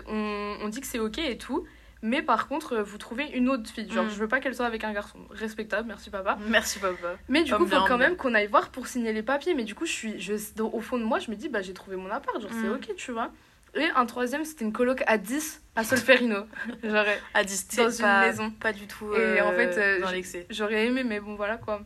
on, 0.06 0.56
on 0.62 0.68
dit 0.68 0.80
que 0.80 0.86
c'est 0.86 0.98
ok 1.00 1.18
et 1.18 1.36
tout, 1.36 1.66
mais 2.00 2.22
par 2.22 2.48
contre, 2.48 2.78
vous 2.78 2.98
trouvez 2.98 3.26
une 3.30 3.48
autre 3.48 3.68
fille. 3.70 3.90
Genre, 3.90 4.04
Mm. 4.06 4.10
je 4.10 4.14
veux 4.16 4.28
pas 4.28 4.40
qu'elle 4.40 4.54
soit 4.54 4.66
avec 4.66 4.82
un 4.84 4.92
garçon. 4.92 5.18
Respectable, 5.30 5.86
merci 5.88 6.10
papa. 6.10 6.38
Merci, 6.48 6.78
papa. 6.78 7.16
Mais 7.28 7.42
du 7.44 7.52
Homme 7.52 7.64
coup, 7.64 7.68
faut 7.76 7.84
quand 7.86 7.98
même 7.98 8.16
qu'on 8.16 8.34
aille 8.34 8.46
voir 8.48 8.70
pour 8.70 8.86
signer 8.86 9.12
les 9.12 9.22
papiers. 9.22 9.54
Mais 9.54 9.64
du 9.64 9.74
coup, 9.74 9.86
je 9.86 9.92
suis, 9.92 10.20
je, 10.20 10.34
au 10.62 10.80
fond 10.80 10.98
de 10.98 11.04
moi, 11.04 11.18
je 11.18 11.30
me 11.30 11.36
dis, 11.36 11.48
bah 11.48 11.60
j'ai 11.62 11.74
trouvé 11.74 11.96
mon 11.96 12.10
appart, 12.10 12.40
genre 12.40 12.50
c'est 12.52 12.68
Mm. 12.68 12.74
ok, 12.74 12.94
tu 12.96 13.12
vois. 13.12 13.30
Et 13.74 13.88
un 13.94 14.04
troisième, 14.06 14.44
c'était 14.44 14.64
une 14.64 14.72
coloc 14.72 15.02
à 15.06 15.16
10 15.18 15.62
à 15.76 15.84
Solferino. 15.84 16.46
genre, 16.84 17.06
À 17.34 17.42
distance. 17.44 17.76
Dans 17.76 17.90
une 17.90 18.00
pas, 18.02 18.26
maison. 18.26 18.50
Pas 18.50 18.72
du 18.72 18.86
tout. 18.86 19.12
Et 19.14 19.40
en 19.40 19.52
euh, 19.52 19.56
fait, 19.56 19.78
euh, 19.78 20.44
j'aurais 20.50 20.86
aimé, 20.86 21.04
mais 21.04 21.20
bon, 21.20 21.34
voilà 21.36 21.56
quoi. 21.56 21.80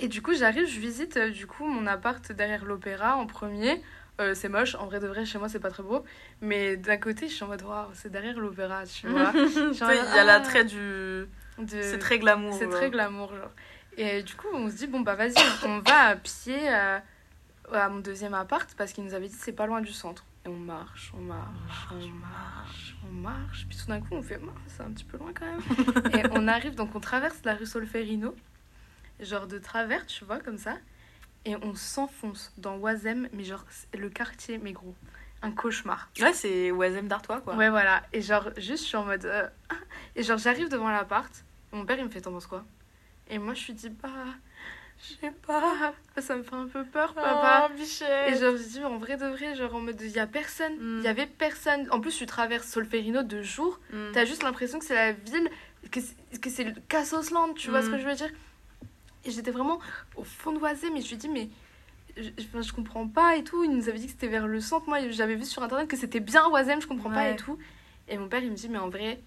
Et 0.00 0.08
du 0.08 0.22
coup, 0.22 0.34
j'arrive, 0.34 0.66
je 0.68 0.78
visite 0.80 1.16
euh, 1.16 1.30
du 1.30 1.46
coup 1.46 1.64
mon 1.66 1.86
appart 1.86 2.30
derrière 2.32 2.64
l'opéra 2.64 3.16
en 3.16 3.26
premier. 3.26 3.82
Euh, 4.20 4.34
c'est 4.34 4.48
moche, 4.48 4.74
en 4.74 4.86
vrai 4.86 4.98
de 4.98 5.06
vrai, 5.06 5.24
chez 5.24 5.38
moi, 5.38 5.48
c'est 5.48 5.60
pas 5.60 5.70
très 5.70 5.84
beau. 5.84 6.04
Mais 6.40 6.76
d'un 6.76 6.96
côté, 6.96 7.28
je 7.28 7.34
suis 7.34 7.44
en 7.44 7.48
mode, 7.48 7.62
waouh, 7.62 7.86
c'est 7.94 8.10
derrière 8.10 8.36
l'opéra, 8.38 8.82
tu 8.84 9.06
vois. 9.06 9.32
Il 9.34 9.76
y 9.78 9.82
a 9.82 10.04
Ah. 10.16 10.24
l'attrait 10.24 10.64
du. 10.64 10.76
De- 11.58 11.82
C'est 11.82 11.98
très 11.98 12.18
glamour. 12.18 12.54
C'est 12.58 12.68
très 12.68 12.90
glamour, 12.90 13.32
genre. 13.34 13.50
Et 13.96 14.22
du 14.24 14.34
coup, 14.34 14.46
on 14.52 14.68
se 14.68 14.74
dit, 14.76 14.86
bon, 14.88 15.00
bah 15.00 15.14
vas-y, 15.14 15.34
on 15.64 15.78
va 15.80 16.00
à 16.10 16.16
pied 16.16 16.56
euh, 16.68 16.98
à 17.72 17.88
mon 17.88 17.98
deuxième 17.98 18.34
appart 18.34 18.68
parce 18.76 18.92
qu'il 18.92 19.04
nous 19.04 19.14
avait 19.14 19.26
dit 19.28 19.36
c'est 19.38 19.52
pas 19.52 19.66
loin 19.66 19.80
du 19.80 19.92
centre. 19.92 20.24
Et 20.48 20.50
on 20.50 20.56
marche, 20.56 21.12
on 21.14 21.20
marche, 21.20 21.88
on 21.92 22.08
marche, 22.08 22.96
on 23.06 23.12
marche. 23.12 23.66
Puis 23.68 23.76
tout 23.76 23.86
d'un 23.86 24.00
coup, 24.00 24.14
on 24.14 24.22
fait, 24.22 24.40
c'est 24.66 24.82
un 24.82 24.90
petit 24.92 25.04
peu 25.04 25.18
loin 25.18 25.30
quand 25.38 25.44
même. 25.44 26.14
et 26.14 26.26
on 26.32 26.48
arrive, 26.48 26.74
donc 26.74 26.94
on 26.94 27.00
traverse 27.00 27.40
la 27.44 27.54
rue 27.54 27.66
Solferino, 27.66 28.34
genre 29.20 29.46
de 29.46 29.58
travers, 29.58 30.06
tu 30.06 30.24
vois, 30.24 30.38
comme 30.40 30.56
ça. 30.56 30.78
Et 31.44 31.54
on 31.56 31.74
s'enfonce 31.74 32.50
dans 32.56 32.78
Oisem, 32.78 33.28
mais 33.34 33.44
genre 33.44 33.66
le 33.92 34.08
quartier, 34.08 34.56
mais 34.56 34.72
gros, 34.72 34.94
un 35.42 35.50
cauchemar. 35.50 36.08
Ouais, 36.18 36.32
c'est 36.32 36.70
Oisem 36.70 37.08
d'Artois, 37.08 37.42
quoi. 37.42 37.54
Ouais, 37.54 37.68
voilà. 37.68 38.02
Et 38.14 38.22
genre, 38.22 38.48
juste, 38.56 38.84
je 38.84 38.88
suis 38.88 38.96
en 38.96 39.04
mode. 39.04 39.26
euh. 39.26 39.46
Et 40.16 40.22
genre, 40.22 40.38
j'arrive 40.38 40.70
devant 40.70 40.88
l'appart. 40.88 41.44
Mon 41.72 41.84
père, 41.84 41.98
il 41.98 42.06
me 42.06 42.10
fait 42.10 42.22
T'en 42.22 42.32
penses 42.32 42.46
quoi? 42.46 42.64
Et 43.28 43.38
moi, 43.38 43.52
je 43.52 43.66
lui 43.66 43.74
dis 43.74 43.90
Bah. 43.90 44.08
Je 45.00 45.14
sais 45.26 45.32
pas. 45.46 45.92
Ça 46.18 46.36
me 46.36 46.42
fait 46.42 46.54
un 46.54 46.66
peu 46.66 46.84
peur, 46.84 47.14
papa. 47.14 47.68
Oh, 47.70 47.74
bichette. 47.76 48.32
Et 48.32 48.38
genre, 48.38 48.56
je 48.56 48.62
dis 48.62 48.84
En 48.84 48.98
vrai 48.98 49.16
de 49.16 49.26
vrai, 49.26 49.54
genre, 49.54 49.74
en 49.74 49.80
mode 49.80 50.00
Il 50.00 50.10
y 50.10 50.18
a 50.18 50.26
personne. 50.26 50.72
Il 50.80 51.00
Mm. 51.00 51.02
y 51.02 51.08
avait 51.08 51.26
personne. 51.26 51.88
En 51.92 52.00
plus, 52.00 52.16
tu 52.16 52.26
traverses 52.26 52.68
Solferino 52.68 53.22
de 53.22 53.42
jour. 53.42 53.78
Mm. 53.92 54.12
T'as 54.12 54.24
juste 54.24 54.42
l'impression 54.42 54.78
que 54.78 54.84
c'est 54.84 54.94
la 54.94 55.12
ville. 55.12 55.48
Que 55.92 56.00
c'est, 56.50 56.64
le 56.64 56.72
Cassosland. 56.88 57.54
Tu 57.54 57.70
vois 57.70 57.80
Mm. 57.80 57.84
ce 57.84 57.90
que 57.90 57.98
je 57.98 58.06
veux 58.06 58.14
dire? 58.14 58.30
Et 59.24 59.30
j'étais 59.30 59.50
vraiment 59.52 59.78
au 60.16 60.24
fond 60.24 60.52
de 60.52 60.58
Oisem. 60.58 60.92
Mais 60.92 61.00
je 61.00 61.10
lui 61.10 61.16
dis 61.16 61.28
Mais. 61.28 61.48
Je, 62.16 62.72
comprends 62.72 63.06
pas 63.06 63.36
et 63.36 63.44
tout. 63.44 63.62
Il 63.62 63.70
nous 63.70 63.88
avait 63.88 63.98
dit 63.98 64.06
que 64.06 64.12
c'était 64.12 64.26
vers 64.26 64.48
le 64.48 64.60
centre. 64.60 64.88
Moi, 64.88 65.08
j'avais 65.10 65.36
vu 65.36 65.44
sur 65.44 65.62
internet 65.62 65.86
que 65.86 65.96
c'était 65.96 66.18
bien 66.20 66.48
Oisem. 66.50 66.80
Je 66.82 66.88
comprends 66.88 67.10
pas 67.10 67.28
et 67.30 67.36
tout. 67.36 67.56
Et 68.08 68.18
mon 68.18 68.26
père, 68.28 68.42
il 68.42 68.50
me 68.50 68.56
dit, 68.56 68.68
mais 68.68 68.78
en 68.78 68.88
vrai, 68.88 69.20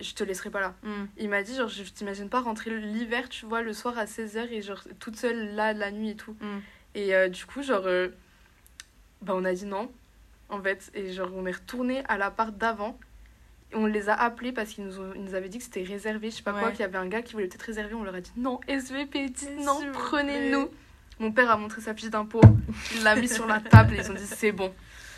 je 0.00 0.14
te 0.14 0.22
laisserai 0.24 0.50
pas 0.50 0.60
là. 0.60 0.74
Mm. 0.82 1.04
Il 1.18 1.28
m'a 1.28 1.42
dit, 1.42 1.54
genre, 1.56 1.68
je 1.68 1.82
t'imagine 1.82 2.28
pas 2.28 2.40
rentrer 2.40 2.70
l'hiver, 2.78 3.28
tu 3.28 3.46
vois, 3.46 3.62
le 3.62 3.72
soir 3.72 3.98
à 3.98 4.04
16h 4.04 4.48
et 4.50 4.62
genre 4.62 4.82
toute 5.00 5.16
seule 5.16 5.54
là, 5.54 5.72
la 5.72 5.90
nuit 5.90 6.10
et 6.10 6.16
tout. 6.16 6.36
Mm. 6.40 6.58
Et 6.94 7.14
euh, 7.14 7.28
du 7.28 7.44
coup, 7.46 7.62
genre, 7.62 7.86
euh, 7.86 8.08
bah, 9.22 9.34
on 9.36 9.44
a 9.44 9.52
dit 9.52 9.66
non, 9.66 9.90
en 10.48 10.60
fait. 10.62 10.90
Et 10.94 11.12
genre, 11.12 11.30
on 11.34 11.46
est 11.46 11.52
retourné 11.52 12.02
à 12.08 12.16
l'appart 12.18 12.56
d'avant. 12.56 12.98
On 13.74 13.84
les 13.84 14.08
a 14.08 14.14
appelés 14.14 14.52
parce 14.52 14.70
qu'ils 14.70 14.84
nous, 14.86 14.98
ont- 14.98 15.12
ils 15.14 15.22
nous 15.22 15.34
avaient 15.34 15.50
dit 15.50 15.58
que 15.58 15.64
c'était 15.64 15.82
réservé, 15.82 16.30
je 16.30 16.36
sais 16.36 16.42
pas 16.42 16.52
quoi, 16.52 16.70
qu'il 16.70 16.80
y 16.80 16.84
avait 16.84 16.96
un 16.96 17.06
gars 17.06 17.20
qui 17.20 17.34
voulait 17.34 17.48
peut-être 17.48 17.62
réserver. 17.62 17.92
On 17.94 18.02
leur 18.02 18.14
a 18.14 18.20
dit 18.22 18.32
non, 18.36 18.60
SVP, 18.66 19.30
non, 19.60 19.78
prenez-nous. 19.92 20.70
Mon 21.18 21.32
père 21.32 21.50
a 21.50 21.56
montré 21.58 21.80
sa 21.82 21.94
fiche 21.94 22.08
d'impôt, 22.10 22.40
il 22.94 23.02
l'a 23.02 23.14
mis 23.16 23.28
sur 23.28 23.46
la 23.46 23.60
table 23.60 23.94
et 23.94 23.98
ils 23.98 24.10
ont 24.10 24.14
dit 24.14 24.24
c'est 24.24 24.52
bon. 24.52 24.72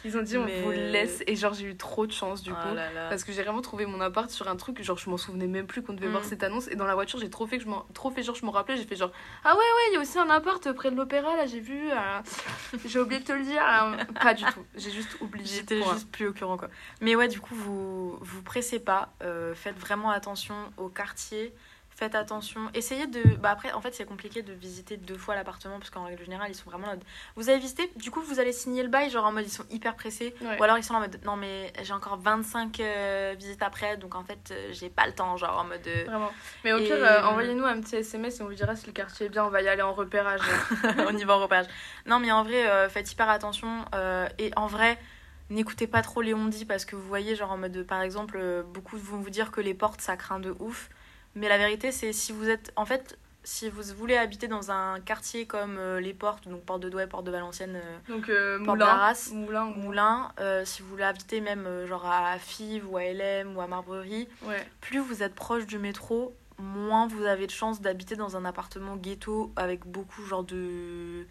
Ils 0.05 0.17
ont 0.17 0.23
dit 0.23 0.37
on 0.39 0.45
Mais- 0.45 0.63
vous 0.63 0.71
laisse. 0.71 1.23
Et 1.27 1.37
genre, 1.37 1.53
j'ai 1.53 1.67
eu 1.67 1.77
trop 1.77 2.07
de 2.07 2.13
chance 2.13 2.43
du 2.43 2.51
Oh 2.53 2.55
coup. 2.55 2.75
là 2.75 2.93
là. 2.93 3.09
Parce 3.11 3.23
que 3.25 3.33
j'ai 3.33 3.43
vraiment 3.43 3.61
trouvé 3.61 3.85
mon 3.87 4.01
appart 4.01 4.31
sur 4.31 4.49
un 4.49 4.57
truc, 4.57 4.83
genre 4.83 4.97
je 4.99 5.11
m'en 5.11 5.17
souvenais 5.17 5.47
même 5.47 5.67
plus 5.67 5.83
qu'on 5.83 5.93
devait 5.93 6.09
Mm. 6.09 6.13
voir 6.13 6.25
cette 6.25 6.43
annonce. 6.43 6.69
Et 6.69 6.75
dans 6.77 6.87
la 6.87 6.95
voiture, 6.95 7.19
j'ai 7.19 7.29
trop 7.31 7.47
fait 7.47 7.59
que 7.59 7.65
je 7.65 7.69
m'en, 7.69 7.85
trop 7.95 8.11
fait 8.11 8.23
genre 8.23 8.35
je 8.35 8.45
me 8.47 8.51
rappelais, 8.51 8.77
j'ai 8.77 8.85
fait 8.85 8.97
genre 8.97 9.13
ah 9.45 9.53
ouais 9.53 9.59
ouais, 9.59 9.91
il 9.91 9.95
y 9.95 9.97
a 9.97 10.01
aussi 10.01 10.19
un 10.19 10.31
appart 10.31 10.73
près 10.73 10.91
de 10.91 10.97
l'opéra 10.97 11.37
là, 11.37 11.47
j'ai 11.47 11.61
vu. 11.61 11.91
euh, 11.91 12.79
j'ai 12.87 12.99
oublié 12.99 13.21
de 13.21 13.27
te 13.27 13.33
le 13.33 13.43
dire. 13.45 13.63
euh, 13.63 14.05
pas 14.23 14.35
du 14.35 14.45
tout, 14.45 14.65
j'ai 14.77 14.91
juste 14.91 15.17
oublié. 15.21 15.47
J'étais 15.47 15.83
juste 15.83 16.11
plus 16.11 16.29
au 16.29 16.33
courant 16.33 16.57
quoi. 16.57 16.69
Mais 17.01 17.15
ouais, 17.17 17.29
du 17.29 17.41
coup, 17.41 17.55
vous 17.55 18.17
vous 18.21 18.43
pressez 18.43 18.79
pas. 18.81 19.11
euh, 19.23 19.55
faites 19.55 19.77
vraiment 19.79 20.11
attention 20.11 20.55
au 20.79 20.89
quartier. 20.89 21.53
Faites 22.01 22.15
attention. 22.15 22.71
Essayez 22.73 23.07
de. 23.07 23.23
Bah 23.37 23.51
après, 23.51 23.73
en 23.73 23.83
fait, 23.83 23.95
c'est 23.95 24.07
compliqué 24.07 24.41
de 24.41 24.55
visiter 24.55 24.97
deux 24.97 25.19
fois 25.19 25.35
l'appartement 25.35 25.79
parce 25.79 25.91
qu'en 25.91 26.05
règle 26.05 26.25
générale, 26.25 26.47
ils 26.51 26.55
sont 26.55 26.71
vraiment 26.71 26.87
là. 26.87 26.95
Vous 27.37 27.51
avez 27.51 27.59
visité, 27.59 27.93
du 27.97 28.11
coup, 28.11 28.23
vous 28.23 28.41
allez 28.41 28.53
signer 28.53 28.83
le 28.83 28.89
bail, 28.89 29.11
genre 29.11 29.27
en 29.27 29.33
mode 29.33 29.45
ils 29.45 29.51
sont 29.53 29.67
hyper 29.71 29.95
pressés. 29.97 30.35
Ouais. 30.41 30.59
Ou 30.59 30.63
alors 30.65 30.79
ils 30.79 30.83
sont 30.83 30.95
en 30.95 31.01
mode 31.01 31.21
non, 31.27 31.37
mais 31.37 31.71
j'ai 31.83 31.93
encore 31.93 32.17
25 32.19 32.81
euh, 32.81 33.35
visites 33.39 33.63
après, 33.63 33.99
donc 33.99 34.15
en 34.15 34.25
fait, 34.25 34.39
euh, 34.51 34.71
j'ai 34.73 34.89
pas 34.89 35.07
le 35.07 35.13
temps, 35.13 35.37
genre 35.37 35.59
en 35.59 35.65
mode. 35.65 35.87
euh, 35.87 36.05
Vraiment. 36.07 36.33
Mais 36.65 36.73
au 36.73 36.79
pire, 36.79 36.97
euh, 36.97 37.23
envoyez-nous 37.25 37.67
un 37.67 37.79
petit 37.83 37.97
SMS 37.97 38.41
et 38.41 38.43
on 38.45 38.47
vous 38.47 38.55
dira 38.55 38.77
si 38.77 38.87
le 38.87 38.93
quartier 38.93 39.27
est 39.27 39.29
bien, 39.29 39.45
on 39.45 39.51
va 39.51 39.61
y 39.61 39.69
aller 39.69 39.83
en 39.83 39.93
repérage. 39.93 40.41
on 41.07 41.15
y 41.15 41.25
va 41.25 41.37
en 41.37 41.41
repérage. 41.41 41.67
Non, 42.07 42.19
mais 42.19 42.33
en 42.33 42.45
vrai, 42.45 42.89
faites 42.89 43.13
hyper 43.13 43.29
attention. 43.29 43.85
et 44.39 44.53
en 44.57 44.69
vrai, 44.69 44.99
n'écoutez 45.51 45.87
pas 45.87 46.01
trop 46.01 46.23
les 46.23 46.33
on-dit 46.33 46.65
parce 46.65 46.87
que 46.87 46.97
vous 46.97 47.07
voyez, 47.07 47.37
genre 47.37 47.53
en 47.53 47.59
mode, 47.59 47.83
par 47.87 48.01
exemple, 48.01 48.65
beaucoup 48.73 48.97
vont 48.97 49.19
vous 49.19 49.29
dire 49.29 49.51
que 49.51 49.61
les 49.61 49.75
portes, 49.75 50.01
ça 50.01 50.17
craint 50.17 50.41
de 50.41 50.55
ouf. 50.61 50.89
Mais 51.35 51.49
la 51.49 51.59
vérité, 51.59 51.93
c'est 51.93 52.12
si 52.12 52.33
vous 52.33 52.49
êtes. 52.49 52.73
En 52.77 52.85
fait, 52.85 53.19
si 53.45 53.69
vous 53.71 53.83
voulez 53.97 54.16
habiter 54.16 54.49
dans 54.49 54.71
un 54.71 55.01
quartier 55.01 55.47
comme 55.47 55.79
euh, 55.79 56.01
les 56.01 56.12
portes, 56.12 56.47
donc 56.49 56.62
Porte 56.64 56.81
de 56.83 56.88
Douai, 56.88 57.07
Porte 57.07 57.25
de 57.25 57.31
Valenciennes, 57.31 57.77
euh, 57.77 57.99
Donc 58.14 58.29
euh, 58.29 58.59
Porte 58.59 58.69
Moulin, 58.79 58.85
d'Arras, 58.87 59.31
Moulin, 59.33 59.66
ou- 59.66 59.75
Moulin, 59.75 60.33
euh, 60.40 60.64
si 60.64 60.83
vous 60.83 60.88
voulez 60.88 61.05
habiter 61.05 61.40
même 61.40 61.87
genre 61.87 62.05
à 62.07 62.38
Fives 62.38 62.87
ou 62.90 62.97
à 62.99 63.05
LM 63.05 63.57
ou 63.57 63.61
à 63.61 63.66
Marbrerie, 63.66 64.29
Ouais. 64.47 64.66
plus 64.81 64.99
vous 64.99 65.23
êtes 65.23 65.35
proche 65.35 65.66
du 65.66 65.79
métro, 65.79 66.35
moins 66.59 67.07
vous 67.07 67.25
avez 67.25 67.47
de 67.47 67.51
chances 67.53 67.81
d'habiter 67.81 68.16
dans 68.16 68.37
un 68.37 68.45
appartement 68.45 68.97
ghetto 68.97 69.51
avec 69.57 69.87
beaucoup 69.87 70.23
genre 70.27 70.45
de 70.45 71.27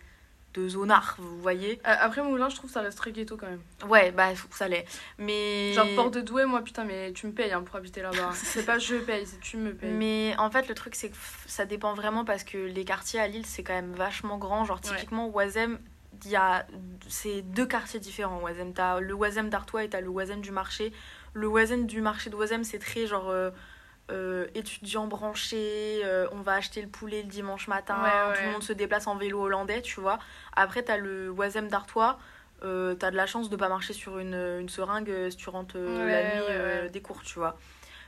de 0.64 0.70
zonards, 0.70 1.16
vous 1.20 1.42
voyez. 1.42 1.80
Euh, 1.88 1.96
Après 2.00 2.22
Moulin, 2.22 2.50
je 2.50 2.56
trouve 2.56 2.70
que 2.70 2.74
ça 2.74 2.82
reste 2.82 2.98
très 2.98 3.12
ghetto 3.12 3.38
quand 3.38 3.48
même. 3.48 3.62
Ouais, 3.90 4.12
bah 4.12 4.30
ça 4.52 4.68
l'est. 4.68 4.86
Mais 5.18 5.74
Genre 5.74 5.88
Port 5.96 6.12
de 6.12 6.22
Douai, 6.22 6.46
moi 6.46 6.62
putain, 6.62 6.84
mais 6.84 7.12
tu 7.14 7.28
me 7.28 7.32
payes 7.32 7.52
hein, 7.52 7.62
pour 7.64 7.76
habiter 7.76 8.02
là-bas. 8.02 8.32
c'est 8.34 8.66
pas 8.66 8.78
je 8.80 8.96
paye, 8.96 9.26
c'est 9.26 9.40
tu 9.40 9.58
me 9.58 9.74
payes. 9.74 9.92
mais 9.92 10.36
en 10.38 10.50
fait 10.52 10.68
le 10.68 10.76
truc 10.76 10.96
c'est 10.96 11.10
que 11.10 11.18
ça 11.46 11.66
dépend 11.66 11.94
vraiment 11.94 12.26
parce 12.26 12.44
que 12.44 12.58
les 12.58 12.86
quartiers 12.86 13.20
à 13.20 13.28
Lille 13.28 13.46
c'est 13.46 13.64
quand 13.64 13.74
même 13.74 13.94
vachement 13.94 14.38
grand, 14.38 14.66
genre 14.66 14.80
Ouais. 14.84 14.96
typiquement 14.96 15.30
Oisem 15.30 15.80
il 16.26 16.32
y 16.32 16.36
a 16.36 16.66
c'est 17.08 17.42
deux 17.44 17.66
quartiers 17.66 18.00
différents 18.00 18.42
Oisem 18.42 18.74
t'as 18.74 19.00
le 19.00 19.14
Oisem 19.14 19.50
d'Artois 19.50 19.84
et 19.86 19.90
t'as 19.90 20.02
le 20.02 20.10
Oisem 20.10 20.42
du 20.42 20.52
marché 20.52 20.92
le 21.34 21.48
Oisem 21.48 21.86
du 21.86 22.02
marché 22.02 22.30
d'Oisem 22.30 22.64
c'est 22.66 22.80
très 22.80 23.08
genre 23.08 23.30
euh, 23.30 23.52
euh, 24.10 24.48
étudiants 24.56 25.08
branchés, 25.08 26.02
euh, 26.04 26.28
on 26.32 26.42
va 26.42 26.54
acheter 26.54 26.82
le 26.82 26.88
poulet 26.88 27.22
le 27.24 27.28
dimanche 27.30 27.68
matin, 27.68 28.02
Ouais, 28.02 28.34
tout 28.36 28.46
le 28.46 28.52
monde 28.52 28.64
se 28.64 28.74
déplace 28.74 29.08
en 29.08 29.16
vélo 29.16 29.42
hollandais, 29.42 29.82
tu 29.82 30.00
vois. 30.00 30.20
Après, 30.56 30.84
t'as 30.84 30.98
le 30.98 31.30
Oisem 31.32 31.68
d'Artois, 31.68 32.20
euh, 32.64 32.96
t'as 32.96 33.12
de 33.12 33.16
la 33.16 33.26
chance 33.26 33.50
de 33.50 33.56
pas 33.56 33.70
marcher 33.70 33.94
sur 33.94 34.20
une, 34.20 34.34
une 34.60 34.70
seringue 34.70 35.10
euh, 35.10 35.30
si 35.30 35.38
tu 35.38 35.50
rentres 35.50 35.78
Ouais, 35.78 36.12
la 36.12 36.24
nuit 36.24 36.92
des 36.92 37.02
cours, 37.02 37.22
tu 37.24 37.36
vois. 37.40 37.58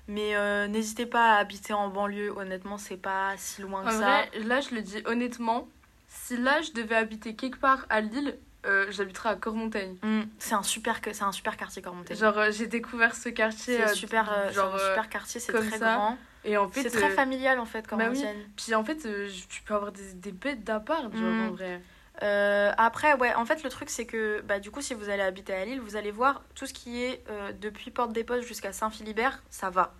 Mais 0.07 0.33
n'hésitez 0.67 1.05
pas 1.05 1.35
à 1.35 1.37
habiter 1.37 1.73
en 1.73 1.87
banlieue, 1.89 2.31
honnêtement, 2.35 2.77
c'est 2.77 2.97
pas 2.97 3.33
si 3.37 3.61
loin 3.61 3.83
que 3.85 3.89
En 3.89 3.99
ça. 3.99 4.05
vrai, 4.07 4.29
là, 4.45 4.59
je 4.61 4.75
le 4.75 4.81
dis 4.81 5.01
honnêtement, 5.05 5.67
si 6.07 6.35
là, 6.37 6.61
je 6.61 6.71
devais 6.73 6.95
habiter 6.95 7.35
quelque 7.35 7.59
part 7.59 7.85
à 7.89 8.01
Lille, 8.01 8.37
euh, 8.65 8.85
j'habiterais 8.89 9.29
à 9.29 9.35
Cormontagne. 9.35 9.95
Mm, 10.03 10.21
c'est 10.39 10.53
un 10.55 10.63
super 10.63 10.99
c'est 11.11 11.23
un 11.23 11.31
super 11.31 11.57
quartier 11.57 11.81
Cormontaine. 11.81 12.17
Genre, 12.17 12.37
euh, 12.37 12.51
j'ai 12.51 12.67
découvert 12.67 13.15
ce 13.15 13.29
quartier. 13.29 13.77
C'est 13.77 13.83
euh, 13.83 13.93
super, 13.93 14.31
euh, 14.31 14.51
genre, 14.51 14.75
un 14.75 14.79
super 14.79 15.09
quartier, 15.09 15.39
c'est 15.39 15.53
très 15.53 15.77
ça. 15.77 15.95
grand. 15.95 16.17
Et 16.43 16.57
en 16.57 16.67
fait, 16.69 16.83
C'est 16.83 16.89
très 16.91 17.09
familial 17.11 17.59
en 17.59 17.65
fait, 17.65 17.85
bah 17.89 17.97
oui. 17.97 18.05
Cormontaine. 18.05 18.37
Puis 18.55 18.73
en 18.75 18.83
fait, 18.83 19.07
tu 19.49 19.61
peux 19.63 19.73
avoir 19.75 19.91
des, 19.91 20.13
des 20.15 20.31
bêtes 20.31 20.63
d'appart, 20.63 21.03
genre 21.15 21.21
Mm. 21.31 21.47
en 21.47 21.51
vrai. 21.51 21.81
Euh, 22.23 22.71
après, 22.77 23.13
ouais, 23.15 23.33
en 23.35 23.45
fait, 23.45 23.63
le 23.63 23.69
truc, 23.69 23.89
c'est 23.89 24.05
que 24.05 24.41
bah, 24.41 24.59
du 24.59 24.69
coup, 24.69 24.81
si 24.81 24.93
vous 24.93 25.09
allez 25.09 25.23
habiter 25.23 25.53
à 25.53 25.65
Lille, 25.65 25.79
vous 25.81 25.95
allez 25.95 26.11
voir 26.11 26.43
tout 26.55 26.67
ce 26.67 26.73
qui 26.73 27.03
est 27.03 27.23
euh, 27.29 27.51
depuis 27.59 27.89
Porte 27.89 28.11
des 28.13 28.23
Postes 28.23 28.47
jusqu'à 28.47 28.73
Saint-Philibert, 28.73 29.41
ça 29.49 29.69
va. 29.69 29.93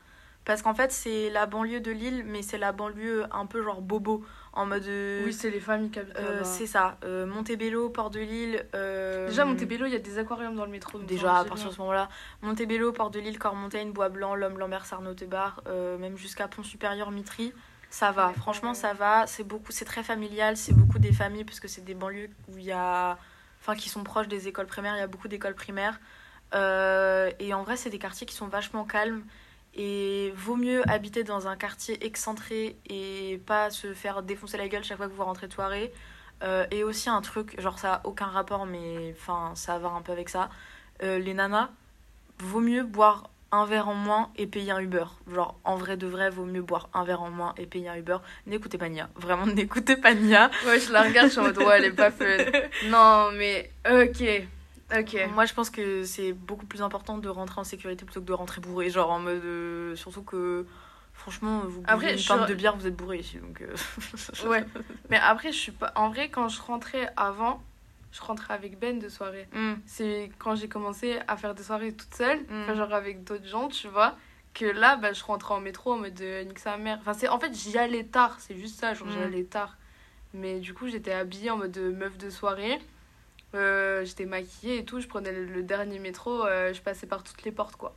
Parce 0.45 0.61
qu'en 0.61 0.73
fait, 0.73 0.91
c'est 0.91 1.29
la 1.29 1.45
banlieue 1.45 1.79
de 1.79 1.91
Lille, 1.91 2.23
mais 2.25 2.41
c'est 2.41 2.57
la 2.57 2.71
banlieue 2.73 3.25
un 3.31 3.45
peu 3.45 3.63
genre 3.63 3.81
bobo. 3.81 4.25
En 4.53 4.65
mode. 4.65 4.85
euh, 4.85 5.23
Oui, 5.25 5.33
c'est 5.33 5.49
les 5.49 5.59
familles 5.61 5.89
qui 5.91 5.99
habitent 5.99 6.17
euh, 6.17 6.33
là-bas. 6.33 6.43
c'est 6.43 6.67
ça. 6.67 6.97
Euh, 7.03 7.25
Montebello, 7.25 7.89
Port 7.89 8.09
de 8.09 8.19
Lille. 8.19 8.65
Déjà, 8.73 9.45
Montebello, 9.45 9.85
il 9.85 9.93
y 9.93 9.95
a 9.95 9.99
des 9.99 10.17
aquariums 10.17 10.55
dans 10.55 10.65
le 10.65 10.71
métro. 10.71 10.99
Déjà, 10.99 11.37
à 11.37 11.45
partir 11.45 11.69
de 11.69 11.73
ce 11.73 11.79
moment-là, 11.79 12.09
Montebello, 12.41 12.91
Port 12.91 13.11
de 13.11 13.19
Lille, 13.19 13.39
Cormontaigne, 13.39 13.91
Bois-Blanc, 13.91 14.35
L'Homme, 14.35 14.59
Lambert, 14.59 14.85
Sarno, 14.85 15.13
Tebar, 15.13 15.61
même 15.99 16.17
jusqu'à 16.17 16.47
Pont-Supérieur, 16.47 17.11
Mitry, 17.11 17.53
ça 17.89 18.11
va. 18.11 18.33
Franchement, 18.37 18.73
ça 18.73 18.93
va. 18.93 19.27
C'est 19.27 19.43
beaucoup, 19.43 19.71
c'est 19.71 19.85
très 19.85 20.03
familial. 20.03 20.57
C'est 20.57 20.73
beaucoup 20.73 20.99
des 20.99 21.11
familles 21.11 21.43
parce 21.43 21.59
que 21.59 21.67
c'est 21.67 21.83
des 21.83 21.93
banlieues 21.93 22.29
où 22.49 22.57
il 22.57 22.63
y 22.63 22.71
a, 22.71 23.17
enfin, 23.61 23.75
qui 23.75 23.89
sont 23.89 24.03
proches 24.03 24.27
des 24.27 24.47
écoles 24.47 24.67
primaires. 24.67 24.95
Il 24.95 24.99
y 24.99 25.03
a 25.03 25.07
beaucoup 25.07 25.27
d'écoles 25.27 25.55
primaires. 25.55 25.99
Euh, 26.53 27.31
et 27.39 27.53
en 27.53 27.63
vrai, 27.63 27.77
c'est 27.77 27.89
des 27.89 27.99
quartiers 27.99 28.27
qui 28.27 28.35
sont 28.35 28.47
vachement 28.47 28.83
calmes. 28.83 29.23
Et 29.73 30.33
vaut 30.35 30.57
mieux 30.57 30.83
habiter 30.89 31.23
dans 31.23 31.47
un 31.47 31.55
quartier 31.55 32.05
excentré 32.05 32.75
et 32.89 33.41
pas 33.45 33.69
se 33.69 33.93
faire 33.93 34.21
défoncer 34.21 34.57
la 34.57 34.67
gueule 34.67 34.83
chaque 34.83 34.97
fois 34.97 35.07
que 35.07 35.13
vous 35.13 35.23
rentrez 35.23 35.47
de 35.47 35.53
soirée. 35.53 35.93
Euh, 36.43 36.65
et 36.71 36.83
aussi 36.83 37.09
un 37.09 37.21
truc, 37.21 37.59
genre 37.61 37.77
ça 37.77 37.95
a 37.95 38.01
aucun 38.05 38.25
rapport, 38.25 38.65
mais 38.65 39.13
enfin 39.17 39.51
ça 39.55 39.77
va 39.77 39.89
un 39.89 40.01
peu 40.01 40.11
avec 40.11 40.29
ça. 40.29 40.49
Euh, 41.03 41.19
les 41.19 41.33
nanas, 41.33 41.69
vaut 42.39 42.59
mieux 42.59 42.83
boire 42.83 43.29
un 43.51 43.65
verre 43.65 43.89
en 43.89 43.93
moins 43.93 44.31
et 44.37 44.47
payer 44.47 44.71
un 44.71 44.79
Uber. 44.79 45.05
Genre 45.31 45.59
en 45.63 45.75
vrai 45.75 45.97
de 45.97 46.07
vrai, 46.07 46.29
vaut 46.29 46.45
mieux 46.45 46.61
boire 46.61 46.89
un 46.93 47.03
verre 47.03 47.21
en 47.21 47.29
moins 47.29 47.53
et 47.57 47.65
payer 47.65 47.89
un 47.89 47.95
Uber. 47.95 48.17
N'écoutez 48.47 48.77
pas 48.77 48.89
Nia, 48.89 49.09
vraiment 49.15 49.45
n'écoutez 49.53 49.97
pas 49.97 50.13
Nia. 50.13 50.49
Ouais, 50.65 50.79
je 50.79 50.91
la 50.91 51.03
regarde, 51.03 51.27
je 51.27 51.33
suis 51.33 51.39
en 51.39 51.43
mode, 51.43 51.57
ouais, 51.59 51.77
elle 51.77 51.85
est 51.85 51.91
pas 51.91 52.11
fun. 52.11 52.25
Non, 52.85 53.31
mais 53.33 53.71
ok. 53.89 54.47
Ok. 54.97 55.17
Moi 55.33 55.45
je 55.45 55.53
pense 55.53 55.69
que 55.69 56.03
c'est 56.03 56.33
beaucoup 56.33 56.65
plus 56.65 56.81
important 56.81 57.17
de 57.17 57.29
rentrer 57.29 57.59
en 57.61 57.63
sécurité 57.63 58.05
plutôt 58.05 58.21
que 58.21 58.25
de 58.25 58.33
rentrer 58.33 58.61
bourré. 58.61 58.89
Genre 58.89 59.09
en 59.09 59.19
mode. 59.19 59.43
euh, 59.43 59.95
surtout 59.95 60.23
que 60.23 60.65
franchement, 61.13 61.59
vous 61.65 61.81
buvez 61.81 61.91
Après, 61.91 62.11
une 62.13 62.17
je 62.17 62.27
pinte 62.27 62.39
suis- 62.45 62.49
de 62.49 62.55
bière, 62.55 62.75
vous 62.75 62.87
êtes 62.87 62.95
bourré 62.95 63.19
ici. 63.19 63.37
Donc, 63.37 63.61
euh, 63.61 63.75
Ouais. 64.49 64.65
Mais 65.09 65.17
après, 65.17 65.51
je 65.51 65.57
suis 65.57 65.71
pas. 65.71 65.91
En 65.95 66.09
vrai, 66.09 66.29
quand 66.29 66.47
je 66.49 66.61
rentrais 66.61 67.09
avant, 67.15 67.61
je 68.11 68.21
rentrais 68.21 68.53
avec 68.53 68.79
Ben 68.79 68.97
de 68.99 69.07
soirée. 69.07 69.47
Hmm. 69.53 69.73
C'est 69.85 70.31
quand 70.39 70.55
j'ai 70.55 70.67
commencé 70.67 71.19
à 71.27 71.37
faire 71.37 71.53
des 71.55 71.63
soirées 71.63 71.93
toute 71.93 72.13
seule, 72.13 72.39
Mm. 72.49 72.75
genre 72.75 72.93
avec 72.93 73.23
d'autres 73.23 73.47
gens, 73.47 73.67
tu 73.69 73.87
vois, 73.87 74.17
que 74.53 74.65
là, 74.65 74.95
bah, 74.97 75.13
je 75.13 75.23
rentrais 75.23 75.53
en 75.53 75.61
métro 75.61 75.93
en 75.93 75.97
mode 75.97 76.13
de 76.15 76.41
nique 76.43 76.59
sa 76.59 76.75
mère. 76.75 76.97
Enfin, 77.01 77.13
c'est... 77.13 77.29
En 77.29 77.39
fait, 77.39 77.53
j'y 77.53 77.77
allais 77.77 78.03
tard, 78.03 78.35
c'est 78.39 78.57
juste 78.57 78.79
ça, 78.79 78.93
genre 78.93 79.07
j'y 79.09 79.17
Mm. 79.19 79.23
allais 79.23 79.43
tard. 79.45 79.77
Mais 80.33 80.59
du 80.59 80.73
coup, 80.73 80.87
j'étais 80.87 81.13
habillée 81.13 81.51
en 81.51 81.57
mode 81.57 81.71
de 81.71 81.89
meuf 81.91 82.17
de 82.17 82.29
soirée. 82.29 82.79
Euh, 83.53 84.05
j'étais 84.05 84.25
maquillée 84.25 84.77
et 84.79 84.85
tout, 84.85 85.01
je 85.01 85.07
prenais 85.07 85.31
le, 85.31 85.45
le 85.45 85.63
dernier 85.63 85.99
métro, 85.99 86.45
euh, 86.45 86.73
je 86.73 86.81
passais 86.81 87.07
par 87.07 87.23
toutes 87.23 87.43
les 87.43 87.51
portes, 87.51 87.75
quoi. 87.75 87.93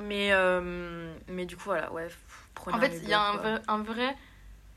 Mais, 0.00 0.32
euh, 0.32 1.14
mais 1.28 1.46
du 1.46 1.56
coup, 1.56 1.64
voilà, 1.66 1.92
ouais. 1.92 2.08
Prenez 2.54 2.76
En 2.76 2.80
fait, 2.80 2.98
il 3.02 3.08
y 3.08 3.12
a 3.12 3.20
un 3.20 3.36
vrai, 3.36 3.62
un 3.68 3.82
vrai 3.82 4.16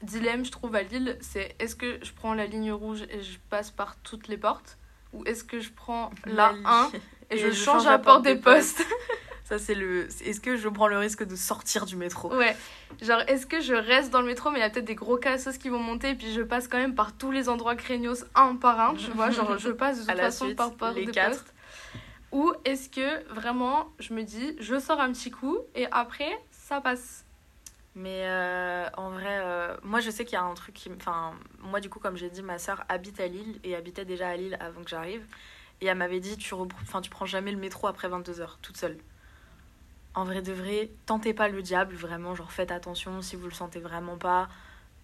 dilemme, 0.03 0.45
je 0.45 0.51
trouve, 0.51 0.75
à 0.75 0.83
Lille, 0.83 1.17
c'est 1.21 1.55
est-ce 1.59 1.75
que 1.75 1.99
je 2.03 2.11
prends 2.13 2.33
la 2.33 2.45
ligne 2.45 2.71
rouge 2.71 3.03
et 3.09 3.21
je 3.21 3.39
passe 3.49 3.71
par 3.71 3.97
toutes 3.97 4.27
les 4.27 4.37
portes 4.37 4.77
ou 5.13 5.23
est-ce 5.25 5.43
que 5.43 5.59
je 5.59 5.71
prends 5.71 6.11
la 6.25 6.51
li- 6.51 6.63
1 6.65 6.91
et, 7.31 7.37
je, 7.37 7.51
change 7.51 7.85
la 7.85 7.99
porte 7.99 8.23
des 8.23 8.35
postes? 8.35 8.85
Ça, 9.51 9.59
c'est 9.59 9.75
le. 9.75 10.07
Est-ce 10.23 10.39
que 10.39 10.55
je 10.55 10.69
prends 10.69 10.87
le 10.87 10.97
risque 10.97 11.25
de 11.25 11.35
sortir 11.35 11.85
du 11.85 11.97
métro? 11.97 12.33
Ouais, 12.33 12.55
genre 13.01 13.19
est-ce 13.27 13.45
que 13.45 13.59
je 13.59 13.73
reste 13.73 14.09
dans 14.09 14.21
le 14.21 14.27
métro 14.27 14.49
mais 14.49 14.59
il 14.59 14.61
y 14.61 14.63
a 14.63 14.69
peut-être 14.69 14.85
des 14.85 14.95
gros 14.95 15.17
cassos 15.17 15.57
qui 15.57 15.67
vont 15.67 15.77
monter 15.79 16.11
et 16.11 16.15
puis 16.15 16.31
je 16.31 16.39
passe 16.39 16.69
quand 16.69 16.77
même 16.77 16.95
par 16.95 17.11
tous 17.11 17.31
les 17.31 17.49
endroits 17.49 17.75
craignos 17.75 18.23
un 18.33 18.55
par 18.55 18.79
un, 18.79 18.95
tu 18.95 19.11
vois, 19.11 19.29
genre 19.29 19.57
je 19.57 19.71
passe 19.71 20.05
de 20.05 20.05
toute 20.09 20.21
façon 20.21 20.45
suite, 20.45 20.77
par 20.77 20.93
les 20.93 21.05
quatre. 21.05 21.31
postes. 21.31 21.53
Ou 22.31 22.53
est-ce 22.63 22.87
que 22.87 23.29
vraiment 23.33 23.89
je 23.99 24.13
me 24.13 24.23
dis 24.23 24.55
je 24.57 24.79
sors 24.79 25.01
un 25.01 25.11
petit 25.11 25.31
coup 25.31 25.57
et 25.75 25.85
après 25.91 26.31
ça 26.51 26.79
passe. 26.79 27.25
Mais 27.93 28.21
euh, 28.23 28.87
en 28.95 29.09
vrai, 29.09 29.41
euh, 29.41 29.75
moi 29.83 29.99
je 29.99 30.11
sais 30.11 30.23
qu'il 30.23 30.35
y 30.35 30.41
a 30.41 30.43
un 30.43 30.53
truc 30.53 30.75
qui. 30.75 30.89
Enfin, 30.95 31.33
moi 31.59 31.81
du 31.81 31.89
coup, 31.89 31.99
comme 31.99 32.15
j'ai 32.15 32.29
dit, 32.29 32.41
ma 32.41 32.57
soeur 32.57 32.85
habite 32.87 33.19
à 33.19 33.27
Lille 33.27 33.59
et 33.65 33.75
habitait 33.75 34.05
déjà 34.05 34.29
à 34.29 34.37
Lille 34.37 34.55
avant 34.61 34.81
que 34.81 34.89
j'arrive. 34.89 35.25
Et 35.81 35.87
elle 35.87 35.97
m'avait 35.97 36.21
dit 36.21 36.37
tu, 36.37 36.55
tu 37.01 37.09
prends 37.09 37.25
jamais 37.25 37.51
le 37.51 37.57
métro 37.57 37.87
après 37.87 38.07
22h, 38.07 38.47
toute 38.61 38.77
seule. 38.77 38.97
En 40.13 40.25
vrai 40.25 40.41
de 40.41 40.51
vrai, 40.51 40.89
tentez 41.05 41.33
pas 41.33 41.47
le 41.47 41.61
diable, 41.61 41.95
vraiment. 41.95 42.35
Genre, 42.35 42.51
faites 42.51 42.71
attention 42.71 43.21
si 43.21 43.35
vous 43.35 43.45
le 43.45 43.53
sentez 43.53 43.79
vraiment 43.79 44.17
pas. 44.17 44.49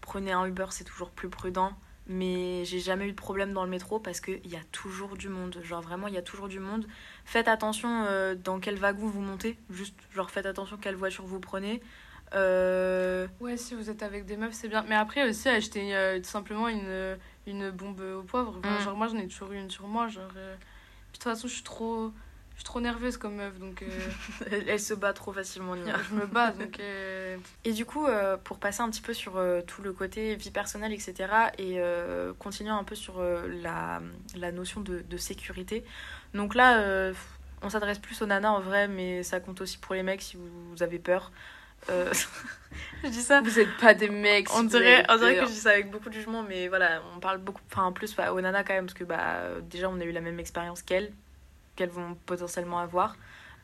Prenez 0.01 0.31
un 0.33 0.45
Uber, 0.45 0.65
c'est 0.71 0.83
toujours 0.83 1.11
plus 1.11 1.29
prudent. 1.29 1.71
Mais 2.09 2.63
j'ai 2.63 2.79
jamais 2.79 3.05
eu 3.07 3.11
de 3.11 3.15
problème 3.17 3.51
dans 3.51 3.63
le 3.65 3.69
métro 3.69 3.99
parce 3.99 4.21
qu'il 4.21 4.45
y 4.47 4.55
a 4.55 4.63
toujours 4.71 5.17
du 5.17 5.27
monde. 5.29 5.59
Genre, 5.63 5.81
vraiment, 5.81 6.07
il 6.07 6.13
y 6.13 6.17
a 6.17 6.21
toujours 6.21 6.47
du 6.47 6.59
monde. 6.59 6.87
Faites 7.25 7.47
attention 7.49 8.05
euh, 8.07 8.33
dans 8.35 8.59
quel 8.59 8.75
wagon 8.75 9.07
vous 9.07 9.19
montez. 9.21 9.57
Juste, 9.69 9.95
genre, 10.15 10.29
faites 10.31 10.45
attention 10.45 10.77
quelle 10.77 10.95
voiture 10.95 11.25
vous 11.25 11.39
prenez. 11.41 11.81
Euh, 12.33 13.27
Ouais, 13.39 13.57
si 13.57 13.75
vous 13.75 13.89
êtes 13.89 14.03
avec 14.03 14.25
des 14.25 14.37
meufs, 14.37 14.53
c'est 14.53 14.67
bien. 14.69 14.83
Mais 14.87 14.95
après 14.95 15.27
aussi, 15.29 15.49
acheter 15.49 15.95
euh, 15.95 16.17
tout 16.19 16.25
simplement 16.29 16.67
une, 16.69 17.17
une 17.45 17.71
bombe 17.71 17.99
au 18.01 18.23
poivre. 18.23 18.55
Enfin, 18.59 18.77
Mm. 18.79 18.81
Genre, 18.83 18.95
moi, 18.97 19.07
j'en 19.07 19.17
ai 19.17 19.27
toujours 19.27 19.51
eu 19.51 19.57
une 19.57 19.69
sur 19.71 19.87
moi. 19.87 20.07
Genre, 20.07 20.31
euh, 20.37 20.55
Puis 21.11 21.19
de 21.19 21.23
toute 21.23 21.23
façon, 21.23 21.47
je 21.47 21.53
suis 21.55 21.63
trop, 21.63 22.11
je 22.57 22.61
suis 22.61 22.65
trop 22.65 22.81
nerveuse 22.81 23.17
comme 23.17 23.35
meuf. 23.35 23.59
Donc, 23.59 23.83
euh, 23.83 24.61
elle, 24.67 24.79
se 24.79 24.95
bat 24.95 25.13
trop 25.13 25.31
facilement, 25.31 25.75
Nia. 25.75 25.95
je 26.09 26.15
me 26.15 26.25
bats. 26.25 26.49
Donc, 26.49 26.79
euh, 26.79 27.37
Et 27.63 27.71
du 27.71 27.85
coup, 27.85 28.07
euh, 28.07 28.35
pour 28.35 28.57
passer 28.57 28.81
un 28.81 28.89
petit 28.89 29.03
peu 29.03 29.13
sur 29.13 29.39
tout 29.67 29.83
le 29.83 29.93
côté 29.93 30.35
vie 30.35 30.49
personnelle, 30.49 30.91
etc., 30.91 31.29
et 31.59 31.79
continuer 32.39 32.71
un 32.71 32.83
peu 32.83 32.95
sur 32.95 33.21
la, 33.21 34.01
la 34.35 34.51
notion 34.51 34.81
de, 34.81 35.03
de 35.07 35.17
sécurité. 35.17 35.83
Donc 36.33 36.55
là, 36.55 37.11
on 37.61 37.69
s'adresse 37.69 37.99
plus 37.99 38.19
aux 38.23 38.25
nanas 38.25 38.49
en 38.49 38.59
vrai, 38.59 38.87
mais 38.87 39.21
ça 39.21 39.39
compte 39.39 39.61
aussi 39.61 39.77
pour 39.77 39.93
les 39.93 40.01
mecs 40.01 40.23
si 40.23 40.37
vous 40.37 40.81
avez 40.81 40.97
peur. 40.97 41.31
Je 41.87 43.07
dis 43.07 43.21
ça. 43.21 43.39
vous 43.41 43.59
êtes 43.59 43.77
pas 43.77 43.93
des 43.93 44.09
mecs. 44.09 44.51
On 44.55 44.63
dirait, 44.63 45.05
on 45.09 45.17
dirait 45.17 45.35
que 45.35 45.45
je 45.45 45.51
dis 45.51 45.59
ça 45.59 45.69
avec 45.69 45.91
beaucoup 45.91 46.09
de 46.09 46.15
jugement, 46.15 46.41
mais 46.41 46.67
voilà, 46.67 47.03
on 47.15 47.19
parle 47.19 47.37
beaucoup, 47.37 47.61
enfin 47.71 47.91
plus 47.91 48.15
bah, 48.15 48.33
aux 48.33 48.41
nanas 48.41 48.63
quand 48.63 48.73
même, 48.73 48.87
parce 48.87 48.97
que 48.97 49.03
bah, 49.03 49.59
déjà 49.61 49.87
on 49.89 49.99
a 49.99 50.03
eu 50.03 50.11
la 50.11 50.21
même 50.21 50.39
expérience 50.39 50.81
qu'elles, 50.81 51.13
qu'elles 51.77 51.89
vont 51.89 52.15
potentiellement 52.25 52.79
avoir. 52.79 53.15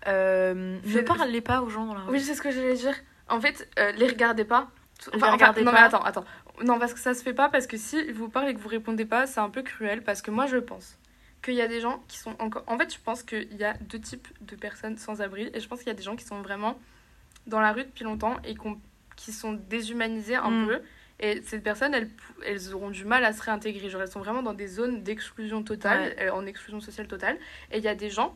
Euh, 0.08 0.80
ne 0.86 1.02
parlez 1.02 1.42
pas 1.42 1.62
aux 1.62 1.70
gens 1.70 1.86
dans 1.86 1.94
la 1.96 2.02
rue. 2.02 2.12
Oui, 2.12 2.22
c'est 2.22 2.36
ce 2.36 2.42
que 2.42 2.52
j'allais 2.52 2.76
dire. 2.76 2.96
En 3.28 3.42
fait, 3.42 3.68
euh, 3.80 3.92
les 3.94 4.08
regardez 4.08 4.46
pas. 4.46 4.70
Les 5.14 5.20
regardez 5.22 5.64
non, 5.64 5.72
pas. 5.72 5.78
mais 5.80 5.84
attends, 5.86 6.04
attends. 6.04 6.26
Non, 6.64 6.78
parce 6.80 6.94
que 6.94 7.00
ça 7.00 7.14
se 7.14 7.24
fait 7.24 7.34
pas, 7.34 7.50
parce 7.50 7.68
que 7.68 7.78
si 7.78 8.12
vous 8.12 8.30
parlent 8.30 8.48
et 8.50 8.54
que 8.54 8.60
vous 8.60 8.70
répondez 8.70 9.06
pas, 9.06 9.26
c'est 9.28 9.40
un 9.40 9.50
peu 9.50 9.64
cruel, 9.64 10.04
parce 10.04 10.22
que 10.22 10.30
moi, 10.32 10.46
je 10.46 10.58
pense 10.58 10.98
qu'il 11.42 11.56
y 11.56 11.62
a 11.62 11.68
des 11.68 11.82
gens 11.82 12.04
qui 12.08 12.18
sont 12.18 12.36
encore... 12.40 12.64
En 12.68 12.78
fait, 12.78 12.94
je 12.94 13.00
pense 13.04 13.24
qu'il 13.24 13.54
y 13.56 13.64
a 13.66 13.74
deux 13.82 14.00
types 14.00 14.28
de 14.42 14.56
personnes 14.56 14.98
sans 14.98 15.22
abri, 15.22 15.50
et 15.54 15.60
je 15.60 15.68
pense 15.68 15.80
qu'il 15.80 15.88
y 15.88 15.92
a 15.92 15.96
des 15.96 16.04
gens 16.04 16.16
qui 16.16 16.24
sont 16.26 16.42
vraiment 16.42 16.78
dans 17.48 17.60
la 17.60 17.72
rue 17.74 17.84
depuis 17.84 18.04
longtemps 18.06 18.36
et 18.46 18.56
qui 19.18 19.32
sont 19.34 19.54
déshumanisés 19.54 20.36
un 20.36 20.52
Mm. 20.52 20.68
peu. 20.68 20.82
Et 21.24 21.42
ces 21.42 21.60
personnes, 21.60 21.94
elles, 21.94 22.10
elles 22.46 22.74
auront 22.76 22.90
du 22.90 23.06
mal 23.06 23.24
à 23.24 23.32
se 23.32 23.42
réintégrer. 23.42 23.90
Genre, 23.90 24.02
elles 24.02 24.12
sont 24.12 24.20
vraiment 24.20 24.44
dans 24.44 24.54
des 24.54 24.68
zones 24.68 25.04
d'exclusion 25.04 25.64
totale, 25.64 26.14
euh, 26.20 26.30
en 26.32 26.46
exclusion 26.46 26.82
sociale 26.82 27.08
totale. 27.08 27.38
Et 27.72 27.78
il 27.78 27.84
y 27.84 27.88
a 27.88 27.96
des 27.96 28.10
gens, 28.10 28.36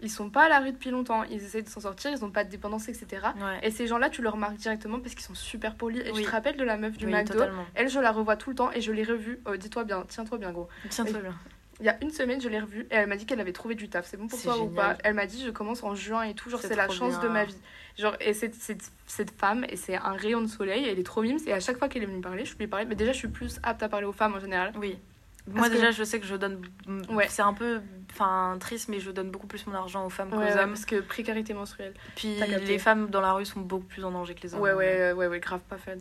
ils 0.00 0.10
sont 0.10 0.30
pas 0.30 0.44
à 0.44 0.48
la 0.48 0.60
rue 0.60 0.72
depuis 0.72 0.90
longtemps, 0.90 1.22
ils 1.24 1.44
essayent 1.44 1.62
de 1.62 1.68
s'en 1.68 1.80
sortir, 1.80 2.10
ils 2.10 2.24
ont 2.24 2.30
pas 2.30 2.42
de 2.44 2.48
dépendance, 2.50 2.88
etc. 2.88 3.26
Ouais. 3.36 3.58
Et 3.62 3.70
ces 3.70 3.86
gens-là, 3.86 4.08
tu 4.08 4.22
leur 4.22 4.32
remarques 4.32 4.56
directement 4.56 5.00
parce 5.00 5.14
qu'ils 5.14 5.22
sont 5.24 5.34
super 5.34 5.74
polis. 5.74 6.00
Et 6.02 6.12
Oui. 6.12 6.22
je 6.22 6.26
te 6.26 6.30
rappelle 6.30 6.56
de 6.56 6.64
la 6.64 6.78
meuf 6.78 6.96
du 6.96 7.04
Oui, 7.04 7.12
McDo. 7.12 7.34
totalement. 7.34 7.66
Elle, 7.74 7.90
je 7.90 8.00
la 8.00 8.10
revois 8.10 8.36
tout 8.36 8.48
le 8.48 8.56
temps 8.56 8.72
et 8.72 8.80
je 8.80 8.90
l'ai 8.90 9.04
revue. 9.04 9.40
euh, 9.46 9.58
Dis-toi 9.58 9.84
bien, 9.84 10.04
tiens-toi 10.08 10.38
bien, 10.38 10.50
gros. 10.50 10.68
Tiens-toi 10.88 11.20
bien. 11.20 11.34
Il 11.80 11.86
y 11.86 11.88
a 11.88 11.96
une 12.02 12.10
semaine, 12.10 12.40
je 12.40 12.48
l'ai 12.48 12.60
revue 12.60 12.82
et 12.90 12.94
elle 12.94 13.08
m'a 13.08 13.16
dit 13.16 13.26
qu'elle 13.26 13.40
avait 13.40 13.52
trouvé 13.52 13.74
du 13.74 13.88
taf. 13.88 14.06
C'est 14.06 14.16
bon 14.16 14.28
pour 14.28 14.40
toi 14.40 14.58
ou 14.58 14.68
pas 14.68 14.96
Elle 15.02 15.14
m'a 15.14 15.26
dit, 15.26 15.42
je 15.44 15.50
commence 15.50 15.82
en 15.82 15.94
juin 15.94 16.22
et 16.22 16.34
tout. 16.34 16.48
Genre, 16.50 16.60
C'est 16.60 16.76
la 16.76 16.88
chance 16.88 17.18
de 17.20 17.28
ma 17.28 17.44
vie. 17.44 17.56
Genre, 17.98 18.14
et 18.20 18.32
cette, 18.34 18.54
cette, 18.54 18.90
cette 19.06 19.30
femme, 19.30 19.64
et 19.68 19.76
c'est 19.76 19.96
un 19.96 20.12
rayon 20.12 20.40
de 20.40 20.46
soleil, 20.48 20.86
elle 20.88 20.98
est 20.98 21.04
trop 21.04 21.22
mimes. 21.22 21.38
Et 21.46 21.52
à 21.52 21.60
chaque 21.60 21.78
fois 21.78 21.88
qu'elle 21.88 22.02
est 22.02 22.06
venue 22.06 22.18
me 22.18 22.22
parler, 22.22 22.44
je 22.44 22.56
lui 22.56 22.66
parlais. 22.66 22.86
Mais 22.86 22.94
déjà, 22.96 23.12
je 23.12 23.18
suis 23.18 23.28
plus 23.28 23.58
apte 23.62 23.82
à 23.82 23.88
parler 23.88 24.06
aux 24.06 24.12
femmes 24.12 24.34
en 24.34 24.40
général. 24.40 24.72
Oui. 24.76 24.98
Moi 25.46 25.68
que- 25.68 25.74
déjà, 25.74 25.90
je 25.90 26.02
sais 26.04 26.18
que 26.20 26.26
je 26.26 26.36
donne. 26.36 26.62
Ouais. 27.10 27.26
C'est 27.28 27.42
un 27.42 27.52
peu, 27.52 27.80
enfin 28.12 28.56
triste, 28.58 28.88
mais 28.88 28.98
je 28.98 29.10
donne 29.10 29.30
beaucoup 29.30 29.46
plus 29.46 29.66
mon 29.66 29.74
argent 29.74 30.04
aux 30.06 30.10
femmes 30.10 30.30
qu'aux 30.30 30.38
Ouais, 30.38 30.54
ouais, 30.54 30.58
hommes. 30.60 30.70
parce 30.70 30.86
que 30.86 31.00
précarité 31.00 31.52
menstruelle. 31.54 31.92
Puis 32.16 32.36
les 32.66 32.78
femmes 32.78 33.10
dans 33.10 33.20
la 33.20 33.32
rue 33.32 33.44
sont 33.44 33.60
beaucoup 33.60 33.84
plus 33.84 34.04
en 34.04 34.10
danger 34.12 34.34
que 34.34 34.42
les 34.42 34.54
hommes. 34.54 34.60
Ouais, 34.60 34.72
ouais, 34.72 35.12
ouais, 35.12 35.26
ouais, 35.26 35.40
grave 35.40 35.60
pas 35.68 35.76
fun. 35.76 35.92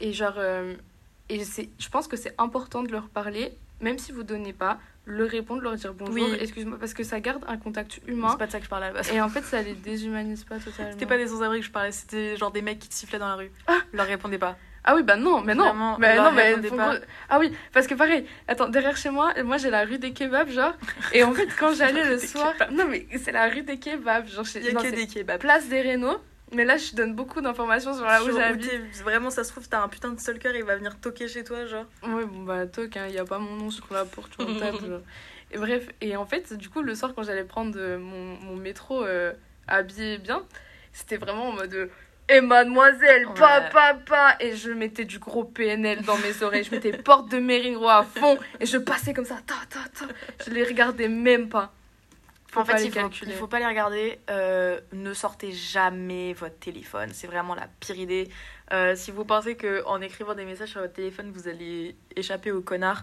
Et 0.00 0.12
genre, 0.12 0.34
euh, 0.36 0.74
et 1.30 1.40
je 1.42 1.88
pense 1.88 2.08
que 2.08 2.16
c'est 2.16 2.34
important 2.38 2.82
de 2.82 2.92
leur 2.92 3.08
parler, 3.08 3.54
même 3.80 3.98
si 3.98 4.12
vous 4.12 4.22
donnez 4.22 4.52
pas, 4.52 4.78
leur 5.06 5.28
répondre, 5.28 5.62
leur 5.62 5.74
dire 5.74 5.94
bonjour, 5.94 6.14
Oui. 6.14 6.36
excuse-moi, 6.40 6.78
parce 6.78 6.94
que 6.94 7.02
ça 7.02 7.20
garde 7.20 7.44
un 7.48 7.56
contact 7.56 8.00
C'est 8.04 8.10
humain. 8.12 8.36
pas 8.36 8.46
de 8.46 8.52
ça 8.52 8.58
que 8.58 8.64
je 8.64 8.70
parlais 8.70 8.86
à 8.86 8.88
la 8.90 8.94
base. 8.96 9.10
Et 9.12 9.20
en 9.20 9.28
fait, 9.28 9.42
ça 9.42 9.60
les 9.62 9.74
déshumanise 9.74 10.44
pas 10.44 10.58
totalement. 10.58 10.92
C'était 10.92 11.06
pas 11.06 11.16
des 11.16 11.26
sans-abri 11.28 11.60
que 11.60 11.66
je 11.66 11.70
parlais, 11.70 11.92
c'était 11.92 12.36
genre 12.36 12.50
des 12.50 12.62
mecs 12.62 12.78
qui 12.78 12.88
te 12.88 12.94
sifflaient 12.94 13.18
dans 13.18 13.28
la 13.28 13.36
rue. 13.36 13.50
Leur 13.92 14.06
répondez 14.06 14.38
pas. 14.38 14.56
Ah 14.82 14.94
oui, 14.94 15.02
bah 15.02 15.16
non, 15.16 15.42
mais 15.42 15.54
non. 15.54 15.64
Vraiment, 15.64 15.98
mais 15.98 16.16
non, 16.16 16.32
mais 16.32 16.54
pas. 16.70 16.94
Ah 17.28 17.38
oui, 17.38 17.52
parce 17.72 17.86
que 17.86 17.94
pareil, 17.94 18.24
attends, 18.48 18.68
derrière 18.68 18.96
chez 18.96 19.10
moi, 19.10 19.34
moi 19.44 19.58
j'ai 19.58 19.68
la 19.68 19.84
rue 19.84 19.98
des 19.98 20.12
kebabs, 20.14 20.48
genre. 20.48 20.72
Et 21.12 21.22
en 21.22 21.34
fait, 21.34 21.48
quand 21.58 21.74
j'allais 21.74 22.04
le 22.08 22.18
soir. 22.18 22.54
kebabs. 22.54 22.70
Non, 22.72 22.86
mais 22.88 23.06
c'est 23.22 23.32
la 23.32 23.48
rue 23.48 23.60
des 23.62 23.78
kebabs, 23.78 24.26
genre 24.28 24.46
chez. 24.46 24.60
Il 24.60 24.66
y 24.66 24.68
a 24.70 24.72
non, 24.72 24.80
que 24.80 24.86
c'est 24.88 24.96
des 24.96 25.06
kebabs. 25.06 25.38
Place 25.40 25.68
des 25.68 25.82
Rénaux. 25.82 26.16
Mais 26.52 26.64
là, 26.64 26.76
je 26.76 26.94
donne 26.94 27.14
beaucoup 27.14 27.40
d'informations 27.40 27.94
sur 27.94 28.04
là 28.04 28.22
où 28.24 28.30
j'habite. 28.36 28.70
Vraiment, 29.04 29.30
ça 29.30 29.44
se 29.44 29.52
trouve, 29.52 29.68
t'as 29.68 29.82
un 29.82 29.88
putain 29.88 30.10
de 30.10 30.18
stalker, 30.18 30.50
il 30.56 30.64
va 30.64 30.76
venir 30.76 30.98
toquer 31.00 31.28
chez 31.28 31.44
toi, 31.44 31.64
genre. 31.66 31.86
Ouais, 32.02 32.24
bon 32.24 32.42
bah 32.42 32.66
toc, 32.66 32.96
il 32.96 33.12
n'y 33.12 33.18
a 33.18 33.24
pas 33.24 33.38
mon 33.38 33.54
nom 33.56 33.70
sur 33.70 33.86
la 33.92 34.04
porte, 34.04 34.32
tu 34.36 34.44
vois, 34.44 34.58
tape, 34.60 34.80
genre. 34.84 35.00
Et 35.52 35.58
bref, 35.58 35.86
et 36.00 36.16
en 36.16 36.26
fait, 36.26 36.52
du 36.54 36.68
coup, 36.68 36.82
le 36.82 36.94
soir, 36.94 37.12
quand 37.14 37.22
j'allais 37.22 37.44
prendre 37.44 37.74
euh, 37.76 37.98
mon, 37.98 38.36
mon 38.40 38.56
métro 38.56 39.04
euh, 39.04 39.32
habillé 39.68 40.18
bien, 40.18 40.42
c'était 40.92 41.16
vraiment 41.16 41.48
en 41.48 41.52
mode. 41.52 41.74
euh, 41.74 41.86
et 42.28 42.40
mademoiselle, 42.40 43.26
Ouais. 43.26 43.34
pa, 43.34 43.60
pa, 43.72 43.94
pa. 43.94 44.36
Et 44.38 44.54
je 44.54 44.70
mettais 44.70 45.04
du 45.04 45.18
gros 45.18 45.42
PNL 45.42 46.02
dans 46.02 46.16
mes 46.18 46.42
oreilles. 46.44 46.62
Je 46.62 46.70
mettais 46.70 46.92
porte 46.92 47.28
de 47.28 47.38
Mérigro 47.40 47.88
à 47.88 48.04
fond. 48.04 48.38
Et 48.60 48.66
je 48.66 48.76
passais 48.78 49.12
comme 49.12 49.24
ça, 49.24 49.38
ta, 49.44 49.54
ta, 49.68 49.80
ta. 49.88 50.12
Je 50.46 50.50
les 50.50 50.62
regardais 50.62 51.08
même 51.08 51.48
pas. 51.48 51.72
Faut 52.50 52.60
En 52.60 52.64
pas 52.64 52.72
fait, 52.74 52.80
les 52.80 52.86
il 52.86 52.92
faut, 52.92 53.08
il 53.26 53.32
faut 53.32 53.46
pas 53.46 53.60
les 53.60 53.66
regarder. 53.66 54.18
Euh, 54.28 54.80
ne 54.92 55.14
sortez 55.14 55.52
jamais 55.52 56.32
votre 56.32 56.58
téléphone. 56.58 57.10
C'est 57.12 57.28
vraiment 57.28 57.54
la 57.54 57.68
pire 57.80 57.96
idée. 57.96 58.28
Euh, 58.72 58.96
si 58.96 59.12
vous 59.12 59.24
pensez 59.24 59.56
que 59.56 59.84
en 59.86 60.00
écrivant 60.00 60.34
des 60.34 60.44
messages 60.44 60.70
sur 60.70 60.80
votre 60.80 60.92
téléphone, 60.94 61.30
vous 61.32 61.46
allez 61.48 61.96
échapper 62.16 62.50
aux 62.50 62.60
connards, 62.62 63.02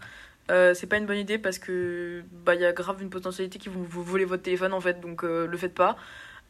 euh, 0.51 0.73
c'est 0.73 0.87
pas 0.87 0.97
une 0.97 1.05
bonne 1.05 1.17
idée 1.17 1.37
parce 1.37 1.59
que 1.59 2.23
bah 2.31 2.55
il 2.55 2.61
y 2.61 2.65
a 2.65 2.73
grave 2.73 3.01
une 3.01 3.09
potentialité 3.09 3.57
qu'ils 3.59 3.71
vont 3.71 3.83
vous 3.83 4.03
voler 4.03 4.25
votre 4.25 4.43
téléphone 4.43 4.73
en 4.73 4.81
fait. 4.81 4.99
Donc 4.99 5.23
euh, 5.23 5.47
le 5.47 5.57
faites 5.57 5.73
pas. 5.75 5.95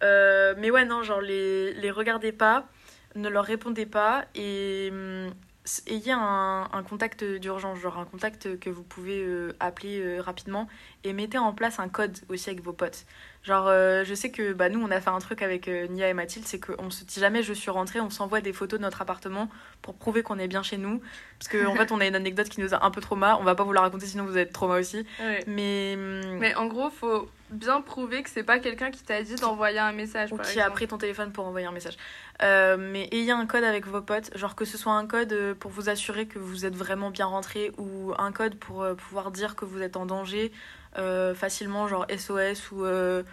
Mais 0.02 0.72
ouais 0.72 0.86
non 0.86 1.04
genre 1.04 1.22
les 1.22 1.74
les 1.74 1.92
regardez 1.92 2.32
pas, 2.32 2.68
ne 3.16 3.30
leur 3.30 3.46
répondez 3.46 3.86
pas 3.86 4.26
et 4.36 4.90
hum, 4.92 5.34
s- 5.66 5.84
ayez 5.88 6.12
un, 6.14 6.70
un 6.72 6.84
contact 6.84 7.24
d'urgence, 7.24 7.80
genre 7.80 7.98
un 7.98 8.06
contact 8.06 8.60
que 8.60 8.70
vous 8.70 8.84
pouvez 8.84 9.24
euh, 9.24 9.54
appeler 9.60 10.00
euh, 10.00 10.22
rapidement 10.22 10.68
et 11.08 11.14
mettez 11.14 11.38
en 11.38 11.54
place 11.54 11.80
un 11.80 11.90
code 11.90 12.18
aussi 12.30 12.50
avec 12.50 12.64
vos 12.64 12.74
potes. 12.74 13.06
Genre, 13.48 13.68
euh, 13.70 14.04
je 14.04 14.14
sais 14.14 14.30
que 14.30 14.52
bah, 14.52 14.68
nous, 14.68 14.84
on 14.84 14.92
a 14.92 15.00
fait 15.00 15.10
un 15.10 15.20
truc 15.20 15.42
avec 15.42 15.70
euh, 15.70 15.88
Nia 15.88 16.10
et 16.10 16.14
Mathilde, 16.14 16.46
c'est 16.46 16.60
qu'on 16.60 16.90
se 16.90 17.06
dit 17.06 17.22
jamais 17.22 17.44
je 17.44 17.54
suis 17.54 17.72
rentrée, 17.72 18.02
on 18.02 18.10
s'envoie 18.10 18.42
des 18.42 18.52
photos 18.52 18.78
de 18.78 18.84
notre 18.84 19.02
appartement 19.02 19.50
pour 19.82 19.96
prouver 19.96 20.22
qu'on 20.22 20.38
est 20.38 20.50
bien 20.50 20.64
chez 20.64 20.76
nous. 20.76 21.02
Parce 21.40 21.50
qu'en 21.50 21.72
en 21.72 21.76
fait, 21.78 21.94
on 21.94 22.02
a 22.02 22.06
une 22.06 22.16
anecdote 22.16 22.50
qui 22.50 22.60
nous 22.60 22.74
a 22.74 22.86
un 22.86 22.92
peu 22.92 23.00
trauma. 23.00 23.38
On 23.40 23.46
va 23.46 23.56
pas 23.56 23.64
vous 23.64 23.72
la 23.72 23.80
raconter, 23.80 24.06
sinon 24.06 24.26
vous 24.26 24.38
êtes 24.38 24.52
trauma 24.52 24.78
aussi. 24.78 25.06
Ouais. 25.22 25.46
Mais, 25.48 25.94
hum, 25.96 26.40
Mais 26.40 26.56
en 26.56 26.66
gros, 26.66 26.90
faut 26.90 27.30
bien 27.50 27.80
prouver 27.80 28.22
que 28.22 28.30
c'est 28.30 28.44
pas 28.44 28.60
quelqu'un 28.60 28.92
qui 28.92 29.02
t'a 29.04 29.24
dit 29.24 29.36
d'envoyer 29.36 29.80
un 29.80 29.94
message. 29.94 30.34
ou 30.34 30.36
par 30.36 30.46
qui 30.46 30.60
a 30.60 30.70
pris 30.70 30.90
ton 30.90 30.98
téléphone 30.98 31.32
pour 31.32 31.46
envoyer 31.46 31.68
un 31.68 31.72
message. 31.72 31.96
Euh, 32.44 32.76
mais 32.78 33.08
ayez 33.14 33.32
un 33.32 33.46
code 33.46 33.64
avec 33.64 33.88
vos 33.88 34.02
potes, 34.02 34.36
genre 34.38 34.56
que 34.56 34.66
ce 34.66 34.78
soit 34.78 34.92
un 34.92 35.08
code 35.08 35.56
pour 35.58 35.72
vous 35.72 35.88
assurer 35.88 36.26
que 36.26 36.38
vous 36.38 36.66
êtes 36.66 36.76
vraiment 36.76 37.12
bien 37.12 37.28
rentré 37.28 37.72
ou 37.78 38.12
un 38.18 38.34
code 38.34 38.56
pour 38.56 38.86
pouvoir 38.98 39.32
dire 39.32 39.56
que 39.56 39.64
vous 39.64 39.82
êtes 39.82 39.96
en 39.96 40.06
danger 40.06 40.52
euh, 40.98 41.34
facilement, 41.36 41.88
genre 41.88 42.06
SOS 42.16 42.72
ou 42.72 42.86
euh, 42.86 43.24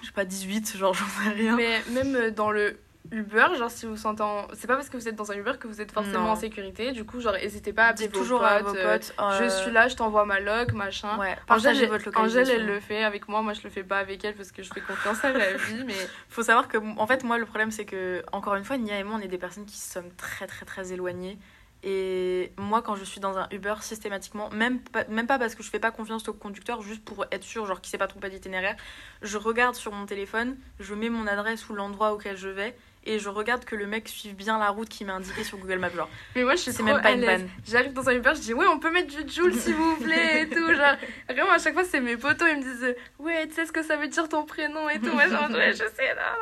je 0.00 0.06
sais 0.06 0.12
pas 0.12 0.24
18, 0.24 0.76
genre 0.76 0.94
j'en 0.94 1.06
sais 1.06 1.30
rien. 1.30 1.56
Mais 1.56 1.82
même 1.90 2.14
euh, 2.14 2.30
dans 2.30 2.50
le 2.50 2.78
Uber, 3.12 3.46
genre 3.56 3.70
si 3.70 3.86
vous 3.86 3.96
sentez 3.96 4.22
en... 4.22 4.48
C'est 4.54 4.66
pas 4.66 4.74
parce 4.74 4.88
que 4.88 4.96
vous 4.96 5.08
êtes 5.08 5.14
dans 5.14 5.30
un 5.30 5.36
Uber 5.36 5.52
que 5.60 5.68
vous 5.68 5.80
êtes 5.80 5.92
forcément 5.92 6.24
Non. 6.24 6.30
en 6.30 6.36
sécurité. 6.36 6.92
Du 6.92 7.04
coup, 7.04 7.20
genre, 7.20 7.34
n'hésitez 7.34 7.72
pas 7.72 7.84
à 7.84 7.88
appeler 7.88 8.08
vos 8.08 8.18
toujours 8.18 8.40
potes. 8.40 8.48
à 8.48 8.62
vos 8.62 8.74
euh, 8.74 8.98
potes. 8.98 9.14
Je 9.40 9.48
suis 9.48 9.70
là, 9.70 9.88
je 9.88 9.96
t'envoie 9.96 10.24
ma 10.24 10.40
log, 10.40 10.72
machin. 10.72 11.16
Ouais, 11.18 11.36
Angèle, 11.48 11.88
votre 11.88 12.10
Angèle, 12.18 12.50
elle 12.50 12.66
le 12.66 12.80
fait 12.80 13.04
avec 13.04 13.28
moi. 13.28 13.42
Moi, 13.42 13.52
je 13.52 13.62
le 13.62 13.70
fais 13.70 13.84
pas 13.84 13.98
avec 13.98 14.24
elle 14.24 14.34
parce 14.34 14.50
que 14.50 14.62
je 14.62 14.72
fais 14.72 14.80
confiance 14.80 15.24
à 15.24 15.32
la 15.32 15.52
vie. 15.52 15.84
Mais 15.86 15.94
Faut 16.28 16.42
savoir 16.42 16.68
que, 16.68 16.78
en 16.98 17.06
fait, 17.06 17.22
moi, 17.22 17.38
le 17.38 17.46
problème, 17.46 17.70
c'est 17.70 17.84
que, 17.84 18.22
encore 18.32 18.56
une 18.56 18.64
fois, 18.64 18.76
Nia 18.76 18.98
et 18.98 19.04
moi, 19.04 19.18
on 19.18 19.22
est 19.22 19.28
des 19.28 19.38
personnes 19.38 19.66
qui 19.66 19.78
sommes 19.78 20.10
très, 20.16 20.46
très, 20.46 20.66
très 20.66 20.92
éloignées. 20.92 21.38
Et 21.88 22.52
moi, 22.58 22.82
quand 22.82 22.96
je 22.96 23.04
suis 23.04 23.20
dans 23.20 23.38
un 23.38 23.46
Uber, 23.52 23.76
systématiquement, 23.80 24.50
même 24.50 24.80
pas, 24.80 25.38
parce 25.38 25.54
que 25.54 25.62
je 25.62 25.70
fais 25.70 25.78
pas 25.78 25.92
confiance 25.92 26.28
au 26.28 26.32
conducteur, 26.32 26.82
juste 26.82 27.04
pour 27.04 27.26
être 27.30 27.44
sûr, 27.44 27.64
genre, 27.64 27.80
qu'il 27.80 27.90
sait 27.90 27.96
pas 27.96 28.08
tromper 28.08 28.28
d'itinéraire, 28.28 28.74
je 29.22 29.38
regarde 29.38 29.76
sur 29.76 29.92
mon 29.92 30.04
téléphone, 30.04 30.56
je 30.80 30.94
mets 30.94 31.10
mon 31.10 31.28
adresse 31.28 31.68
ou 31.68 31.74
l'endroit 31.74 32.12
auquel 32.12 32.36
je 32.36 32.48
vais, 32.48 32.76
et 33.06 33.18
je 33.18 33.28
regarde 33.28 33.64
que 33.64 33.74
le 33.76 33.86
mec 33.86 34.08
suive 34.08 34.34
bien 34.34 34.58
la 34.58 34.68
route 34.70 34.88
qui 34.88 35.04
m'a 35.04 35.14
indiqué 35.14 35.44
sur 35.44 35.58
Google 35.58 35.78
Maps. 35.78 35.90
Genre, 35.90 36.08
Mais 36.34 36.42
moi, 36.44 36.54
je 36.56 36.60
suis 36.62 36.72
trop 36.74 36.82
même 36.82 37.00
pas 37.00 37.08
à 37.08 37.12
une. 37.12 37.48
J'arrive 37.66 37.92
dans 37.92 38.08
un 38.08 38.12
Uber, 38.14 38.32
je 38.34 38.40
dis 38.40 38.54
ouais, 38.54 38.66
on 38.66 38.78
peut 38.78 38.90
mettre 38.90 39.08
du 39.08 39.32
Joule 39.32 39.54
s'il 39.54 39.74
vous 39.74 39.96
plaît 39.96 40.42
et 40.42 40.48
tout. 40.48 40.66
Genre, 40.74 40.96
vraiment, 41.28 41.52
à 41.52 41.58
chaque 41.58 41.74
fois, 41.74 41.84
c'est 41.84 42.00
mes 42.00 42.16
potos, 42.16 42.48
ils 42.50 42.58
me 42.58 42.62
disent 42.62 42.94
ouais, 43.18 43.46
tu 43.48 43.54
sais 43.54 43.66
ce 43.66 43.72
que 43.72 43.82
ça 43.82 43.96
veut 43.96 44.08
dire 44.08 44.28
ton 44.28 44.44
prénom 44.44 44.88
et 44.88 44.98
tout. 45.00 45.12
Moi, 45.12 45.28
genre, 45.28 45.50
ouais, 45.50 45.72
je 45.72 45.84
sais 45.96 46.14
là. 46.14 46.34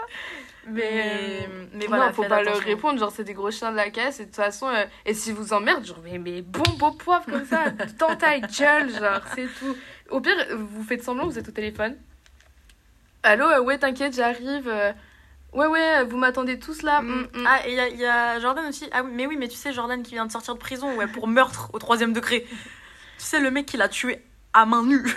Mais, 0.67 1.47
mais 1.47 1.49
Mais 1.75 1.87
voilà, 1.89 2.07
non, 2.07 2.12
faut 2.15 2.23
pas 2.25 2.43
leur 2.43 2.59
répondre, 2.59 2.99
genre 2.99 3.12
c'est 3.12 3.25
des 3.25 3.35
gros 3.35 3.51
chiens 3.51 3.71
de 3.71 3.77
la 3.77 3.91
caisse 3.91 4.21
et 4.21 4.23
de 4.25 4.29
toute 4.29 4.37
façon, 4.37 4.67
euh, 4.69 4.85
et 5.05 5.12
si 5.12 5.31
vous 5.31 5.53
emmerdent, 5.53 5.85
genre 5.85 6.01
mais, 6.03 6.17
mais 6.19 6.41
bon 6.41 6.62
beau 6.79 6.91
poivre 6.93 7.27
comme 7.27 7.45
ça, 7.45 7.65
dans 7.99 8.17
ta 8.17 8.39
gueule, 8.39 8.89
genre 8.91 9.21
c'est 9.35 9.49
tout. 9.59 9.77
Au 10.09 10.21
pire, 10.23 10.35
vous 10.57 10.83
faites 10.83 11.03
semblant, 11.05 11.27
vous 11.27 11.39
êtes 11.39 11.49
au 11.49 11.53
téléphone. 11.53 11.97
Allô, 13.23 13.45
euh, 13.47 13.61
ouais, 13.61 13.77
t'inquiète, 13.79 14.15
j'arrive. 14.15 14.67
euh, 14.69 14.93
ouais, 15.55 15.67
ouais, 15.67 16.05
vous 16.05 16.17
m'attendez 16.19 16.59
tous 16.59 16.83
là. 16.83 17.01
Mm. 17.01 17.29
mm. 17.35 17.47
Ah, 17.47 17.67
et 17.67 17.71
il 17.73 17.77
y, 17.77 17.81
a- 17.81 17.89
il 17.89 17.99
y 18.01 18.05
a 18.07 18.39
Jordan 18.41 18.67
aussi. 18.67 18.89
Ah 18.93 19.03
oui, 19.03 19.11
mais 19.15 19.27
oui, 19.27 19.37
mais 19.39 19.49
tu 19.49 19.57
sais, 19.57 19.73
Jordan 19.73 20.03
qui 20.03 20.13
vient 20.15 20.27
de 20.27 20.33
sortir 20.33 20.55
de 20.55 20.59
prison 20.61 20.95
ouais, 20.97 21.07
pour 21.07 21.27
meurtre 21.29 21.71
au 21.73 21.79
troisième 21.79 22.13
degré. 22.13 22.47
Tu 23.19 23.25
sais, 23.25 23.41
le 23.41 23.51
mec 23.51 23.67
qui 23.67 23.77
l'a 23.77 23.89
tué 23.89 24.23
à 24.53 24.67
main 24.67 24.83
nue. 24.85 25.05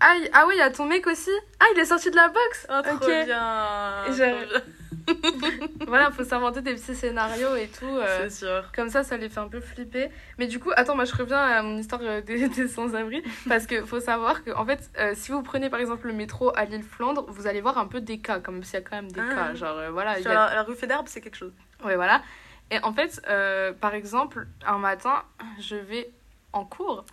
Ah, 0.00 0.14
ah 0.32 0.44
oui, 0.46 0.54
il 0.56 0.58
y 0.58 0.62
a 0.62 0.70
ton 0.70 0.84
mec 0.86 1.06
aussi. 1.06 1.30
Ah, 1.58 1.64
il 1.74 1.80
est 1.80 1.84
sorti 1.86 2.10
de 2.10 2.16
la 2.16 2.28
boxe. 2.28 2.66
Ah, 2.68 2.82
trop 2.82 3.06
bien. 3.24 3.26
voilà, 5.86 6.10
faut 6.10 6.24
s'inventer 6.24 6.62
des 6.62 6.74
petits 6.74 6.94
scénarios 6.94 7.54
et 7.56 7.68
tout. 7.68 7.84
euh, 7.86 8.28
C'est 8.28 8.44
sûr. 8.46 8.70
Comme 8.74 8.88
ça, 8.88 9.02
ça 9.02 9.16
les 9.16 9.28
fait 9.28 9.40
un 9.40 9.48
peu 9.48 9.60
flipper. 9.60 10.08
Mais 10.38 10.46
du 10.46 10.58
coup, 10.58 10.70
attends, 10.76 10.94
moi 10.96 11.04
je 11.04 11.14
reviens 11.14 11.38
à 11.38 11.62
mon 11.62 11.76
histoire 11.78 12.00
euh, 12.02 12.20
des, 12.20 12.48
des 12.48 12.68
sans-abri. 12.68 13.22
Parce 13.48 13.66
qu'il 13.66 13.86
faut 13.86 14.00
savoir 14.00 14.44
que, 14.44 14.50
en 14.52 14.64
fait, 14.64 14.90
euh, 14.98 15.12
si 15.14 15.32
vous 15.32 15.42
prenez 15.42 15.70
par 15.70 15.80
exemple 15.80 16.06
le 16.06 16.12
métro 16.12 16.52
à 16.56 16.64
l'île 16.64 16.82
Flandre, 16.82 17.24
vous 17.28 17.46
allez 17.46 17.60
voir 17.60 17.78
un 17.78 17.86
peu 17.86 18.00
des 18.00 18.18
cas, 18.18 18.40
comme 18.40 18.62
s'il 18.62 18.74
y 18.74 18.76
a 18.78 18.80
quand 18.82 18.96
même 18.96 19.10
des 19.12 19.20
Ah. 19.20 19.34
cas. 19.34 19.54
Genre, 19.54 19.76
euh, 19.76 19.90
voilà. 19.90 20.18
y 20.18 20.22
Sur 20.22 20.30
a- 20.30 20.34
la, 20.34 20.54
la 20.54 20.62
rue 20.62 20.74
Fédère, 20.74 21.02
c'est 21.06 21.20
quelque 21.20 21.36
chose. 21.36 21.52
Ouais, 21.84 21.96
voilà. 21.96 22.22
Et 22.70 22.78
en 22.84 22.92
fait, 22.92 23.20
par 23.80 23.94
exemple, 23.94 24.46
un 24.66 24.78
matin, 24.78 25.22
je 25.58 25.74
vais 25.76 26.10
en 26.52 26.64
cours 26.64 27.04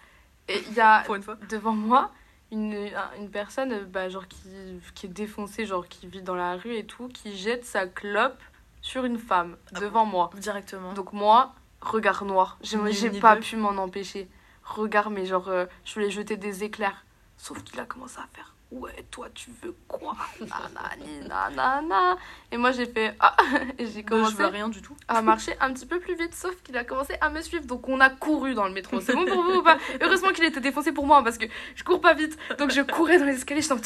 et 0.47 0.59
il 0.69 0.73
y 0.75 0.79
a 0.79 1.01
Pour 1.05 1.15
une 1.15 1.23
fois. 1.23 1.37
devant 1.49 1.73
moi 1.73 2.11
une, 2.51 2.73
un- 2.75 3.17
une 3.19 3.29
personne 3.29 3.85
bah, 3.85 4.09
genre 4.09 4.27
qui, 4.27 4.49
qui 4.95 5.05
est 5.05 5.09
défoncée, 5.09 5.65
genre 5.65 5.87
qui 5.87 6.07
vit 6.07 6.21
dans 6.21 6.35
la 6.35 6.55
rue 6.55 6.75
et 6.75 6.85
tout, 6.85 7.07
qui 7.09 7.35
jette 7.37 7.65
sa 7.65 7.87
clope 7.87 8.39
sur 8.81 9.05
une 9.05 9.17
femme 9.19 9.57
Ah 9.75 9.79
devant 9.79 10.05
moi. 10.05 10.29
Directement. 10.37 10.93
Donc 10.93 11.13
moi, 11.13 11.53
regard 11.81 12.23
noir. 12.25 12.57
J'ai 12.61 12.77
pas 13.19 13.35
deux. 13.35 13.41
pu 13.41 13.55
m'en 13.57 13.71
empêcher. 13.77 14.29
Regard, 14.63 15.09
mais 15.09 15.25
genre, 15.25 15.47
euh, 15.49 15.65
je 15.85 15.93
voulais 15.93 16.09
jeter 16.11 16.37
des 16.37 16.63
éclairs. 16.63 17.05
Sauf 17.37 17.63
qu'il 17.63 17.79
a 17.79 17.85
commencé 17.85 18.17
à 18.19 18.27
faire 18.33 18.53
Ouais, 18.69 19.05
toi, 19.11 19.27
tu 19.33 19.49
veux 19.63 19.73
quoi? 19.87 20.13
Nanani, 20.41 21.27
nanana. 21.27 22.17
Et 22.51 22.57
moi, 22.57 22.73
j'ai 22.73 22.85
fait 22.85 23.15
Ah 23.19 23.35
Et 23.77 23.85
j'ai 23.87 24.01
je 24.01 24.05
commencé 24.05 24.35
veux 24.35 24.47
rien 24.47 24.67
du 24.67 24.81
tout. 24.81 24.95
à 25.07 25.21
marcher 25.21 25.55
un 25.61 25.71
petit 25.73 25.85
peu 25.85 25.99
plus 25.99 26.15
vite. 26.15 26.35
Sauf 26.35 26.53
qu'il 26.63 26.75
a 26.75 26.83
commencé 26.83 27.15
à 27.21 27.29
me 27.29 27.41
suivre. 27.41 27.65
Donc, 27.65 27.87
on 27.87 27.99
a 28.01 28.09
couru 28.09 28.55
dans 28.55 28.65
le 28.65 28.73
métro. 28.73 28.99
C'est 28.99 29.13
bon 29.13 29.25
pour 29.25 29.41
vous 29.41 29.59
ou 29.59 29.63
pas? 29.63 29.77
Heureusement 30.01 30.31
qu'il 30.33 30.43
était 30.43 30.59
défoncé 30.59 30.91
pour 30.91 31.05
moi 31.07 31.23
parce 31.23 31.37
que 31.37 31.45
je 31.75 31.83
cours 31.83 32.01
pas 32.01 32.13
vite. 32.13 32.37
Donc, 32.59 32.71
je 32.71 32.81
courais 32.81 33.19
dans 33.19 33.25
les 33.25 33.35
escaliers. 33.35 33.71
en 33.71 33.77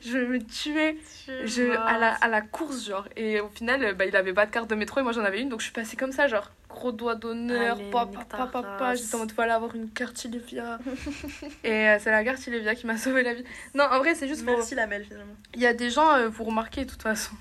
Je 0.00 0.18
me 0.18 0.38
tuais 0.42 0.96
je, 1.44 1.76
à, 1.76 1.98
la, 1.98 2.14
à 2.14 2.28
la 2.28 2.40
course, 2.40 2.86
genre. 2.86 3.06
Et 3.16 3.40
au 3.40 3.48
final, 3.48 3.84
euh, 3.84 3.92
bah, 3.94 4.06
il 4.06 4.16
avait 4.16 4.32
pas 4.32 4.46
de 4.46 4.50
carte 4.50 4.68
de 4.68 4.74
métro 4.74 5.00
et 5.00 5.02
moi 5.02 5.12
j'en 5.12 5.24
avais 5.24 5.40
une, 5.40 5.48
donc 5.48 5.60
je 5.60 5.64
suis 5.64 5.72
passée 5.72 5.96
comme 5.96 6.12
ça, 6.12 6.26
genre. 6.26 6.50
Gros 6.68 6.90
doigt 6.90 7.14
d'honneur, 7.14 7.78
papa, 7.92 8.24
papa, 8.28 8.62
papa. 8.62 8.94
J'étais 8.96 9.14
en 9.14 9.18
mode, 9.18 9.32
aller 9.38 9.52
avoir 9.52 9.76
une 9.76 9.90
carte 9.90 10.24
Ilevia. 10.24 10.80
et 11.64 11.70
euh, 11.70 11.98
c'est 12.00 12.10
la 12.10 12.24
carte 12.24 12.44
Ilevia 12.46 12.74
qui 12.74 12.86
m'a 12.86 12.96
sauvé 12.98 13.22
la 13.22 13.34
vie. 13.34 13.44
Non, 13.74 13.84
en 13.84 13.98
vrai, 14.00 14.14
c'est 14.14 14.26
juste 14.26 14.44
pour. 14.44 14.56
Merci 14.56 14.74
la 14.74 14.86
Mel 14.88 15.04
finalement. 15.04 15.36
Il 15.54 15.60
y 15.60 15.66
a 15.66 15.72
des 15.72 15.90
gens, 15.90 16.12
euh, 16.14 16.28
vous 16.28 16.44
remarquez 16.44 16.84
de 16.84 16.90
toute 16.90 17.02
façon. 17.02 17.36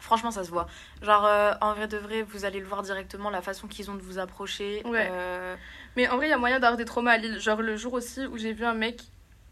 Franchement, 0.00 0.30
ça 0.30 0.44
se 0.44 0.50
voit. 0.50 0.68
Genre, 1.02 1.26
euh, 1.26 1.52
en 1.60 1.74
vrai 1.74 1.88
de 1.88 1.96
vrai, 1.96 2.22
vous 2.22 2.44
allez 2.44 2.60
le 2.60 2.66
voir 2.66 2.82
directement, 2.82 3.30
la 3.30 3.42
façon 3.42 3.66
qu'ils 3.66 3.90
ont 3.90 3.94
de 3.94 4.00
vous 4.02 4.18
approcher. 4.18 4.82
Ouais. 4.86 5.08
Euh, 5.10 5.56
Mais 5.96 6.08
en 6.08 6.16
vrai, 6.16 6.28
il 6.28 6.30
y 6.30 6.32
a 6.32 6.38
moyen 6.38 6.60
d'avoir 6.60 6.76
des 6.76 6.84
traumas 6.84 7.12
à 7.12 7.16
Lille. 7.18 7.40
Genre 7.40 7.60
le 7.60 7.76
jour 7.76 7.92
aussi 7.94 8.26
où 8.26 8.38
j'ai 8.38 8.52
vu 8.52 8.64
un 8.64 8.74
mec 8.74 9.02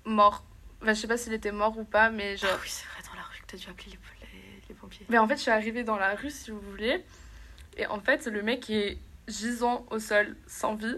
mort. 0.05 0.45
Enfin, 0.83 0.93
je 0.95 1.01
sais 1.01 1.09
pas 1.09 1.17
s'il 1.17 1.33
était 1.33 1.53
mort 1.53 1.77
ou 1.79 1.85
pas, 1.85 2.11
mais 2.11 2.37
genre. 2.37 2.51
Ah 2.53 2.59
oui, 2.63 2.69
c'est 2.69 2.87
vrai, 2.87 3.03
dans 3.11 3.17
la 3.17 3.23
rue 3.23 3.41
que 3.41 3.47
t'as 3.47 3.57
dû 3.57 3.69
appeler 3.69 3.91
les, 3.91 4.39
les- 4.39 4.63
les 4.69 4.75
pompiers. 4.75 5.07
Mais 5.09 5.19
en 5.19 5.27
fait, 5.27 5.37
je 5.37 5.43
suis 5.43 5.51
arrivée 5.51 5.85
dans 5.85 5.97
la 5.97 6.15
rue, 6.15 6.31
si 6.31 6.51
vous 6.51 6.61
voulez. 6.61 7.03
Et 7.77 7.87
en 7.87 8.01
fait, 8.01 8.27
le 8.27 8.43
mec 8.43 8.69
est 8.71 8.99
gisant 9.29 9.87
au 9.91 9.99
sol, 9.99 10.37
sans 10.47 10.75
vie. 10.75 10.97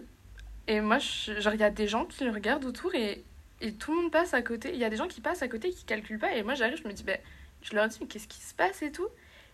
Et 0.66 0.81
moi, 0.81 0.99
je, 0.99 1.41
genre, 1.41 1.55
il 1.55 1.61
y 1.61 1.64
a 1.64 1.70
des 1.70 1.89
gens 1.89 2.05
qui 2.05 2.24
le 2.24 2.31
regardent 2.31 2.64
autour 2.66 2.95
et, 2.95 3.24
et 3.61 3.72
tout 3.72 3.93
le 3.95 4.03
monde 4.03 4.12
passe 4.12 4.35
à 4.35 4.43
côté. 4.43 4.70
Il 4.72 4.79
y 4.79 4.85
a 4.85 4.91
des 4.91 4.97
gens 4.97 5.09
qui 5.09 5.20
passent 5.20 5.43
à 5.43 5.49
côté 5.49 5.70
qui 5.70 5.85
calculent 5.85 6.18
pas. 6.18 6.35
Et 6.35 6.43
moi, 6.43 6.55
j'arrive, 6.55 6.79
je 6.83 6.87
me 6.87 6.93
dis, 6.93 7.05
ben, 7.05 7.18
je 7.62 7.74
leur 7.74 7.89
dis, 7.89 7.99
mais 8.01 8.07
qu'est-ce 8.07 8.29
qui 8.29 8.41
se 8.41 8.55
passe 8.55 8.83
et 8.83 8.93
tout? 8.93 9.09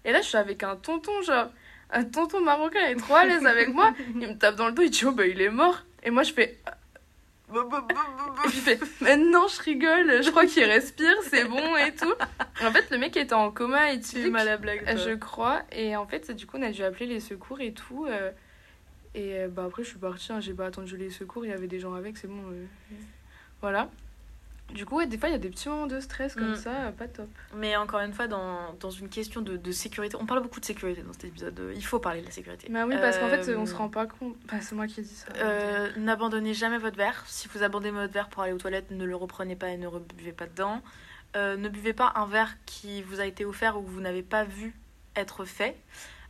Et 0.04 0.12
là, 0.12 0.20
je 0.22 0.26
suis 0.26 0.36
avec 0.36 0.62
un 0.62 0.76
tonton, 0.76 1.22
genre, 1.22 1.50
un 1.90 2.04
tonton 2.04 2.40
marocain, 2.40 2.80
est 2.88 2.96
trop 2.96 3.14
à 3.14 3.24
l'aise 3.26 3.46
avec 3.46 3.68
moi. 3.68 3.94
Il 4.20 4.28
me 4.28 4.36
tape 4.38 4.56
dans 4.56 4.66
le 4.66 4.72
dos, 4.72 4.82
il 4.82 4.90
dit, 4.90 5.04
oh, 5.06 5.12
bah, 5.12 5.26
il 5.26 5.40
est 5.40 5.50
mort. 5.50 5.84
Et 6.02 6.10
moi, 6.10 6.24
je 6.24 6.32
fais, 6.32 6.58
et 7.52 8.48
puis 8.48 8.52
il 8.56 8.60
fait, 8.60 8.80
mais 9.02 9.16
non, 9.16 9.46
je 9.48 9.60
rigole, 9.62 10.22
je 10.22 10.30
crois 10.30 10.46
qu'il 10.46 10.64
respire, 10.64 11.14
c'est 11.24 11.44
bon 11.44 11.76
et 11.76 11.94
tout. 11.94 12.12
En 12.64 12.70
fait, 12.72 12.90
le 12.90 12.98
mec 12.98 13.16
était 13.16 13.34
en 13.34 13.50
coma 13.50 13.90
Tu 13.90 13.96
éthylique. 13.98 14.24
fais 14.24 14.30
mal 14.30 14.48
à 14.48 14.52
la 14.52 14.56
blague. 14.56 14.84
toi. 14.84 14.96
Je 14.96 15.10
crois. 15.14 15.62
Et 15.72 15.94
en 15.96 16.06
fait, 16.06 16.30
du 16.30 16.46
coup, 16.46 16.56
on 16.58 16.62
a 16.62 16.70
dû 16.70 16.82
appeler 16.82 17.06
les 17.06 17.20
secours 17.20 17.60
et 17.60 17.72
tout. 17.72 18.06
euh, 18.08 18.30
et 19.14 19.34
euh, 19.40 19.48
bah, 19.48 19.64
après, 19.66 19.84
je 19.84 19.88
suis 19.90 19.98
partie. 19.98 20.32
hein, 20.32 20.40
J'ai 20.40 20.54
pas 20.54 20.66
attendu 20.66 20.96
les 20.96 21.10
secours. 21.10 21.44
Il 21.44 21.50
y 21.50 21.54
avait 21.54 21.66
des 21.68 21.78
gens 21.80 21.94
avec, 21.94 22.16
c'est 22.16 22.26
bon. 22.28 22.42
euh, 22.50 22.64
Voilà. 23.60 23.88
Du 24.72 24.86
coup, 24.86 24.96
ouais, 24.96 25.06
des 25.06 25.18
fois, 25.18 25.28
il 25.28 25.32
y 25.32 25.34
a 25.36 25.38
des 25.38 25.50
petits 25.50 25.68
moments 25.68 25.86
de 25.86 26.00
stress 26.00 26.34
comme 26.34 26.52
Mm. 26.52 26.56
ça, 26.56 26.70
euh, 26.70 26.90
pas 26.90 27.06
top. 27.06 27.28
Mais 27.54 27.76
encore 27.76 28.00
une 28.00 28.12
fois, 28.12 28.26
dans, 28.26 28.74
dans 28.80 28.90
une 28.90 29.08
question 29.08 29.40
de, 29.40 29.56
de 29.56 29.72
sécurité, 29.72 30.16
on 30.18 30.26
parle 30.26 30.42
beaucoup 30.42 30.58
de 30.58 30.64
sécurité 30.64 31.02
dans 31.02 31.12
cet 31.12 31.24
épisode. 31.24 31.58
euh, 31.60 31.72
Il 31.76 31.84
faut 31.84 31.98
parler 32.00 32.20
de 32.22 32.26
la 32.26 32.32
sécurité. 32.32 32.68
Bah 32.70 32.84
oui, 32.86 32.96
parce 33.00 33.18
qu'en 33.18 33.28
fait, 33.28 33.48
Euh, 33.48 33.58
on 33.58 33.66
se 33.66 33.74
rend 33.74 33.88
pas 33.88 34.06
compte. 34.06 34.36
C'est 34.60 34.72
moi 34.74 34.86
qui 34.86 35.02
dis 35.02 35.08
ça. 35.14 35.28
Euh, 35.36 35.90
N'abandonnez 35.96 36.54
jamais 36.54 36.78
votre 36.78 36.96
verre. 36.96 37.22
Si 37.26 37.46
vous 37.48 37.62
abandonnez 37.62 37.92
votre 37.92 38.12
verre 38.12 38.28
pour 38.28 38.42
aller 38.42 38.52
aux 38.52 38.58
toilettes, 38.58 38.90
ne 38.90 39.04
le 39.04 39.14
reprenez 39.14 39.54
pas 39.54 39.68
et 39.68 39.76
ne 39.76 39.86
rebuvez 39.86 40.32
pas 40.32 40.46
dedans. 40.46 40.80
Euh, 41.36 41.56
ne 41.56 41.68
buvez 41.68 41.92
pas 41.92 42.12
un 42.16 42.26
verre 42.26 42.56
qui 42.64 43.02
vous 43.02 43.20
a 43.20 43.26
été 43.26 43.44
offert 43.44 43.76
ou 43.78 43.82
que 43.82 43.90
vous 43.90 44.00
n'avez 44.00 44.22
pas 44.22 44.44
vu 44.44 44.74
être 45.14 45.44
fait. 45.44 45.76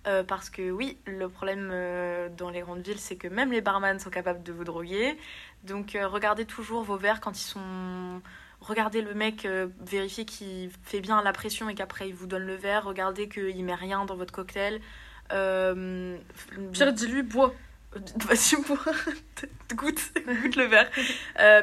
Euh, 0.07 0.23
parce 0.23 0.51
que 0.51 0.71
oui, 0.71 0.99
le 1.07 1.29
problème 1.31 1.71
euh, 1.73 2.29
dans 2.29 2.51
les 2.51 2.61
grandes 2.61 2.87
villes, 2.87 2.99
c'est 2.99 3.17
que 3.17 3.29
même 3.29 3.51
les 3.53 3.63
barman 3.63 3.99
sont 3.99 4.11
capables 4.11 4.43
de 4.43 4.53
vous 4.53 4.65
droguer. 4.65 5.17
Donc 5.65 5.95
euh, 5.95 6.07
regardez 6.07 6.45
toujours 6.45 6.83
vos 6.83 6.97
verres 6.97 7.21
quand 7.21 7.39
ils 7.39 7.45
sont... 7.45 8.21
Regardez 8.61 9.03
le 9.03 9.13
mec, 9.13 9.47
vérifiez 9.81 10.25
qu'il 10.25 10.71
fait 10.85 11.01
bien 11.01 11.23
la 11.23 11.35
pression 11.35 11.69
et 11.69 11.75
qu'après 11.75 12.09
il 12.09 12.15
vous 12.15 12.27
donne 12.27 12.45
le 12.45 12.55
verre. 12.55 12.85
Regardez 12.85 13.29
qu'il 13.29 13.63
met 13.63 13.75
rien 13.75 14.07
dans 14.07 14.17
votre 14.17 14.33
cocktail. 14.33 14.81
Pire, 15.29 16.93
dis-lui, 16.95 17.23
bois. 17.23 17.55
Vas-y, 18.27 18.57
bois. 18.67 18.79
goûte, 19.75 20.01
goûte 20.27 20.57
le 20.57 20.65
verre. 20.65 20.91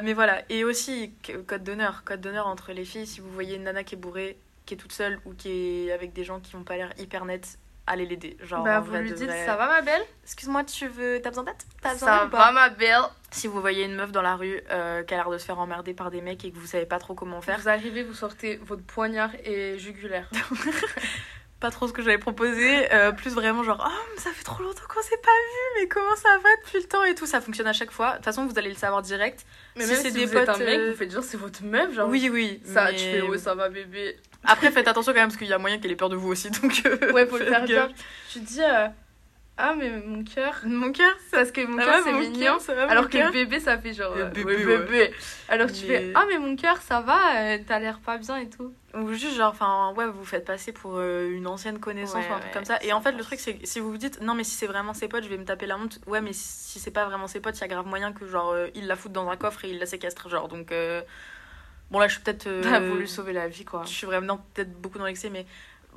Mais 0.04 0.12
voilà. 0.12 0.42
Et 0.48 0.62
aussi, 0.62 1.12
code 1.48 1.64
d'honneur. 1.64 2.04
Code 2.04 2.20
d'honneur 2.20 2.46
entre 2.46 2.72
les 2.72 2.84
filles. 2.84 3.08
Si 3.08 3.20
vous 3.20 3.32
voyez 3.32 3.56
une 3.56 3.64
nana 3.64 3.82
qui 3.82 3.96
est 3.96 3.98
bourrée, 3.98 4.38
qui 4.64 4.74
est 4.74 4.76
toute 4.76 4.92
seule 4.92 5.18
ou 5.24 5.34
qui 5.34 5.48
est 5.88 5.92
avec 5.92 6.12
des 6.12 6.22
gens 6.22 6.38
qui 6.38 6.54
n'ont 6.54 6.62
pas 6.62 6.76
l'air 6.76 6.92
hyper 6.98 7.24
nets, 7.24 7.58
allez 7.86 8.06
l'aider. 8.06 8.36
Genre, 8.42 8.62
bah, 8.64 8.80
vous 8.80 8.90
vrai 8.90 9.02
lui 9.02 9.12
dites, 9.12 9.26
vrai. 9.28 9.44
ça 9.46 9.56
va 9.56 9.66
ma 9.66 9.80
belle 9.82 10.02
Excuse-moi, 10.24 10.64
tu 10.64 10.86
veux. 10.88 11.20
T'as 11.22 11.30
besoin 11.30 11.44
d'aide? 11.44 11.54
T'as 11.80 11.92
besoin 11.94 12.08
Ça 12.20 12.24
va 12.26 12.52
ma 12.52 12.68
belle 12.68 13.02
Si 13.30 13.46
vous 13.48 13.60
voyez 13.60 13.84
une 13.84 13.94
meuf 13.96 14.12
dans 14.12 14.22
la 14.22 14.36
rue 14.36 14.60
euh, 14.70 15.02
qui 15.02 15.14
a 15.14 15.16
l'air 15.18 15.30
de 15.30 15.38
se 15.38 15.44
faire 15.44 15.58
emmerder 15.58 15.92
par 15.94 16.10
des 16.10 16.20
mecs 16.20 16.44
et 16.44 16.50
que 16.52 16.58
vous 16.58 16.66
savez 16.66 16.86
pas 16.86 16.98
trop 16.98 17.14
comment 17.14 17.40
faire, 17.40 17.58
Vous 17.58 17.68
arrivez, 17.68 18.02
vous 18.02 18.14
sortez 18.14 18.56
votre 18.64 18.82
poignard 18.84 19.30
et 19.44 19.78
jugulaire. 19.78 20.28
pas 21.60 21.70
trop 21.70 21.86
ce 21.86 21.92
que 21.92 22.02
j'avais 22.02 22.18
proposé, 22.18 22.92
euh, 22.92 23.12
plus 23.12 23.34
vraiment 23.34 23.62
genre 23.62 23.80
oh 23.88 24.02
mais 24.14 24.20
ça 24.20 24.30
fait 24.32 24.42
trop 24.42 24.60
longtemps 24.64 24.82
qu'on 24.88 25.00
s'est 25.00 25.16
pas 25.22 25.30
vu, 25.30 25.80
mais 25.80 25.86
comment 25.88 26.16
ça 26.16 26.28
va 26.42 26.48
depuis 26.64 26.78
le 26.78 26.88
temps 26.88 27.04
et 27.04 27.14
tout, 27.14 27.24
ça 27.24 27.40
fonctionne 27.40 27.68
à 27.68 27.72
chaque 27.72 27.92
fois. 27.92 28.10
De 28.10 28.16
toute 28.16 28.24
façon 28.24 28.46
vous 28.46 28.58
allez 28.58 28.70
le 28.70 28.74
savoir 28.74 29.00
direct. 29.00 29.46
Mais 29.76 29.84
Si 29.84 29.90
même 29.92 30.00
c'est 30.02 30.08
si 30.10 30.14
des 30.16 30.26
vous 30.26 30.36
êtes 30.38 30.48
un 30.48 30.52
potes, 30.54 30.62
mec, 30.66 30.78
euh, 30.80 30.90
vous 30.90 30.96
faites 30.96 31.12
genre 31.12 31.22
c'est 31.22 31.36
votre 31.36 31.62
meuf, 31.62 31.94
genre. 31.94 32.08
oui 32.08 32.28
oui. 32.32 32.60
Ça, 32.64 32.86
mais- 32.86 32.96
tu 32.96 33.04
fais 33.04 33.22
ouais, 33.22 33.38
ça 33.38 33.54
va 33.54 33.68
bébé. 33.68 34.16
Après 34.44 34.70
faites 34.70 34.88
attention 34.88 35.12
quand 35.12 35.20
même 35.20 35.28
parce 35.28 35.36
qu'il 35.38 35.46
y 35.48 35.52
a 35.52 35.58
moyen 35.58 35.78
qu'elle 35.78 35.92
ait 35.92 35.96
peur 35.96 36.08
de 36.08 36.16
vous 36.16 36.30
aussi 36.30 36.50
donc. 36.50 36.82
euh, 36.86 37.12
Ouais, 37.12 37.26
faut 37.26 37.38
le 37.38 37.46
faire 37.46 37.64
gaffe. 37.64 37.88
gaffe. 37.90 38.06
Tu 38.30 38.40
dis, 38.40 38.60
euh, 38.62 38.88
ah, 39.58 39.74
mais 39.78 39.90
mon 40.04 40.24
cœur. 40.24 40.60
Mon 40.64 40.90
cœur, 40.92 41.14
Parce 41.30 41.52
que 41.52 41.60
mon 41.66 41.78
ça 41.78 41.84
cœur, 41.84 42.00
c'est 42.04 42.12
mignon. 42.12 42.56
mon 42.68 42.88
Alors 42.88 43.04
que 43.08 43.18
cœur 43.18 43.30
bébé, 43.30 43.60
ça 43.60 43.76
fait 43.78 43.92
genre. 43.92 44.12
Euh, 44.16 44.22
euh, 44.24 44.30
bébé, 44.30 44.56
ouais, 44.56 44.64
ouais. 44.64 44.78
bébé. 44.78 45.14
Alors 45.48 45.68
tu 45.70 45.84
fais, 45.86 46.10
ah, 46.14 46.24
mais 46.28 46.38
mon 46.38 46.56
cœur, 46.56 46.78
ça 46.78 47.00
va, 47.02 47.36
euh, 47.36 47.58
t'as 47.68 47.78
l'air 47.78 47.98
pas 48.00 48.16
bien 48.18 48.38
et 48.38 48.48
tout. 48.48 48.72
Ou 48.94 49.12
juste 49.12 49.36
genre, 49.36 49.50
enfin 49.52 49.92
ouais, 49.96 50.06
vous 50.06 50.24
faites 50.24 50.44
passer 50.46 50.72
pour 50.72 51.00
une 51.00 51.46
ancienne 51.46 51.78
connaissance 51.78 52.24
ou 52.28 52.32
un 52.32 52.40
truc 52.40 52.52
comme 52.52 52.64
ça. 52.64 52.78
Et 52.82 52.92
en 52.92 53.00
fait, 53.00 53.12
le 53.12 53.22
truc, 53.22 53.38
c'est 53.40 53.54
que 53.56 53.66
si 53.66 53.78
vous 53.78 53.90
vous 53.90 53.98
dites, 53.98 54.20
non, 54.22 54.34
mais 54.34 54.42
si 54.44 54.54
c'est 54.56 54.66
vraiment 54.66 54.94
ses 54.94 55.06
potes, 55.08 55.22
je 55.24 55.28
vais 55.28 55.38
me 55.38 55.44
taper 55.44 55.66
la 55.66 55.76
honte. 55.78 55.98
Ouais, 56.06 56.20
mais 56.20 56.32
si 56.32 56.78
c'est 56.80 56.90
pas 56.90 57.04
vraiment 57.04 57.26
ses 57.28 57.40
potes, 57.40 57.56
il 57.58 57.60
y 57.60 57.64
a 57.64 57.68
grave 57.68 57.86
moyen 57.86 58.12
que 58.12 58.26
genre, 58.26 58.54
il 58.74 58.86
la 58.86 58.96
foute 58.96 59.12
dans 59.12 59.28
un 59.30 59.36
coffre 59.36 59.64
et 59.66 59.70
il 59.70 59.78
la 59.78 59.86
séquestre, 59.86 60.28
genre. 60.28 60.48
Donc, 60.48 60.72
bon, 61.92 61.98
là, 62.00 62.08
je 62.08 62.14
suis 62.14 62.22
peut-être. 62.22 62.46
euh, 62.48 62.62
T'as 62.62 62.80
voulu 62.80 63.06
sauver 63.06 63.32
la 63.32 63.46
vie, 63.46 63.64
quoi. 63.64 63.82
Je 63.86 63.90
suis 63.92 64.06
vraiment 64.06 64.44
peut-être 64.54 64.72
beaucoup 64.80 64.98
dans 64.98 65.06
l'excès, 65.06 65.30
mais 65.30 65.46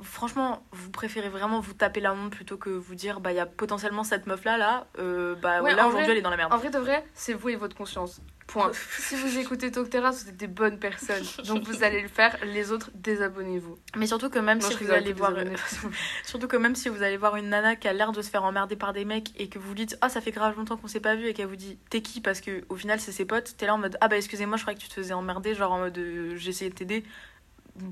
franchement, 0.02 0.64
vous 0.72 0.90
préférez 0.90 1.28
vraiment 1.28 1.60
vous 1.60 1.72
taper 1.72 2.00
la 2.00 2.12
honte 2.12 2.30
plutôt 2.30 2.56
que 2.56 2.70
vous 2.70 2.94
dire, 2.94 3.20
bah, 3.20 3.32
il 3.32 3.36
y 3.36 3.40
a 3.40 3.46
potentiellement 3.46 4.04
cette 4.04 4.26
meuf-là, 4.26 4.56
là, 4.58 4.86
euh, 4.98 5.34
bah, 5.36 5.62
Ouais, 5.62 5.74
là, 5.74 5.86
aujourd'hui, 5.86 6.12
elle 6.12 6.18
est 6.18 6.22
dans 6.22 6.30
la 6.30 6.36
merde. 6.36 6.52
En 6.52 6.58
vrai 6.58 6.70
de 6.70 6.78
vrai, 6.78 7.04
c'est 7.14 7.32
vous 7.32 7.48
et 7.48 7.56
votre 7.56 7.76
conscience. 7.76 8.20
Point. 8.46 8.70
si 8.98 9.16
vous 9.16 9.38
écoutez 9.38 9.72
Terrace, 9.72 10.22
vous 10.22 10.30
êtes 10.30 10.36
des 10.36 10.46
bonnes 10.46 10.78
personnes. 10.78 11.24
Donc 11.48 11.64
vous 11.64 11.82
allez 11.82 12.00
le 12.00 12.06
faire. 12.08 12.36
Les 12.44 12.70
autres, 12.70 12.90
désabonnez-vous. 12.94 13.76
Mais 13.96 14.06
surtout 14.06 14.30
que 14.30 14.38
même 14.38 14.60
Non, 14.60 14.68
si 14.68 14.84
vous 14.84 14.90
allez 14.92 15.12
voir. 15.12 15.32
désabonnez-vous. 15.32 15.90
Surtout 16.24 16.46
que 16.46 16.56
même 16.56 16.76
si 16.76 16.88
vous 16.88 17.02
allez 17.02 17.16
voir 17.16 17.34
une 17.34 17.48
nana 17.48 17.74
qui 17.74 17.88
a 17.88 17.92
l'air 17.92 18.12
de 18.12 18.22
se 18.22 18.30
faire 18.30 18.44
emmerder 18.44 18.76
par 18.76 18.92
des 18.92 19.04
mecs 19.04 19.32
et 19.36 19.48
que 19.48 19.58
vous 19.58 19.74
dites 19.74 19.98
ah 20.00 20.08
ça 20.08 20.20
fait 20.20 20.30
grave 20.30 20.56
longtemps 20.56 20.76
qu'on 20.76 20.86
s'est 20.86 21.00
pas 21.00 21.16
vu 21.16 21.26
et 21.26 21.34
qu'elle 21.34 21.48
vous 21.48 21.56
dit 21.56 21.76
t'es 21.90 22.02
qui? 22.02 22.20
Parce 22.20 22.40
que 22.40 22.64
au 22.68 22.76
final 22.76 23.00
c'est 23.00 23.10
ses 23.10 23.24
potes 23.24 23.56
t'es 23.56 23.66
là 23.66 23.74
en 23.74 23.78
mode 23.78 23.96
ah 24.00 24.06
bah 24.06 24.16
excusez-moi 24.16 24.56
je 24.56 24.62
croyais 24.62 24.78
que 24.78 24.82
tu 24.82 24.88
te 24.88 24.94
faisais 24.94 25.14
emmerder 25.14 25.54
genre 25.54 25.72
en 25.72 25.78
mode 25.78 25.98
euh, 25.98 26.36
j'ai 26.36 26.50
essayé 26.50 26.70
de 26.70 26.74
t'aider 26.76 27.04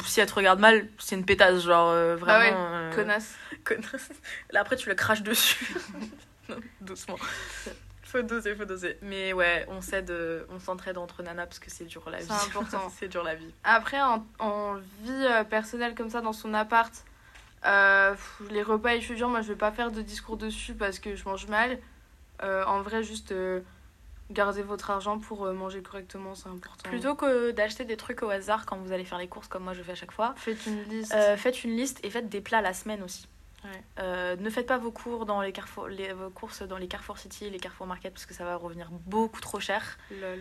si 0.07 0.21
elle 0.21 0.27
te 0.29 0.35
regarde 0.35 0.61
mal 0.61 0.89
c'est 0.99 1.15
une 1.17 1.25
pétasse 1.25 1.63
genre 1.63 1.91
euh, 1.91 2.17
Bah 2.17 2.39
ouais, 2.39 2.51
vraiment 2.51 2.69
euh, 2.75 2.95
Connasse. 2.95 3.35
connasse. 3.65 4.11
là 4.51 4.61
après 4.61 4.77
tu 4.77 4.89
le 4.89 4.95
craches 4.95 5.23
dessus 5.23 5.75
Non, 6.49 6.57
doucement 6.81 7.17
faut 8.03 8.23
doser 8.23 8.55
faut 8.55 8.65
doser 8.65 8.97
mais 9.03 9.33
ouais 9.33 9.67
on 9.69 9.81
s'aide 9.81 10.11
euh, 10.11 10.45
on 10.51 10.61
s'entraide 10.61 10.99
entre 10.99 11.23
nanas 11.23 11.47
parce 11.47 11.59
que 11.59 11.71
c'est 11.71 11.85
dur 11.85 12.09
la 12.11 12.19
vie 12.19 12.27
C'est 12.29 12.49
important. 12.57 12.89
c'est 12.99 13.09
dur 13.09 13.25
la 13.25 13.35
vie 13.35 13.53
Après, 13.65 14.01
en, 14.01 14.25
en 14.39 14.75
vie 15.03 15.27
personnelle 15.51 15.95
comme 15.97 16.11
ça, 16.11 16.21
dans 16.21 16.33
son 16.33 16.55
appart, 16.55 16.93
euh, 17.67 18.15
les 18.51 18.63
repas 18.63 18.93
étudiants, 18.95 19.31
moi 19.31 19.41
je 19.41 19.49
vais 19.49 19.57
pas 19.59 19.73
faire 19.73 19.91
de 19.91 20.01
discours 20.03 20.37
dessus 20.37 20.75
parce 20.75 20.99
que 21.01 21.17
je 21.17 21.25
mange 21.25 21.47
mal. 21.49 21.79
Euh, 22.43 22.65
en 22.67 22.83
vrai, 22.83 23.03
juste 23.03 23.33
euh, 23.33 23.61
gardez 24.31 24.63
votre 24.63 24.91
argent 24.91 25.19
pour 25.19 25.45
euh, 25.45 25.53
manger 25.53 25.83
correctement, 25.83 26.35
c'est 26.35 26.49
important. 26.49 26.89
plutôt 26.89 27.15
que 27.15 27.51
d'acheter 27.51 27.85
des 27.85 27.97
trucs 27.97 28.23
au 28.23 28.31
hasard 28.31 28.67
quand 28.67 28.77
vous 28.77 28.93
allez 28.93 29.05
faire 29.05 29.19
les 29.19 29.29
courses 29.29 29.49
comme 29.49 29.65
moi 29.65 29.75
je 29.75 29.83
fais 29.83 29.93
à 29.93 29.97
chaque 29.97 30.13
fois 30.13 30.35
Faites 30.37 30.67
une 30.67 30.83
liste. 30.85 31.15
Euh, 31.15 31.37
faites 31.37 31.65
une 31.65 31.77
liste 31.77 32.01
et 32.05 32.11
faites 32.11 32.29
des 32.29 32.41
plats 32.41 32.61
la 32.61 32.75
semaine 32.75 33.03
aussi. 33.03 33.29
Ouais. 33.65 33.83
Euh, 33.99 34.37
ne 34.37 34.51
faites 34.51 34.67
pas 34.67 34.79
vos, 34.79 34.91
cours 34.91 35.25
dans 35.25 35.41
les 35.41 35.53
carrefour, 35.53 35.89
les, 35.89 36.13
vos 36.13 36.31
courses 36.31 36.63
dans 36.63 36.77
les 36.77 36.87
Carrefour 36.87 37.19
City, 37.19 37.49
les 37.49 37.59
Carrefour 37.59 37.87
Market, 37.87 38.13
parce 38.13 38.27
que 38.27 38.35
ça 38.35 38.45
va 38.45 38.57
revenir 38.57 38.91
beaucoup 38.91 39.41
trop 39.41 39.59
cher. 39.59 39.99
Lol. 40.11 40.41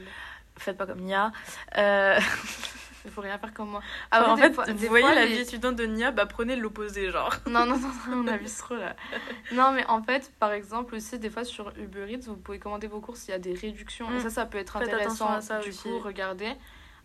Faites 0.57 0.77
pas 0.77 0.85
comme 0.85 0.99
Nia. 0.99 1.31
Euh, 1.77 2.19
Il 3.05 3.11
faut 3.11 3.21
rien 3.21 3.37
faire 3.37 3.53
comme 3.53 3.69
moi. 3.69 3.81
en 4.11 4.17
Après, 4.17 4.35
des 4.35 4.41
fait, 4.41 4.53
fois- 4.53 4.65
vous 4.65 4.73
des 4.73 4.87
voyez 4.87 5.05
fois, 5.05 5.15
la 5.15 5.25
vie 5.25 5.39
étudiante 5.39 5.75
de 5.75 5.85
Nia, 5.85 6.11
bah 6.11 6.25
prenez 6.25 6.55
l'opposé, 6.55 7.11
genre. 7.11 7.33
Non, 7.47 7.65
non, 7.65 7.77
non, 7.77 7.89
non, 8.09 8.23
on 8.23 8.27
a 8.27 8.37
vu 8.37 8.45
trop 8.45 8.75
là. 8.75 8.95
Non, 9.51 9.71
mais 9.71 9.85
en 9.87 10.01
fait, 10.01 10.31
par 10.39 10.51
exemple, 10.53 10.95
aussi, 10.95 11.19
des 11.19 11.29
fois 11.29 11.43
sur 11.43 11.73
Uber 11.77 12.11
Eats, 12.13 12.25
vous 12.27 12.37
pouvez 12.37 12.59
commander 12.59 12.87
vos 12.87 13.01
courses, 13.01 13.27
il 13.27 13.31
y 13.31 13.33
a 13.33 13.39
des 13.39 13.53
réductions. 13.53 14.09
Et 14.11 14.15
Mm. 14.15 14.19
ça, 14.21 14.29
ça 14.29 14.45
peut 14.45 14.57
être 14.57 14.73
Faites 14.79 14.87
intéressant. 14.87 15.25
attention 15.25 15.27
à 15.27 15.41
ça 15.41 15.59
du 15.59 15.69
aussi. 15.69 15.83
coup, 15.83 15.99
regardez. 15.99 16.51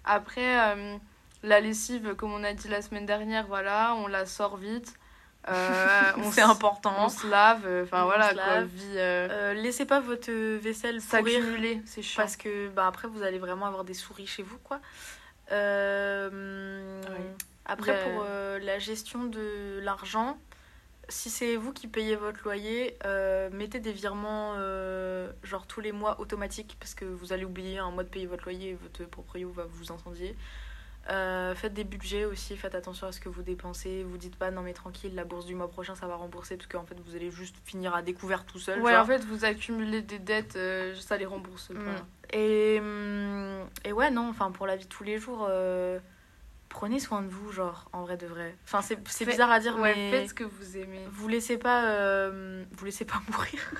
Après, 0.04 0.60
euh, 0.76 0.96
la 1.42 1.60
lessive, 1.60 2.14
comme 2.14 2.32
on 2.32 2.44
a 2.44 2.52
dit 2.52 2.68
la 2.68 2.80
semaine 2.82 3.06
dernière, 3.06 3.46
voilà, 3.46 3.94
on 3.96 4.06
la 4.06 4.24
sort 4.26 4.56
vite. 4.56 4.94
Euh, 5.48 5.52
on 6.18 6.30
C'est 6.30 6.42
important. 6.42 6.92
On 6.98 7.08
se 7.08 7.26
lave, 7.26 7.62
euh, 7.64 7.84
enfin 7.84 8.04
voilà 8.04 8.34
quoi, 8.34 8.60
vie 8.62 8.82
euh, 8.96 9.54
laissez 9.54 9.86
pas 9.86 10.00
votre 10.00 10.30
vaisselle 10.58 11.00
s'accumuler, 11.00 11.80
c'est 11.86 12.02
chiant. 12.02 12.22
parce 12.22 12.36
que 12.36 12.68
bah, 12.68 12.86
après 12.86 13.08
vous 13.08 13.22
allez 13.22 13.38
vraiment 13.38 13.66
avoir 13.66 13.84
des 13.84 13.94
souris 13.94 14.26
chez 14.26 14.42
vous 14.42 14.58
quoi. 14.58 14.80
Euh, 15.52 17.00
Oui. 17.10 17.24
Après 17.66 17.92
Ben- 17.92 18.12
pour 18.14 18.24
euh, 18.26 18.58
la 18.60 18.78
gestion 18.78 19.24
de 19.24 19.78
l'argent, 19.82 20.38
si 21.10 21.28
c'est 21.30 21.56
vous 21.56 21.72
qui 21.72 21.86
payez 21.86 22.16
votre 22.16 22.42
loyer, 22.44 22.96
euh, 23.04 23.50
mettez 23.52 23.80
des 23.80 23.92
virements 23.92 24.54
genre 25.42 25.66
tous 25.66 25.80
les 25.80 25.92
mois 25.92 26.18
automatiques 26.20 26.76
parce 26.80 26.94
que 26.94 27.04
vous 27.04 27.32
allez 27.32 27.44
oublier 27.44 27.78
un 27.78 27.90
mois 27.90 28.04
de 28.04 28.08
payer 28.08 28.26
votre 28.26 28.44
loyer 28.44 28.70
et 28.70 28.74
votre 28.74 29.04
proprio 29.04 29.50
va 29.50 29.64
vous 29.64 29.92
incendier. 29.92 30.34
Euh, 31.10 31.54
faites 31.54 31.72
des 31.72 31.84
budgets 31.84 32.26
aussi, 32.26 32.54
faites 32.56 32.74
attention 32.74 33.06
à 33.06 33.12
ce 33.12 33.20
que 33.20 33.30
vous 33.30 33.42
dépensez. 33.42 34.02
Vous 34.02 34.18
dites 34.18 34.36
pas 34.36 34.50
non 34.50 34.60
mais 34.60 34.74
tranquille, 34.74 35.14
la 35.14 35.24
bourse 35.24 35.46
du 35.46 35.54
mois 35.54 35.70
prochain 35.70 35.94
ça 35.94 36.06
va 36.06 36.16
rembourser 36.16 36.56
parce 36.56 36.66
qu'en 36.66 36.84
fait 36.84 37.00
vous 37.00 37.16
allez 37.16 37.30
juste 37.30 37.56
finir 37.64 37.94
à 37.94 38.02
découvert 38.02 38.44
tout 38.44 38.58
seul. 38.58 38.80
Ouais, 38.82 38.92
genre. 38.92 39.04
en 39.04 39.06
fait, 39.06 39.24
vous 39.24 39.46
accumulez 39.46 40.02
des 40.02 40.18
dettes, 40.18 40.56
euh, 40.56 40.94
ça 40.96 41.16
les 41.16 41.24
rembourse. 41.24 41.70
Mm. 41.70 42.34
Et, 42.34 42.78
hum, 42.80 43.66
et 43.84 43.92
ouais, 43.92 44.10
non, 44.10 44.28
enfin, 44.28 44.50
pour 44.50 44.66
la 44.66 44.76
vie 44.76 44.84
de 44.84 44.90
tous 44.90 45.04
les 45.04 45.16
jours, 45.16 45.46
euh, 45.48 45.98
prenez 46.68 47.00
soin 47.00 47.22
de 47.22 47.28
vous, 47.28 47.52
genre, 47.52 47.88
en 47.94 48.02
vrai 48.02 48.18
de 48.18 48.26
vrai. 48.26 48.54
Enfin, 48.64 48.82
c'est 48.82 49.24
bizarre 49.24 49.50
à 49.50 49.60
dire, 49.60 49.78
Ouais, 49.78 49.94
mais 49.96 50.10
faites 50.10 50.28
ce 50.28 50.34
que 50.34 50.44
vous 50.44 50.76
aimez. 50.76 51.06
vous 51.10 51.28
laissez 51.28 51.56
pas, 51.56 52.28
vous 52.28 52.84
laissez 52.84 53.06
pas 53.06 53.22
mourir. 53.32 53.72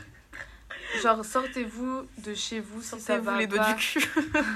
Genre, 1.02 1.24
sortez-vous 1.24 2.06
de 2.24 2.34
chez 2.34 2.60
vous 2.60 2.80
si 2.82 2.98
ça 3.00 3.18
va 3.18 3.36
les 3.38 3.46
doigts 3.46 3.58
pas. 3.64 3.74
du 3.74 3.80
cul. 3.80 4.08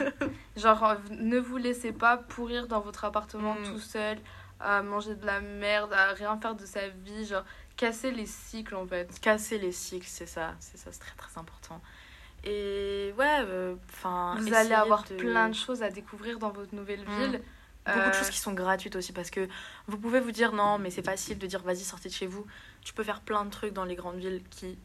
Genre, 0.56 0.84
euh, 0.84 0.94
ne 1.10 1.38
vous 1.38 1.56
laissez 1.58 1.92
pas 1.92 2.16
pourrir 2.16 2.66
dans 2.68 2.80
votre 2.80 3.04
appartement 3.04 3.54
Mm. 3.54 3.64
tout 3.64 3.78
seul, 3.78 4.18
à 4.60 4.82
manger 4.82 5.14
de 5.14 5.26
la 5.26 5.40
merde, 5.40 5.92
à 5.92 6.12
rien 6.12 6.38
faire 6.40 6.54
de 6.54 6.64
sa 6.64 6.88
vie. 6.88 7.26
Genre, 7.26 7.44
casser 7.76 8.10
les 8.12 8.26
cycles 8.26 8.74
en 8.74 8.86
fait. 8.86 9.20
Casser 9.20 9.58
les 9.58 9.72
cycles, 9.72 10.06
c'est 10.08 10.26
ça, 10.26 10.54
c'est 10.60 10.78
ça, 10.78 10.90
c'est 10.92 11.00
très 11.00 11.16
très 11.16 11.38
important. 11.38 11.80
Et 12.44 13.12
ouais, 13.18 13.38
euh, 13.42 13.74
enfin. 13.90 14.36
Vous 14.38 14.52
allez 14.54 14.72
avoir 14.74 15.04
de- 15.04 15.14
plein 15.14 15.48
de 15.48 15.54
choses 15.54 15.82
à 15.82 15.90
découvrir 15.90 16.38
dans 16.38 16.50
votre 16.50 16.74
nouvelle 16.74 17.04
Mm. 17.06 17.18
ville. 17.18 17.42
Beaucoup 17.84 17.98
Euh, 17.98 18.08
de 18.10 18.14
choses 18.14 18.30
qui 18.30 18.38
sont 18.38 18.52
gratuites 18.52 18.94
aussi 18.94 19.12
parce 19.12 19.28
que 19.30 19.48
vous 19.88 19.98
pouvez 19.98 20.20
vous 20.20 20.30
dire 20.30 20.52
non, 20.52 20.78
mais 20.78 20.90
c'est 20.90 21.04
facile 21.04 21.36
de 21.38 21.46
dire 21.48 21.60
vas-y, 21.62 21.80
sortez 21.80 22.08
de 22.08 22.14
chez 22.14 22.26
vous. 22.28 22.46
Tu 22.82 22.92
peux 22.94 23.02
faire 23.02 23.20
plein 23.20 23.44
de 23.44 23.50
trucs 23.50 23.72
dans 23.72 23.84
les 23.84 23.96
grandes 23.96 24.18
villes 24.18 24.40
qui 24.50 24.78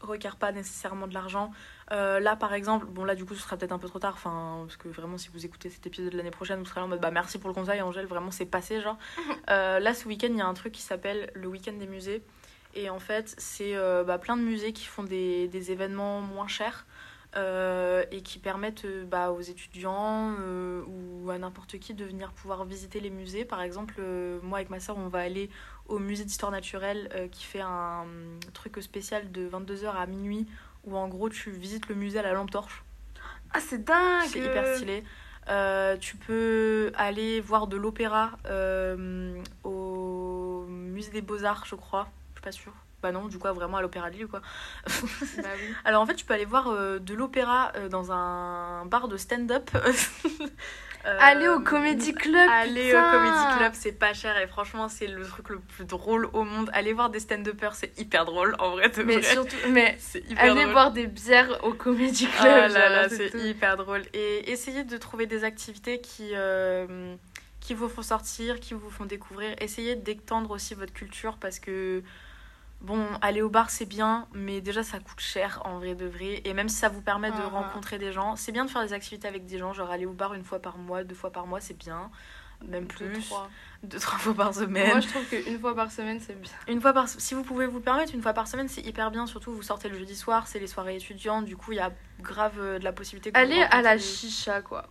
requièrent 0.00 0.36
pas 0.36 0.52
nécessairement 0.52 1.06
de 1.06 1.14
l'argent. 1.14 1.50
Euh, 1.92 2.20
là, 2.20 2.36
par 2.36 2.54
exemple, 2.54 2.86
bon, 2.86 3.04
là, 3.04 3.14
du 3.14 3.24
coup, 3.24 3.34
ce 3.34 3.42
sera 3.42 3.56
peut-être 3.56 3.72
un 3.72 3.78
peu 3.78 3.88
trop 3.88 3.98
tard, 3.98 4.14
enfin, 4.14 4.64
parce 4.66 4.76
que 4.76 4.88
vraiment, 4.88 5.18
si 5.18 5.28
vous 5.32 5.44
écoutez 5.44 5.70
cet 5.70 5.86
épisode 5.86 6.12
de 6.12 6.16
l'année 6.16 6.30
prochaine, 6.30 6.58
vous 6.58 6.66
serez 6.66 6.80
là 6.80 6.86
en 6.86 6.88
mode 6.88 7.00
bah 7.00 7.10
merci 7.10 7.38
pour 7.38 7.48
le 7.48 7.54
conseil, 7.54 7.80
Angèle, 7.82 8.06
vraiment, 8.06 8.30
c'est 8.30 8.46
passé, 8.46 8.80
genre. 8.80 8.98
Euh, 9.50 9.80
là, 9.80 9.94
ce 9.94 10.06
week-end, 10.06 10.28
il 10.30 10.36
y 10.36 10.42
a 10.42 10.46
un 10.46 10.52
truc 10.52 10.72
qui 10.72 10.82
s'appelle 10.82 11.30
le 11.34 11.48
week-end 11.48 11.72
des 11.72 11.86
musées. 11.86 12.22
Et 12.74 12.90
en 12.90 12.98
fait, 12.98 13.34
c'est 13.38 13.74
euh, 13.76 14.04
bah, 14.04 14.18
plein 14.18 14.36
de 14.36 14.42
musées 14.42 14.74
qui 14.74 14.84
font 14.84 15.02
des, 15.04 15.48
des 15.48 15.72
événements 15.72 16.20
moins 16.20 16.48
chers. 16.48 16.84
et 17.36 18.22
qui 18.22 18.38
permettent 18.38 18.86
bah, 19.06 19.30
aux 19.30 19.40
étudiants 19.40 20.34
ou 20.86 21.30
à 21.30 21.38
n'importe 21.38 21.78
qui 21.78 21.94
de 21.94 22.04
venir 22.04 22.32
pouvoir 22.32 22.66
visiter 22.66 23.00
les 23.00 23.10
musées. 23.10 23.46
Par 23.46 23.62
exemple, 23.62 24.02
moi 24.42 24.58
avec 24.58 24.70
ma 24.70 24.80
soeur, 24.80 24.98
on 24.98 25.08
va 25.08 25.20
aller 25.20 25.48
au 25.88 25.98
musée 25.98 26.24
d'histoire 26.24 26.52
naturelle 26.52 27.08
euh, 27.14 27.28
qui 27.28 27.44
fait 27.44 27.60
un 27.60 28.04
truc 28.52 28.80
spécial 28.82 29.30
de 29.32 29.48
22h 29.48 29.90
à 29.96 30.06
minuit 30.06 30.46
où 30.84 30.96
en 30.96 31.08
gros 31.08 31.28
tu 31.28 31.50
visites 31.50 31.88
le 31.88 31.94
musée 31.94 32.18
à 32.18 32.22
la 32.22 32.32
lampe 32.32 32.50
torche. 32.50 32.84
Ah, 33.52 33.60
c'est 33.60 33.84
dingue! 33.84 34.28
C'est 34.28 34.40
hyper 34.40 34.76
stylé. 34.76 35.02
Euh, 35.48 35.96
tu 35.96 36.16
peux 36.16 36.92
aller 36.94 37.40
voir 37.40 37.66
de 37.66 37.76
l'opéra 37.76 38.32
euh, 38.46 39.42
au 39.64 40.66
musée 40.68 41.10
des 41.10 41.22
beaux-arts, 41.22 41.64
je 41.66 41.74
crois. 41.74 42.08
Je 42.30 42.40
suis 42.40 42.44
pas 42.44 42.52
sûre. 42.52 42.74
Bah 43.02 43.12
non, 43.12 43.26
du 43.28 43.38
coup, 43.38 43.46
vraiment 43.54 43.76
à 43.76 43.82
l'Opéra 43.82 44.10
de 44.10 44.16
Lille, 44.16 44.26
quoi. 44.26 44.40
Bah 44.86 45.48
oui. 45.56 45.74
Alors 45.84 46.02
en 46.02 46.06
fait, 46.06 46.14
tu 46.14 46.24
peux 46.24 46.34
aller 46.34 46.44
voir 46.44 46.68
euh, 46.68 46.98
de 46.98 47.14
l'opéra 47.14 47.70
euh, 47.76 47.88
dans 47.88 48.10
un 48.10 48.84
bar 48.86 49.08
de 49.08 49.16
stand-up. 49.16 49.70
Euh, 51.06 51.16
Allez 51.20 51.48
au 51.48 51.60
Comedy 51.60 52.12
Club. 52.12 52.48
Allez 52.50 52.86
putain. 52.86 53.08
au 53.08 53.12
Comedy 53.12 53.56
Club, 53.56 53.72
c'est 53.74 53.92
pas 53.92 54.12
cher 54.14 54.36
et 54.36 54.48
franchement, 54.48 54.88
c'est 54.88 55.06
le 55.06 55.24
truc 55.24 55.48
le 55.50 55.60
plus 55.60 55.84
drôle 55.84 56.28
au 56.32 56.42
monde. 56.42 56.68
Allez 56.72 56.92
voir 56.92 57.08
des 57.08 57.20
stand-uppers, 57.20 57.76
c'est 57.76 57.96
hyper 58.00 58.24
drôle 58.24 58.56
en 58.58 58.72
vrai. 58.72 58.88
de 58.90 59.04
Mais 59.04 59.18
vrai. 59.18 59.22
surtout, 59.22 59.56
mais 59.70 59.94
c'est 60.00 60.28
hyper 60.28 60.42
allez 60.52 60.62
drôle. 60.62 60.72
boire 60.72 60.90
des 60.90 61.06
bières 61.06 61.64
au 61.64 61.72
Comedy 61.72 62.28
Ah 62.38 62.42
Club. 62.42 62.72
là 62.72 62.88
là, 62.90 63.08
c'est 63.08 63.32
hyper 63.32 63.76
drôle. 63.76 64.02
Et 64.12 64.50
essayez 64.50 64.82
de 64.82 64.96
trouver 64.96 65.26
des 65.26 65.44
activités 65.44 66.00
qui, 66.00 66.32
qui 67.60 67.74
vous 67.74 67.88
font 67.88 68.02
sortir, 68.02 68.58
qui 68.58 68.74
vous 68.74 68.90
font 68.90 69.04
découvrir. 69.06 69.54
Essayez 69.60 69.94
d'étendre 69.94 70.50
aussi 70.50 70.74
votre 70.74 70.92
culture 70.92 71.36
parce 71.38 71.60
que, 71.60 72.02
bon, 72.80 73.06
aller 73.22 73.42
au 73.42 73.48
bar 73.50 73.70
c'est 73.70 73.86
bien, 73.86 74.26
mais 74.32 74.60
déjà 74.60 74.82
ça 74.82 74.98
coûte 74.98 75.20
cher 75.20 75.60
en 75.64 75.78
vrai 75.78 75.94
de 75.94 76.06
vrai. 76.06 76.40
Et 76.44 76.54
même 76.54 76.68
si 76.68 76.76
ça 76.76 76.88
vous 76.88 77.02
permet 77.02 77.30
de 77.30 77.36
Ah. 77.38 77.48
rencontrer 77.48 77.98
des 77.98 78.12
gens, 78.12 78.36
c'est 78.36 78.52
bien 78.52 78.64
de 78.64 78.70
faire 78.70 78.82
des 78.82 78.92
activités 78.92 79.28
avec 79.28 79.46
des 79.46 79.58
gens, 79.58 79.72
genre 79.72 79.90
aller 79.90 80.06
au 80.06 80.12
bar 80.12 80.34
une 80.34 80.44
fois 80.44 80.60
par 80.60 80.78
mois, 80.78 81.04
deux 81.04 81.14
fois 81.14 81.30
par 81.32 81.46
mois, 81.46 81.60
c'est 81.60 81.76
bien. 81.76 82.10
Même 82.66 82.86
Deux, 82.86 83.06
plus, 83.10 83.20
trois. 83.24 83.48
deux, 83.84 84.00
trois 84.00 84.18
fois 84.18 84.34
par 84.34 84.52
semaine. 84.52 84.88
Moi, 84.88 84.98
je 84.98 85.06
trouve 85.06 85.24
qu'une 85.28 85.60
fois 85.60 85.76
par 85.76 85.92
semaine, 85.92 86.18
c'est 86.18 86.34
bien. 86.40 86.50
Une 86.66 86.80
fois 86.80 86.92
par 86.92 87.08
si 87.08 87.34
vous 87.34 87.44
pouvez 87.44 87.66
vous 87.68 87.78
permettre 87.78 88.12
une 88.14 88.20
fois 88.22 88.32
par 88.32 88.48
semaine, 88.48 88.66
c'est 88.68 88.80
hyper 88.84 89.12
bien. 89.12 89.28
Surtout 89.28 89.52
vous 89.52 89.62
sortez 89.62 89.88
le 89.88 89.96
jeudi 89.96 90.16
soir, 90.16 90.48
c'est 90.48 90.58
les 90.58 90.66
soirées 90.66 90.96
étudiantes. 90.96 91.44
Du 91.44 91.56
coup, 91.56 91.70
il 91.70 91.76
y 91.76 91.80
a 91.80 91.92
grave 92.20 92.58
euh, 92.58 92.78
de 92.80 92.84
la 92.84 92.92
possibilité. 92.92 93.30
Que 93.30 93.38
vous 93.38 93.44
Allez 93.44 93.62
à 93.62 93.80
la 93.80 93.96
chicha, 93.96 94.60
quoi. 94.60 94.88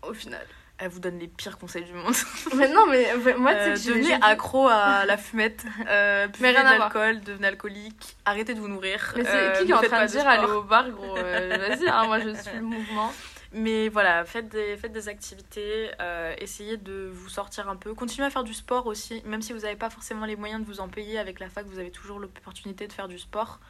Au 0.00 0.14
final. 0.14 0.46
Elle 0.82 0.88
vous 0.88 0.98
donne 0.98 1.20
les 1.20 1.28
pires 1.28 1.58
conseils 1.58 1.84
du 1.84 1.92
monde. 1.92 2.12
mais 2.56 2.68
non, 2.68 2.88
mais 2.88 3.06
moi, 3.36 3.54
tu 3.54 3.76
sais 3.76 3.90
Euh, 3.90 3.94
que 3.94 3.98
devenez 4.00 4.14
accro 4.20 4.66
à 4.66 5.04
la 5.06 5.16
fumette, 5.16 5.64
euh, 5.88 6.26
buvez 6.32 6.50
de 6.50 6.54
l'alcool, 6.54 7.20
devenez 7.20 7.46
alcoolique, 7.46 8.16
arrêtez 8.24 8.54
de 8.54 8.58
vous 8.58 8.66
nourrir. 8.66 9.12
Mais 9.16 9.22
c'est 9.22 9.30
euh, 9.30 9.52
qui 9.52 9.66
qui 9.66 9.70
est 9.70 9.74
en 9.74 9.80
train 9.80 10.04
de 10.04 10.10
dire 10.10 10.26
aller 10.26 10.44
au 10.44 10.62
bar, 10.62 10.90
gros 10.90 11.16
euh, 11.16 11.56
Vas-y, 11.68 11.88
hein, 11.88 12.06
moi, 12.06 12.18
je 12.18 12.34
suis 12.34 12.56
le 12.56 12.62
mouvement. 12.62 13.12
Mais 13.52 13.90
voilà, 13.90 14.24
faites 14.24 14.48
des, 14.48 14.76
faites 14.76 14.92
des 14.92 15.08
activités, 15.08 15.90
euh, 16.00 16.34
essayez 16.38 16.78
de 16.78 17.10
vous 17.12 17.28
sortir 17.28 17.68
un 17.68 17.76
peu. 17.76 17.94
Continuez 17.94 18.26
à 18.26 18.30
faire 18.30 18.44
du 18.44 18.54
sport 18.54 18.86
aussi, 18.86 19.22
même 19.24 19.42
si 19.42 19.52
vous 19.52 19.60
n'avez 19.60 19.76
pas 19.76 19.90
forcément 19.90 20.26
les 20.26 20.36
moyens 20.36 20.62
de 20.62 20.66
vous 20.66 20.80
en 20.80 20.88
payer 20.88 21.18
avec 21.18 21.38
la 21.38 21.48
fac, 21.48 21.66
vous 21.66 21.78
avez 21.78 21.90
toujours 21.90 22.18
l'opportunité 22.18 22.88
de 22.88 22.92
faire 22.92 23.06
du 23.06 23.18
sport. 23.18 23.60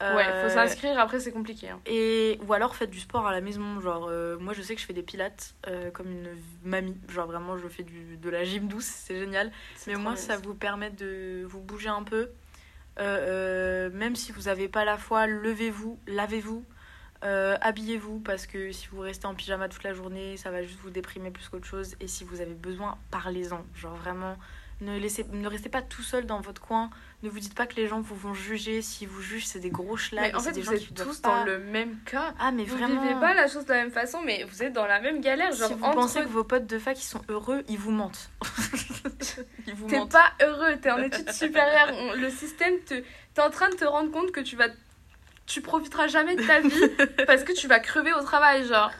Ouais, 0.00 0.26
Euh, 0.28 0.42
faut 0.48 0.54
s'inscrire, 0.54 0.98
après, 0.98 1.20
c'est 1.20 1.32
compliqué. 1.32 1.70
hein. 1.70 1.80
Et, 1.86 2.38
ou 2.46 2.52
alors 2.52 2.74
faites 2.76 2.90
du 2.90 3.00
sport 3.00 3.26
à 3.26 3.32
la 3.32 3.40
maison. 3.40 3.80
Genre, 3.80 4.08
euh, 4.10 4.36
moi 4.38 4.52
je 4.52 4.60
sais 4.60 4.74
que 4.74 4.80
je 4.80 4.86
fais 4.86 4.92
des 4.92 5.02
pilates 5.02 5.54
euh, 5.66 5.90
comme 5.90 6.10
une 6.10 6.28
mamie. 6.64 6.96
Genre, 7.08 7.26
vraiment, 7.26 7.56
je 7.56 7.68
fais 7.68 7.84
du, 7.84 8.16
de 8.16 8.30
la 8.30 8.44
gym 8.44 8.68
douce, 8.68 8.84
c'est 8.84 9.18
génial. 9.18 9.50
Mais 9.86 9.94
moi, 9.94 10.16
ça 10.16 10.36
vous 10.36 10.54
permet 10.54 10.90
de 10.90 11.44
vous 11.46 11.60
bouger 11.60 11.88
un 11.88 12.02
peu. 12.02 12.30
Euh, 12.98 13.88
euh, 13.88 13.90
même 13.92 14.14
si 14.14 14.30
vous 14.32 14.42
n'avez 14.42 14.68
pas 14.68 14.84
la 14.84 14.96
foi, 14.98 15.26
levez-vous, 15.26 15.98
lavez-vous, 16.06 16.64
euh, 17.24 17.56
habillez-vous 17.60 18.20
parce 18.20 18.46
que 18.46 18.70
si 18.72 18.86
vous 18.88 19.00
restez 19.00 19.26
en 19.26 19.34
pyjama 19.34 19.68
toute 19.68 19.82
la 19.84 19.94
journée, 19.94 20.36
ça 20.36 20.50
va 20.50 20.62
juste 20.62 20.78
vous 20.80 20.90
déprimer 20.90 21.30
plus 21.30 21.48
qu'autre 21.48 21.66
chose. 21.66 21.96
Et 22.00 22.06
si 22.08 22.22
vous 22.24 22.40
avez 22.40 22.54
besoin, 22.54 22.98
parlez-en. 23.10 23.64
Genre 23.74 23.94
vraiment, 23.96 24.36
ne, 24.80 24.98
laissez, 24.98 25.24
ne 25.32 25.48
restez 25.48 25.68
pas 25.68 25.82
tout 25.82 26.02
seul 26.02 26.26
dans 26.26 26.40
votre 26.40 26.60
coin. 26.60 26.90
Ne 27.22 27.30
vous 27.30 27.38
dites 27.38 27.54
pas 27.54 27.66
que 27.66 27.76
les 27.76 27.86
gens 27.86 28.00
vous 28.00 28.14
vont 28.16 28.34
juger. 28.34 28.82
Si 28.82 29.06
vous 29.06 29.22
jugent, 29.22 29.46
c'est 29.46 29.60
des 29.60 29.70
gros 29.70 29.96
schlags. 29.96 30.32
Mais 30.32 30.36
en 30.36 30.40
fait, 30.40 30.52
des 30.52 30.60
vous 30.60 30.66
gens 30.66 30.72
êtes 30.76 30.94
tous 30.94 31.18
pas- 31.20 31.28
dans 31.38 31.44
le 31.44 31.58
même 31.58 31.96
cas. 32.04 32.34
Ah, 32.38 32.50
mais 32.52 32.64
Vous 32.64 32.76
vraiment. 32.76 33.00
vivez 33.00 33.14
pas 33.18 33.32
la 33.34 33.48
chose 33.48 33.64
de 33.64 33.72
la 33.72 33.82
même 33.82 33.90
façon, 33.92 34.20
mais 34.22 34.44
vous 34.44 34.62
êtes 34.62 34.72
dans 34.74 34.86
la 34.86 35.00
même 35.00 35.20
galère. 35.20 35.52
Genre, 35.52 35.68
si 35.68 35.74
vous 35.74 35.84
entre 35.84 35.94
pensez 35.94 36.20
que 36.20 36.28
vos 36.28 36.44
potes 36.44 36.66
de 36.66 36.78
fac 36.78 36.98
ils 37.00 37.02
sont 37.06 37.22
heureux, 37.28 37.62
ils 37.68 37.78
vous 37.78 37.92
mentent. 37.92 38.30
ils 39.66 39.74
vous 39.74 39.86
T'es 39.88 40.00
pas 40.06 40.32
heureux, 40.42 40.76
t'es 40.80 40.90
en 40.90 40.98
études 40.98 41.30
supérieures. 41.32 41.90
On- 41.92 42.14
le 42.14 42.28
système, 42.30 42.78
te... 42.80 42.94
t'es 43.34 43.40
en 43.42 43.50
train 43.50 43.70
de 43.70 43.74
te 43.76 43.84
rendre 43.84 44.10
compte 44.10 44.32
que 44.32 44.40
tu 44.40 44.56
vas. 44.56 44.68
Tu 45.46 45.60
profiteras 45.62 46.08
jamais 46.08 46.36
de 46.36 46.42
ta 46.46 46.60
vie 46.60 46.88
parce 47.26 47.44
que 47.44 47.52
tu 47.52 47.68
vas 47.68 47.78
crever 47.80 48.12
au 48.12 48.22
travail, 48.22 48.66
genre. 48.66 48.90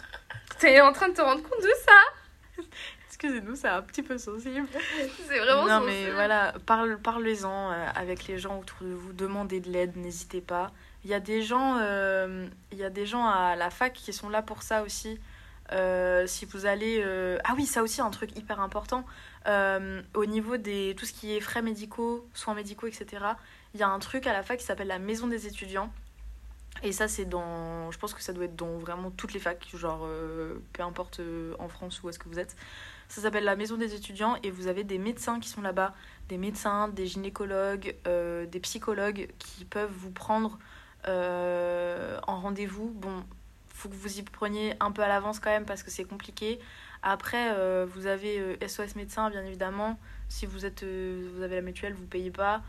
T'es 0.61 0.81
en 0.81 0.93
train 0.93 1.09
de 1.09 1.15
te 1.15 1.21
rendre 1.23 1.43
compte 1.43 1.63
de 1.63 1.73
ça. 1.87 2.63
Excusez-nous, 3.25 3.57
c'est 3.57 3.69
un 3.69 3.81
petit 3.83 4.03
peu 4.03 4.19
sensible. 4.19 4.69
C'est 5.27 5.39
vraiment 5.39 5.67
non, 5.67 5.79
son- 5.81 5.87
mais 5.87 6.11
voilà, 6.11 6.53
parle, 6.67 6.99
parlez-en 6.99 7.71
euh, 7.71 7.87
avec 7.95 8.27
les 8.27 8.39
gens 8.39 8.59
autour 8.61 8.87
de 8.87 8.93
vous, 8.93 9.13
demandez 9.15 9.61
de 9.61 9.71
l'aide, 9.71 9.97
n'hésitez 9.97 10.43
pas. 10.43 10.73
Il 11.05 11.11
y 11.11 11.15
a 11.15 11.21
des 11.21 11.41
gens, 11.43 11.79
euh, 11.81 12.47
il 12.71 12.79
y 12.79 12.85
a 12.85 12.91
des 12.91 13.07
gens 13.07 13.27
à 13.27 13.57
la 13.57 13.71
fac 13.71 13.93
qui 13.95 14.13
sont 14.13 14.29
là 14.29 14.43
pour 14.43 14.63
ça 14.63 14.83
aussi. 14.83 15.19
Euh, 15.73 16.27
si 16.27 16.45
vous 16.45 16.67
allez, 16.67 17.01
euh, 17.03 17.39
ah 17.45 17.55
oui, 17.57 17.65
ça 17.65 17.83
aussi 17.83 18.03
un 18.03 18.11
truc 18.11 18.37
hyper 18.37 18.61
important. 18.61 19.05
Au 19.47 20.27
niveau 20.27 20.57
des 20.59 20.95
tout 20.99 21.07
ce 21.07 21.13
qui 21.13 21.35
est 21.35 21.41
frais 21.41 21.63
médicaux, 21.63 22.27
soins 22.35 22.55
médicaux, 22.55 22.87
etc. 22.87 23.07
Il 23.75 23.81
y 23.81 23.83
a 23.83 23.89
un 23.89 23.99
truc 23.99 24.27
à 24.27 24.33
la 24.33 24.43
fac 24.43 24.59
qui 24.59 24.65
s'appelle 24.67 24.89
la 24.89 24.99
maison 24.99 25.27
des 25.27 25.47
étudiants. 25.47 25.91
Et 26.83 26.93
ça, 26.93 27.09
c'est 27.09 27.25
dans. 27.25 27.91
Je 27.93 27.99
pense 27.99 28.13
que 28.15 28.23
ça 28.23 28.33
doit 28.33 28.45
être 28.47 28.57
dans 28.57 28.79
vraiment 28.79 29.11
toutes 29.11 29.33
les 29.33 29.41
facs, 29.41 29.67
genre 29.75 30.03
euh, 30.05 30.55
peu 30.73 30.83
importe 30.83 31.21
euh, 31.21 31.55
en 31.59 31.69
France 31.69 32.03
où 32.03 32.09
est-ce 32.09 32.19
que 32.19 32.29
vous 32.29 32.39
êtes. 32.39 32.57
Ça 33.15 33.21
s'appelle 33.21 33.45
la 33.45 33.55
maison 33.55 33.77
des 33.77 33.95
étudiants 33.95 34.35
et 34.43 34.51
vous 34.51 34.67
avez 34.67 34.83
des 34.83 34.99
médecins 34.99 35.39
qui 35.39 35.49
sont 35.49 35.63
là-bas, 35.63 35.95
des 36.29 36.37
médecins, 36.37 36.89
des 36.89 37.07
gynécologues, 37.07 37.95
euh, 38.09 38.45
des 38.45 38.59
psychologues 38.59 39.29
qui 39.39 39.65
peuvent 39.65 39.93
vous 39.93 40.11
prendre 40.11 40.59
euh, 41.07 42.19
en 42.27 42.41
rendez-vous. 42.41 42.91
Bon, 42.91 43.23
faut 43.69 43.89
que 43.89 43.95
vous 43.95 44.19
y 44.19 44.23
preniez 44.25 44.75
un 44.81 44.91
peu 44.91 45.01
à 45.01 45.07
l'avance 45.07 45.39
quand 45.39 45.51
même 45.51 45.65
parce 45.65 45.85
que 45.85 45.93
c'est 45.93 46.03
compliqué. 46.03 46.59
Après, 47.05 47.53
euh, 47.53 47.87
vous 47.89 48.09
avez 48.09 48.59
SOS 48.67 48.97
médecin, 48.97 49.31
bien 49.31 49.45
évidemment. 49.45 49.97
Si 50.29 50.45
vous, 50.45 50.67
êtes, 50.67 50.83
vous 50.83 51.43
avez 51.43 51.55
la 51.55 51.63
mutuelle, 51.63 51.95
vous 51.95 52.07
payez 52.07 52.33
pas. 52.33 52.63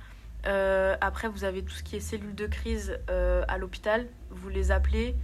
Après, 1.02 1.28
vous 1.28 1.44
avez 1.44 1.64
tout 1.64 1.74
ce 1.74 1.82
qui 1.82 1.96
est 1.96 2.00
cellules 2.00 2.36
de 2.36 2.46
crise 2.46 3.00
à 3.08 3.58
l'hôpital. 3.58 4.06
Vous 4.30 4.50
les 4.50 4.70
appelez. 4.70 5.16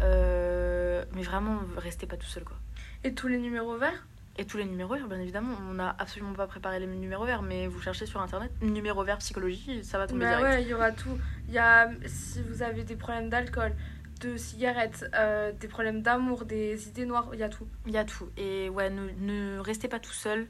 Mais 0.00 1.22
vraiment, 1.22 1.60
restez 1.76 2.08
pas 2.08 2.16
tout 2.16 2.26
seul, 2.26 2.42
quoi. 2.42 2.56
Et 3.04 3.14
tous 3.14 3.28
les 3.28 3.38
numéros 3.38 3.76
verts? 3.76 4.04
Et 4.36 4.44
tous 4.44 4.56
les 4.56 4.64
numéros 4.64 4.94
verts, 4.94 5.06
bien 5.06 5.20
évidemment. 5.20 5.56
On 5.70 5.74
n'a 5.74 5.94
absolument 5.98 6.32
pas 6.32 6.46
préparé 6.48 6.80
les 6.80 6.86
numéros 6.86 7.24
verts, 7.24 7.42
mais 7.42 7.66
vous 7.68 7.80
cherchez 7.80 8.04
sur 8.06 8.20
internet 8.20 8.50
numéro 8.62 9.04
vert 9.04 9.18
psychologie, 9.18 9.84
ça 9.84 9.96
va 9.98 10.06
tomber 10.08 10.24
Bah 10.24 10.36
direct. 10.38 10.56
ouais, 10.56 10.62
il 10.62 10.68
y 10.68 10.74
aura 10.74 10.90
tout. 10.90 11.16
Il 11.48 11.54
y 11.54 11.58
a, 11.58 11.88
si 12.06 12.42
vous 12.42 12.62
avez 12.62 12.82
des 12.82 12.96
problèmes 12.96 13.28
d'alcool, 13.30 13.72
de 14.20 14.36
cigarettes, 14.36 15.04
euh, 15.14 15.52
des 15.52 15.68
problèmes 15.68 16.02
d'amour, 16.02 16.46
des 16.46 16.88
idées 16.88 17.06
noires, 17.06 17.28
il 17.32 17.38
y 17.38 17.42
a 17.44 17.48
tout. 17.48 17.68
Il 17.86 17.92
y 17.92 17.96
a 17.98 18.04
tout. 18.04 18.28
Et 18.36 18.68
ouais, 18.70 18.90
ne, 18.90 19.08
ne 19.20 19.58
restez 19.60 19.86
pas 19.86 20.00
tout 20.00 20.12
seul. 20.12 20.48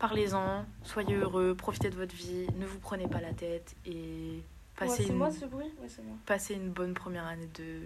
Parlez-en, 0.00 0.66
soyez 0.82 1.14
heureux, 1.14 1.54
profitez 1.54 1.88
de 1.90 1.94
votre 1.94 2.14
vie, 2.16 2.48
ne 2.58 2.66
vous 2.66 2.80
prenez 2.80 3.06
pas 3.06 3.20
la 3.20 3.32
tête 3.32 3.76
et 3.86 4.42
passez, 4.76 5.04
Ouais, 5.04 5.08
une, 5.10 5.16
moi 5.16 5.30
ce 5.30 5.44
bruit? 5.44 5.70
Ouais, 5.80 5.86
c'est 5.88 6.02
moi. 6.02 6.16
passez 6.26 6.54
une 6.54 6.70
bonne 6.70 6.92
première 6.94 7.24
année 7.26 7.48
de, 7.54 7.82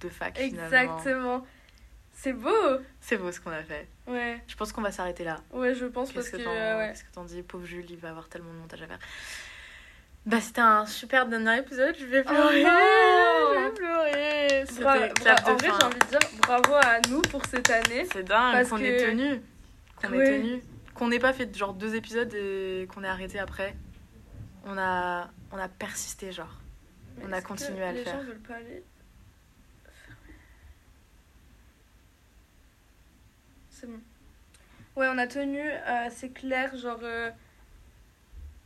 de 0.00 0.08
fac. 0.08 0.38
finalement. 0.38 1.44
C'est 2.22 2.32
beau 2.34 2.50
C'est 3.00 3.16
beau 3.16 3.32
ce 3.32 3.40
qu'on 3.40 3.50
a 3.50 3.62
fait. 3.62 3.88
Ouais, 4.06 4.42
Je 4.46 4.54
pense 4.54 4.72
qu'on 4.72 4.82
va 4.82 4.92
s'arrêter 4.92 5.24
là. 5.24 5.38
ouais, 5.52 5.74
je 5.74 5.86
pense 5.86 6.12
parce 6.12 6.28
que. 6.28 6.36
euh, 6.36 6.78
ouais. 6.78 6.88
qu'est-ce 6.90 7.04
que 7.04 7.12
t'en 7.12 7.24
dis 7.24 7.42
Pauvre 7.42 7.64
Jules, 7.64 7.86
il 7.90 7.96
va 7.96 8.10
avoir 8.10 8.28
tellement 8.28 8.52
de 8.52 8.58
montage 8.58 8.82
à 8.82 8.86
faire. 8.86 8.98
Bah, 10.26 10.38
c'était 10.42 10.60
un 10.60 10.84
super 10.84 11.26
dernier 11.26 11.58
épisode. 11.60 11.96
Je 11.98 12.04
vais 12.04 12.20
Oh 12.26 12.28
pleurer. 12.28 12.62
non 12.62 12.70
je 13.54 13.58
vais 13.64 13.70
pleurer. 13.74 14.64
Bra- 14.64 14.66
C'était 14.66 14.82
bra- 14.82 15.08
clap 15.08 15.44
de 15.46 15.50
en 15.50 15.56
vrai, 15.56 15.66
j'ai 15.80 15.86
envie 15.86 15.98
de 15.98 16.06
dire 16.06 16.18
bravo 16.42 16.74
à 16.74 17.00
nous 17.08 17.22
pour 17.22 17.46
cette 17.46 17.70
année. 17.70 18.06
C'est 18.12 18.22
dingue 18.24 18.68
qu'on 18.68 18.76
que- 18.76 18.82
ait 18.82 19.06
tenu. 19.06 19.40
Qu'on 19.96 20.12
Ouais. 20.12 20.26
ait 20.28 20.38
tenu. 20.42 20.62
Qu'on 20.94 21.08
n'ait 21.08 21.18
pas 21.18 21.32
fait 21.32 21.56
genre 21.56 21.72
deux 21.72 21.94
épisodes 21.94 22.32
et 22.34 22.86
qu'on 22.92 23.02
ait 23.02 23.08
arrêté 23.08 23.38
après. 23.38 23.74
On 24.66 24.76
a, 24.76 25.30
on 25.52 25.56
a 25.56 25.68
persisté, 25.68 26.32
genre. 26.32 26.54
Mais 27.16 27.24
On 27.28 27.32
a 27.32 27.40
continué 27.40 27.82
à 27.82 27.92
le 27.92 27.98
les 27.98 28.04
faire. 28.04 28.18
gens 28.20 28.24
veulent 28.26 28.38
pas 28.40 28.56
aller. 28.56 28.84
C'est 33.80 33.86
bon. 33.86 33.98
Ouais, 34.96 35.06
on 35.08 35.16
a 35.18 35.26
tenu, 35.26 35.60
euh, 35.60 36.08
c'est 36.10 36.30
clair, 36.30 36.76
genre. 36.76 36.98
euh, 37.02 37.30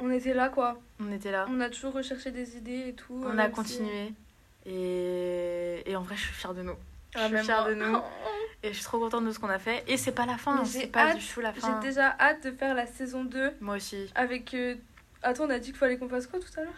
on 0.00 0.10
était 0.10 0.34
là 0.34 0.48
quoi. 0.48 0.78
On 1.00 1.12
était 1.12 1.30
là. 1.30 1.46
On 1.48 1.60
a 1.60 1.68
toujours 1.70 1.92
recherché 1.92 2.30
des 2.32 2.56
idées 2.56 2.88
et 2.88 2.92
tout. 2.94 3.20
On 3.24 3.28
euh, 3.28 3.30
a 3.30 3.34
même 3.34 3.50
si- 3.50 3.56
continué. 3.56 4.12
Et... 4.66 5.82
et 5.90 5.96
en 5.96 6.02
vrai, 6.02 6.16
je 6.16 6.22
suis 6.22 6.32
fière 6.34 6.54
de 6.54 6.62
nous. 6.62 6.74
Je 7.14 7.18
Ah, 7.20 7.24
suis 7.26 7.34
même 7.34 7.44
fière 7.44 7.60
moi. 7.62 7.70
de 7.70 7.74
nous. 7.76 7.98
Et 8.64 8.68
je 8.68 8.72
suis 8.76 8.84
trop 8.84 8.98
contente 8.98 9.26
de 9.26 9.30
ce 9.30 9.38
qu'on 9.38 9.50
a 9.50 9.58
fait. 9.58 9.84
Et 9.86 9.98
c'est 9.98 10.12
pas 10.12 10.24
la 10.24 10.38
fin. 10.38 10.58
Mais 10.60 10.64
C'est 10.64 10.86
pas 10.86 11.10
hâte. 11.10 11.18
du 11.18 11.26
tout 11.26 11.40
la 11.42 11.52
fin. 11.52 11.78
J'ai 11.82 11.88
déjà 11.88 12.16
hâte 12.18 12.42
de 12.44 12.50
faire 12.50 12.74
la 12.74 12.86
saison 12.86 13.22
2 13.24 13.52
Moi 13.60 13.76
aussi. 13.76 14.10
avec. 14.14 14.54
euh, 14.54 14.74
Attends, 15.22 15.44
on 15.44 15.50
a 15.50 15.58
dit 15.58 15.66
qu'il 15.68 15.76
fallait 15.76 15.98
qu'on 15.98 16.08
fasse 16.08 16.26
quoi 16.26 16.40
tout 16.40 16.48
à 16.58 16.62
l'heure? 16.64 16.72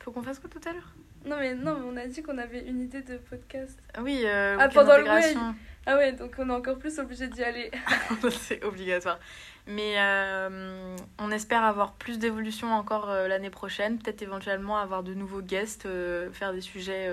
Faut 0.00 0.12
qu'on 0.12 0.22
fasse 0.22 0.38
quoi 0.38 0.48
tout 0.48 0.60
à 0.68 0.72
l'heure? 0.72 0.92
Non, 1.26 1.36
mais 1.38 1.54
non, 1.54 1.74
mais 1.80 1.86
on 1.92 1.96
a 1.96 2.06
dit 2.06 2.22
qu'on 2.22 2.38
avait 2.38 2.60
une 2.68 2.80
idée 2.82 3.02
de 3.02 3.16
podcast. 3.16 3.76
Ah 3.94 4.02
Oui, 4.02 4.22
euh, 4.24 4.56
Ah, 4.60 4.68
pendant 4.68 4.96
le 4.96 5.02
d'intégration. 5.04 5.54
Ah 5.86 5.96
ouais, 5.96 6.12
donc 6.12 6.34
on 6.38 6.48
est 6.48 6.52
encore 6.52 6.78
plus 6.78 6.98
obligé 6.98 7.28
d'y 7.28 7.42
aller. 7.42 7.70
c'est 8.30 8.64
obligatoire. 8.64 9.18
Mais 9.66 9.94
euh, 9.98 10.96
on 11.18 11.30
espère 11.30 11.62
avoir 11.62 11.92
plus 11.94 12.18
d'évolution 12.18 12.72
encore 12.72 13.10
euh, 13.10 13.28
l'année 13.28 13.50
prochaine. 13.50 13.98
Peut-être 13.98 14.22
éventuellement 14.22 14.78
avoir 14.78 15.02
de 15.02 15.14
nouveaux 15.14 15.42
guests, 15.42 15.86
euh, 15.86 16.30
faire 16.32 16.52
des 16.52 16.60
sujets, 16.60 17.08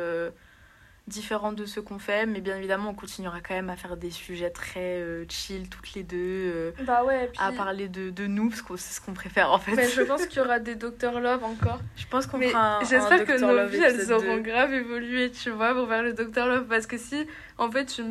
euh, 1.12 1.22
différentes 1.22 1.56
de 1.56 1.66
ce 1.66 1.80
qu'on 1.80 2.00
fait, 2.00 2.26
mais 2.26 2.42
bien 2.42 2.58
évidemment, 2.58 2.90
on 2.90 2.94
continuera 2.94 3.40
quand 3.42 3.54
même 3.54 3.70
à 3.70 3.76
faire 3.76 3.98
des 3.98 4.12
sujets 4.12 4.50
très 4.50 4.98
euh, 5.00 5.26
chill 5.30 5.70
toutes 5.70 5.94
les 5.94 6.04
deux, 6.04 6.18
euh, 6.20 6.72
Bah 6.84 7.04
ouais, 7.04 7.28
puis... 7.28 7.40
à 7.42 7.52
parler 7.52 7.88
de, 7.88 8.10
de 8.10 8.28
nous, 8.28 8.50
parce 8.50 8.62
que 8.62 8.76
c'est 8.78 8.94
ce 8.94 9.02
qu'on 9.02 9.14
préfère 9.14 9.52
en 9.52 9.60
fait. 9.60 9.74
Mais 9.76 9.88
je 9.90 10.02
pense 10.02 10.26
qu'il 10.28 10.42
y 10.42 10.46
aura 10.46 10.60
des 10.60 10.76
Docteur 10.76 11.20
Love 11.20 11.44
encore. 11.44 11.80
Je 11.96 12.06
pense 12.08 12.28
qu'on 12.28 12.40
fera 12.42 12.78
un, 12.78 12.84
j'espère 12.84 13.26
que 13.26 13.40
nos 13.40 13.54
Love 13.54 13.72
vies, 13.72 13.82
elles 13.84 14.12
auront 14.12 14.38
2. 14.38 14.42
grave 14.42 14.74
évolué, 14.74 15.32
tu 15.32 15.50
vois, 15.52 15.74
pour 15.74 15.88
faire 15.88 16.04
le 16.04 16.14
Docteur 16.14 16.48
Love. 16.48 16.66
Parce 16.68 16.88
que 16.88 16.98
si, 16.98 17.28
en 17.58 17.70
fait, 17.72 17.96
je 17.96 18.02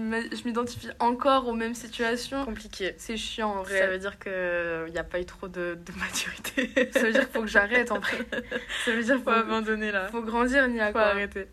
m'identifie 0.47 0.91
encore 0.99 1.49
aux 1.49 1.55
mêmes 1.55 1.75
situations, 1.75 2.45
compliqué. 2.45 2.95
c'est 2.99 3.17
chiant 3.17 3.51
en 3.61 3.65
Ça 3.65 3.71
vrai. 3.71 3.89
veut 3.89 3.99
dire 3.99 4.19
qu'il 4.19 4.93
n'y 4.93 4.99
a 4.99 5.05
pas 5.05 5.21
eu 5.21 5.25
trop 5.25 5.49
de, 5.49 5.79
de 5.85 5.93
maturité. 5.99 6.71
Ça 6.93 7.01
veut 7.01 7.13
dire 7.13 7.23
qu'il 7.23 7.33
faut 7.33 7.43
que 7.43 7.47
j'arrête 7.49 7.91
en 7.93 7.99
vrai. 8.01 8.19
Ça 8.85 8.93
veut 8.93 9.03
dire 9.03 9.15
qu'il 9.17 9.25
faut 9.25 9.31
faut, 9.31 9.37
abandonner 9.37 9.91
là. 9.93 10.09
faut 10.09 10.23
grandir, 10.23 10.69
Nia, 10.69 10.87
faut 10.89 10.93
quoi. 10.93 11.03
arrêter. 11.07 11.47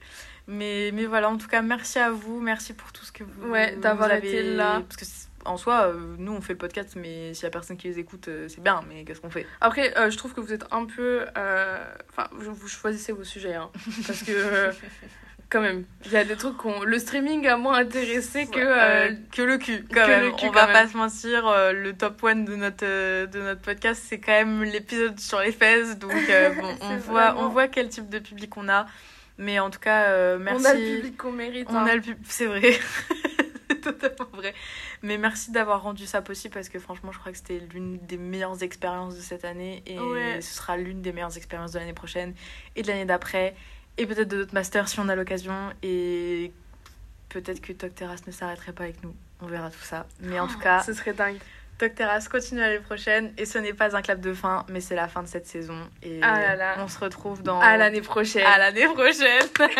Mais, 0.47 0.91
mais 0.93 1.05
voilà, 1.05 1.29
en 1.29 1.37
tout 1.37 1.47
cas, 1.47 1.61
merci 1.61 1.99
à 1.99 2.09
vous. 2.09 2.39
Merci 2.39 2.73
pour 2.73 2.91
tout 2.93 3.03
ce 3.05 3.11
que 3.11 3.23
vous, 3.23 3.49
Ouais, 3.49 3.75
d'avoir 3.75 4.09
avez... 4.09 4.27
été 4.29 4.43
là. 4.55 4.81
Parce 4.87 4.95
que 4.97 5.05
en 5.45 5.57
soi, 5.57 5.87
euh, 5.87 6.15
nous, 6.17 6.33
on 6.33 6.41
fait 6.41 6.53
le 6.53 6.57
podcast, 6.59 6.95
mais 6.95 7.33
s'il 7.33 7.43
y 7.43 7.47
a 7.47 7.49
personne 7.49 7.77
qui 7.77 7.87
les 7.87 7.99
écoute, 7.99 8.27
euh, 8.27 8.47
c'est 8.49 8.61
bien. 8.61 8.81
Mais 8.89 9.03
qu'est-ce 9.03 9.21
qu'on 9.21 9.29
fait? 9.29 9.45
Après, 9.61 9.97
euh, 9.97 10.09
je 10.09 10.17
trouve 10.17 10.33
que 10.33 10.41
vous 10.41 10.53
êtes 10.53 10.65
un 10.71 10.85
peu. 10.85 11.25
Enfin, 12.09 12.27
vous 12.31 12.67
choisissez 12.67 13.11
vos 13.11 13.23
sujets, 13.23 13.55
hein. 13.55 13.69
Parce 14.05 14.23
que. 14.23 14.71
Quand 15.49 15.61
même, 15.61 15.85
il 16.05 16.11
y 16.11 16.17
a 16.17 16.25
des 16.25 16.35
trucs 16.35 16.57
qu'on. 16.57 16.81
Le 16.83 16.99
streaming 16.99 17.47
a 17.47 17.55
moins 17.55 17.77
intéressé 17.77 18.47
que. 18.47 19.13
Que 19.33 19.41
le 19.41 19.57
cul, 19.57 19.85
quand 19.89 20.01
que 20.05 20.07
même. 20.09 20.25
le 20.25 20.31
cul, 20.31 20.47
on 20.47 20.51
quand 20.51 20.53
va 20.55 20.65
même. 20.65 20.73
pas 20.73 20.87
se 20.89 20.97
mentir, 20.97 21.43
le 21.73 21.93
top 21.93 22.21
one 22.21 22.43
de 22.43 22.57
notre, 22.57 23.25
de 23.27 23.41
notre 23.41 23.61
podcast, 23.61 24.03
c'est 24.05 24.19
quand 24.19 24.33
même 24.33 24.63
l'épisode 24.63 25.17
sur 25.21 25.39
les 25.39 25.53
fesses. 25.53 25.97
Donc, 25.99 26.11
bon, 26.61 26.75
on, 26.81 26.97
voit, 26.97 27.21
vraiment- 27.31 27.45
on 27.45 27.47
voit 27.47 27.69
quel 27.69 27.87
type 27.87 28.09
de 28.09 28.19
public 28.19 28.57
on 28.57 28.67
a. 28.67 28.87
Mais 29.37 29.59
en 29.59 29.69
tout 29.69 29.79
cas, 29.79 30.09
euh, 30.09 30.37
merci. 30.39 30.65
On 30.65 30.69
a 30.69 30.73
le 30.73 30.95
public 30.95 31.17
qu'on 31.17 31.31
mérite. 31.31 31.67
On 31.69 31.75
hein. 31.75 31.85
a 31.85 31.95
le 31.95 32.01
pub, 32.01 32.17
c'est 32.23 32.47
vrai. 32.47 32.71
c'est 33.69 33.81
totalement 33.81 34.29
vrai. 34.33 34.53
Mais 35.03 35.17
merci 35.17 35.51
d'avoir 35.51 35.83
rendu 35.83 36.05
ça 36.05 36.21
possible 36.21 36.53
parce 36.53 36.69
que 36.69 36.79
franchement, 36.79 37.11
je 37.11 37.19
crois 37.19 37.31
que 37.31 37.37
c'était 37.37 37.61
l'une 37.73 37.97
des 37.97 38.17
meilleures 38.17 38.63
expériences 38.63 39.15
de 39.15 39.21
cette 39.21 39.45
année 39.45 39.83
et 39.85 39.99
Ouais. 39.99 40.41
ce 40.41 40.55
sera 40.55 40.77
l'une 40.77 41.01
des 41.01 41.11
meilleures 41.11 41.37
expériences 41.37 41.73
de 41.73 41.79
l'année 41.79 41.93
prochaine 41.93 42.33
et 42.75 42.81
de 42.81 42.87
l'année 42.87 43.05
d'après 43.05 43.55
et 43.97 44.05
peut-être 44.05 44.27
de 44.27 44.37
notre 44.37 44.53
master 44.53 44.87
si 44.87 44.99
on 44.99 45.09
a 45.09 45.15
l'occasion 45.15 45.71
et 45.83 46.51
peut-être 47.29 47.61
que 47.61 47.73
Talk 47.73 47.93
Terrace 47.95 48.25
ne 48.25 48.31
s'arrêterait 48.31 48.73
pas 48.73 48.83
avec 48.83 49.03
nous. 49.03 49.15
On 49.41 49.47
verra 49.47 49.69
tout 49.69 49.81
ça. 49.81 50.07
Mais 50.21 50.39
en 50.39 50.47
tout 50.47 50.59
cas, 50.59 50.81
Ce 50.81 50.93
serait 50.93 51.13
dingue. 51.13 51.37
Docteur 51.79 52.09
As 52.09 52.27
continue 52.27 52.59
l'année 52.59 52.79
prochaine 52.79 53.33
et 53.37 53.45
ce 53.45 53.59
n'est 53.59 53.73
pas 53.73 53.95
un 53.95 54.01
clap 54.01 54.19
de 54.19 54.33
fin, 54.33 54.65
mais 54.69 54.81
c'est 54.81 54.95
la 54.95 55.07
fin 55.07 55.21
de 55.21 55.27
cette 55.27 55.45
saison 55.45 55.77
et 56.01 56.19
ah 56.23 56.75
on 56.79 56.87
se 56.87 56.99
retrouve 56.99 57.43
dans 57.43 57.59
à 57.59 57.77
l'année 57.77 58.01
prochaine. 58.01 58.45
À 58.45 58.57
l'année 58.57 58.87
prochaine. 58.87 59.47